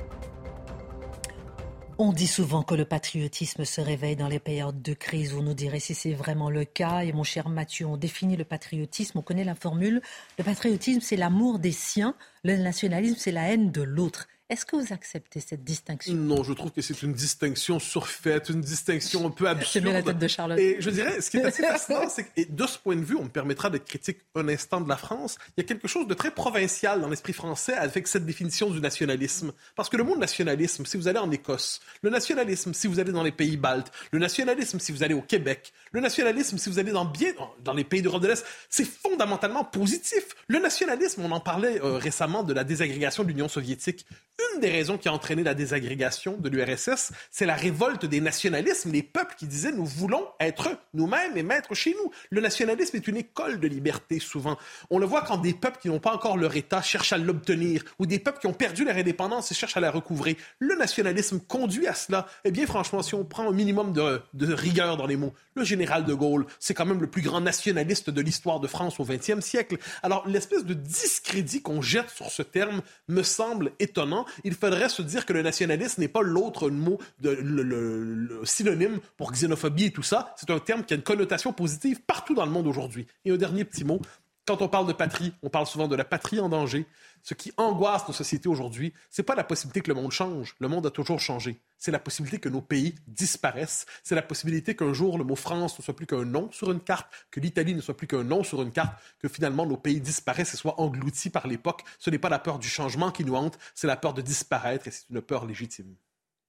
On 1.99 2.11
dit 2.11 2.27
souvent 2.27 2.63
que 2.63 2.73
le 2.73 2.85
patriotisme 2.85 3.65
se 3.65 3.79
réveille 3.79 4.15
dans 4.15 4.27
les 4.27 4.39
périodes 4.39 4.81
de 4.81 4.93
crise. 4.93 5.31
Vous 5.31 5.43
nous 5.43 5.53
direz 5.53 5.79
si 5.79 5.93
c'est 5.93 6.13
vraiment 6.13 6.49
le 6.49 6.65
cas. 6.65 7.01
Et 7.01 7.13
mon 7.13 7.23
cher 7.23 7.49
Mathieu, 7.49 7.85
on 7.85 7.97
définit 7.97 8.35
le 8.35 8.45
patriotisme, 8.45 9.19
on 9.19 9.21
connaît 9.21 9.43
la 9.43 9.53
formule. 9.53 10.01
Le 10.39 10.43
patriotisme, 10.43 11.01
c'est 11.01 11.15
l'amour 11.15 11.59
des 11.59 11.71
siens. 11.71 12.15
Le 12.43 12.57
nationalisme, 12.57 13.17
c'est 13.19 13.31
la 13.31 13.51
haine 13.51 13.71
de 13.71 13.83
l'autre. 13.83 14.27
Est-ce 14.49 14.65
que 14.65 14.75
vous 14.75 14.91
acceptez 14.91 15.39
cette 15.39 15.63
distinction? 15.63 16.13
Non, 16.13 16.43
je 16.43 16.51
trouve 16.51 16.71
que 16.71 16.81
c'est 16.81 17.01
une 17.01 17.13
distinction 17.13 17.79
surfaite, 17.79 18.49
une 18.49 18.59
distinction 18.59 19.25
un 19.25 19.29
peu 19.29 19.47
absurde. 19.47 19.85
La 19.85 20.03
tête 20.03 20.17
de 20.17 20.27
Charlotte. 20.27 20.59
Et 20.59 20.77
je 20.79 20.89
dirais, 20.89 21.21
ce 21.21 21.29
qui 21.29 21.37
est 21.37 21.45
assez 21.45 21.63
fascinant, 21.67 22.09
c'est 22.09 22.25
que 22.25 22.51
de 22.51 22.67
ce 22.67 22.77
point 22.77 22.97
de 22.97 23.05
vue, 23.05 23.15
on 23.15 23.23
me 23.23 23.29
permettra 23.29 23.69
d'être 23.69 23.85
critique 23.85 24.17
un 24.35 24.47
instant 24.49 24.81
de 24.81 24.89
la 24.89 24.97
France. 24.97 25.37
Il 25.55 25.61
y 25.61 25.63
a 25.63 25.67
quelque 25.67 25.87
chose 25.87 26.07
de 26.07 26.13
très 26.13 26.29
provincial 26.29 26.99
dans 26.99 27.07
l'esprit 27.07 27.31
français 27.31 27.73
avec 27.73 28.05
cette 28.07 28.25
définition 28.25 28.69
du 28.69 28.81
nationalisme. 28.81 29.53
Parce 29.75 29.87
que 29.87 29.95
le 29.95 30.03
mot 30.03 30.17
nationalisme, 30.17 30.85
si 30.85 30.97
vous 30.97 31.07
allez 31.07 31.19
en 31.19 31.31
Écosse, 31.31 31.79
le 32.01 32.09
nationalisme, 32.09 32.73
si 32.73 32.87
vous 32.87 32.99
allez 32.99 33.13
dans 33.13 33.23
les 33.23 33.31
pays 33.31 33.55
baltes, 33.55 33.93
le 34.11 34.19
nationalisme, 34.19 34.77
si 34.79 34.91
vous 34.91 35.03
allez 35.03 35.13
au 35.13 35.21
Québec, 35.21 35.71
le 35.93 36.01
nationalisme, 36.01 36.57
si 36.57 36.69
vous 36.69 36.79
allez 36.79 36.91
dans 36.91 37.05
bien 37.05 37.31
dans 37.63 37.73
les 37.73 37.85
pays 37.85 38.01
d'Europe 38.01 38.21
de 38.21 38.27
l'Est, 38.27 38.45
c'est 38.69 38.85
fondamentalement 38.85 39.63
positif. 39.63 40.35
Le 40.47 40.59
nationalisme, 40.59 41.21
on 41.23 41.31
en 41.31 41.39
parlait 41.39 41.81
euh, 41.81 41.97
récemment 41.97 42.43
de 42.43 42.53
la 42.53 42.65
désagrégation 42.65 43.23
de 43.23 43.29
l'Union 43.29 43.47
soviétique 43.47 44.05
une 44.53 44.59
des 44.59 44.69
raisons 44.69 44.97
qui 44.97 45.07
a 45.07 45.13
entraîné 45.13 45.43
la 45.43 45.53
désagrégation 45.53 46.37
de 46.37 46.49
l'URSS, 46.49 47.11
c'est 47.31 47.45
la 47.45 47.55
révolte 47.55 48.05
des 48.05 48.21
nationalismes, 48.21 48.91
les 48.91 49.03
peuples 49.03 49.35
qui 49.37 49.47
disaient 49.47 49.71
nous 49.71 49.85
voulons 49.85 50.25
être 50.39 50.69
nous-mêmes 50.93 51.37
et 51.37 51.43
mettre 51.43 51.73
chez 51.73 51.95
nous. 52.01 52.11
Le 52.29 52.41
nationalisme 52.41 52.95
est 52.97 53.07
une 53.07 53.17
école 53.17 53.59
de 53.59 53.67
liberté 53.67 54.19
souvent. 54.19 54.57
On 54.89 54.99
le 54.99 55.05
voit 55.05 55.21
quand 55.21 55.37
des 55.37 55.53
peuples 55.53 55.79
qui 55.79 55.89
n'ont 55.89 55.99
pas 55.99 56.13
encore 56.13 56.37
leur 56.37 56.55
État 56.55 56.81
cherchent 56.81 57.13
à 57.13 57.17
l'obtenir, 57.17 57.83
ou 57.99 58.05
des 58.05 58.19
peuples 58.19 58.39
qui 58.39 58.47
ont 58.47 58.53
perdu 58.53 58.85
leur 58.85 58.95
indépendance 58.95 59.51
et 59.51 59.55
cherchent 59.55 59.77
à 59.77 59.79
la 59.79 59.91
recouvrer. 59.91 60.37
Le 60.59 60.75
nationalisme 60.75 61.39
conduit 61.39 61.87
à 61.87 61.93
cela. 61.93 62.27
Eh 62.43 62.51
bien, 62.51 62.65
franchement, 62.65 63.01
si 63.01 63.15
on 63.15 63.25
prend 63.25 63.49
un 63.49 63.53
minimum 63.53 63.93
de, 63.93 64.21
rigueur 64.53 64.97
dans 64.97 65.07
les 65.07 65.15
mots, 65.15 65.33
le 65.55 65.63
général 65.63 66.05
de 66.05 66.13
Gaulle, 66.13 66.45
c'est 66.59 66.73
quand 66.73 66.85
même 66.85 67.01
le 67.01 67.09
plus 67.09 67.21
grand 67.21 67.41
nationaliste 67.41 68.09
de 68.09 68.21
l'histoire 68.21 68.59
de 68.59 68.67
France 68.67 68.99
au 68.99 69.05
XXe 69.05 69.39
siècle. 69.39 69.77
Alors, 70.01 70.27
l'espèce 70.27 70.65
de 70.65 70.73
discrédit 70.73 71.61
qu'on 71.61 71.81
jette 71.81 72.09
sur 72.09 72.29
ce 72.29 72.41
terme 72.41 72.81
me 73.07 73.23
semble 73.23 73.71
étonnant 73.79 74.22
il 74.43 74.53
faudrait 74.53 74.89
se 74.89 75.01
dire 75.01 75.25
que 75.25 75.33
le 75.33 75.41
nationalisme 75.41 76.01
n'est 76.01 76.07
pas 76.07 76.21
l'autre 76.21 76.69
mot, 76.69 76.99
de, 77.19 77.29
le, 77.29 78.41
synonyme 78.43 78.99
pour 79.17 79.31
xénophobie 79.31 79.85
et 79.85 79.91
tout 79.91 80.03
ça. 80.03 80.33
C'est 80.37 80.49
un 80.49 80.59
terme 80.59 80.83
qui 80.83 80.93
a 80.93 80.97
une 80.97 81.03
connotation 81.03 81.53
positive 81.53 82.01
partout 82.01 82.33
dans 82.33 82.45
le 82.45 82.51
monde 82.51 82.67
aujourd'hui. 82.67 83.07
Et 83.25 83.31
un 83.31 83.37
dernier 83.37 83.65
petit 83.65 83.83
mot. 83.83 84.01
Quand 84.45 84.61
on 84.61 84.67
parle 84.67 84.87
de 84.87 84.93
patrie, 84.93 85.33
on 85.41 85.49
parle 85.49 85.65
souvent 85.67 85.87
de 85.87 85.95
la 85.95 86.03
patrie 86.03 86.41
en 86.41 86.49
danger. 86.49 86.85
Ce 87.21 87.33
qui 87.33 87.53
angoisse 87.55 88.05
nos 88.09 88.13
sociétés 88.13 88.49
aujourd'hui, 88.49 88.93
c'est 89.09 89.23
pas 89.23 89.35
la 89.35 89.45
possibilité 89.45 89.79
que 89.79 89.87
le 89.87 89.95
monde 89.95 90.11
change. 90.11 90.55
Le 90.59 90.67
monde 90.67 90.85
a 90.85 90.91
toujours 90.91 91.21
changé. 91.21 91.61
C'est 91.77 91.91
la 91.91 91.99
possibilité 91.99 92.39
que 92.39 92.49
nos 92.49 92.61
pays 92.61 92.95
disparaissent. 93.07 93.85
C'est 94.03 94.15
la 94.15 94.21
possibilité 94.21 94.75
qu'un 94.75 94.91
jour 94.91 95.17
le 95.17 95.23
mot 95.23 95.37
France 95.37 95.79
ne 95.79 95.83
soit 95.83 95.95
plus 95.95 96.07
qu'un 96.07 96.25
nom 96.25 96.51
sur 96.51 96.73
une 96.73 96.81
carte, 96.81 97.07
que 97.31 97.39
l'Italie 97.39 97.73
ne 97.73 97.79
soit 97.79 97.95
plus 97.95 98.07
qu'un 98.07 98.25
nom 98.25 98.43
sur 98.43 98.61
une 98.61 98.73
carte, 98.73 99.01
que 99.19 99.29
finalement 99.29 99.65
nos 99.65 99.77
pays 99.77 100.01
disparaissent 100.01 100.53
et 100.53 100.57
soient 100.57 100.81
engloutis 100.81 101.29
par 101.29 101.47
l'époque. 101.47 101.83
Ce 101.97 102.09
n'est 102.09 102.19
pas 102.19 102.29
la 102.29 102.39
peur 102.39 102.59
du 102.59 102.67
changement 102.67 103.11
qui 103.11 103.23
nous 103.23 103.35
hante, 103.35 103.57
c'est 103.73 103.87
la 103.87 103.95
peur 103.95 104.13
de 104.13 104.21
disparaître 104.21 104.89
et 104.89 104.91
c'est 104.91 105.09
une 105.09 105.21
peur 105.21 105.45
légitime. 105.45 105.95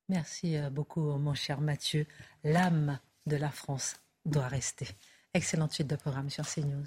Merci 0.08 0.56
euh, 0.56 0.68
beaucoup, 0.68 1.16
mon 1.18 1.34
cher 1.34 1.60
Mathieu. 1.60 2.06
L'âme 2.42 2.98
de 3.26 3.36
la 3.36 3.50
France 3.50 3.94
doit 4.26 4.48
rester. 4.48 4.88
Excellente 5.32 5.72
suite 5.72 5.86
de 5.86 5.96
programme 5.96 6.30
sur 6.30 6.44
CNews. 6.44 6.86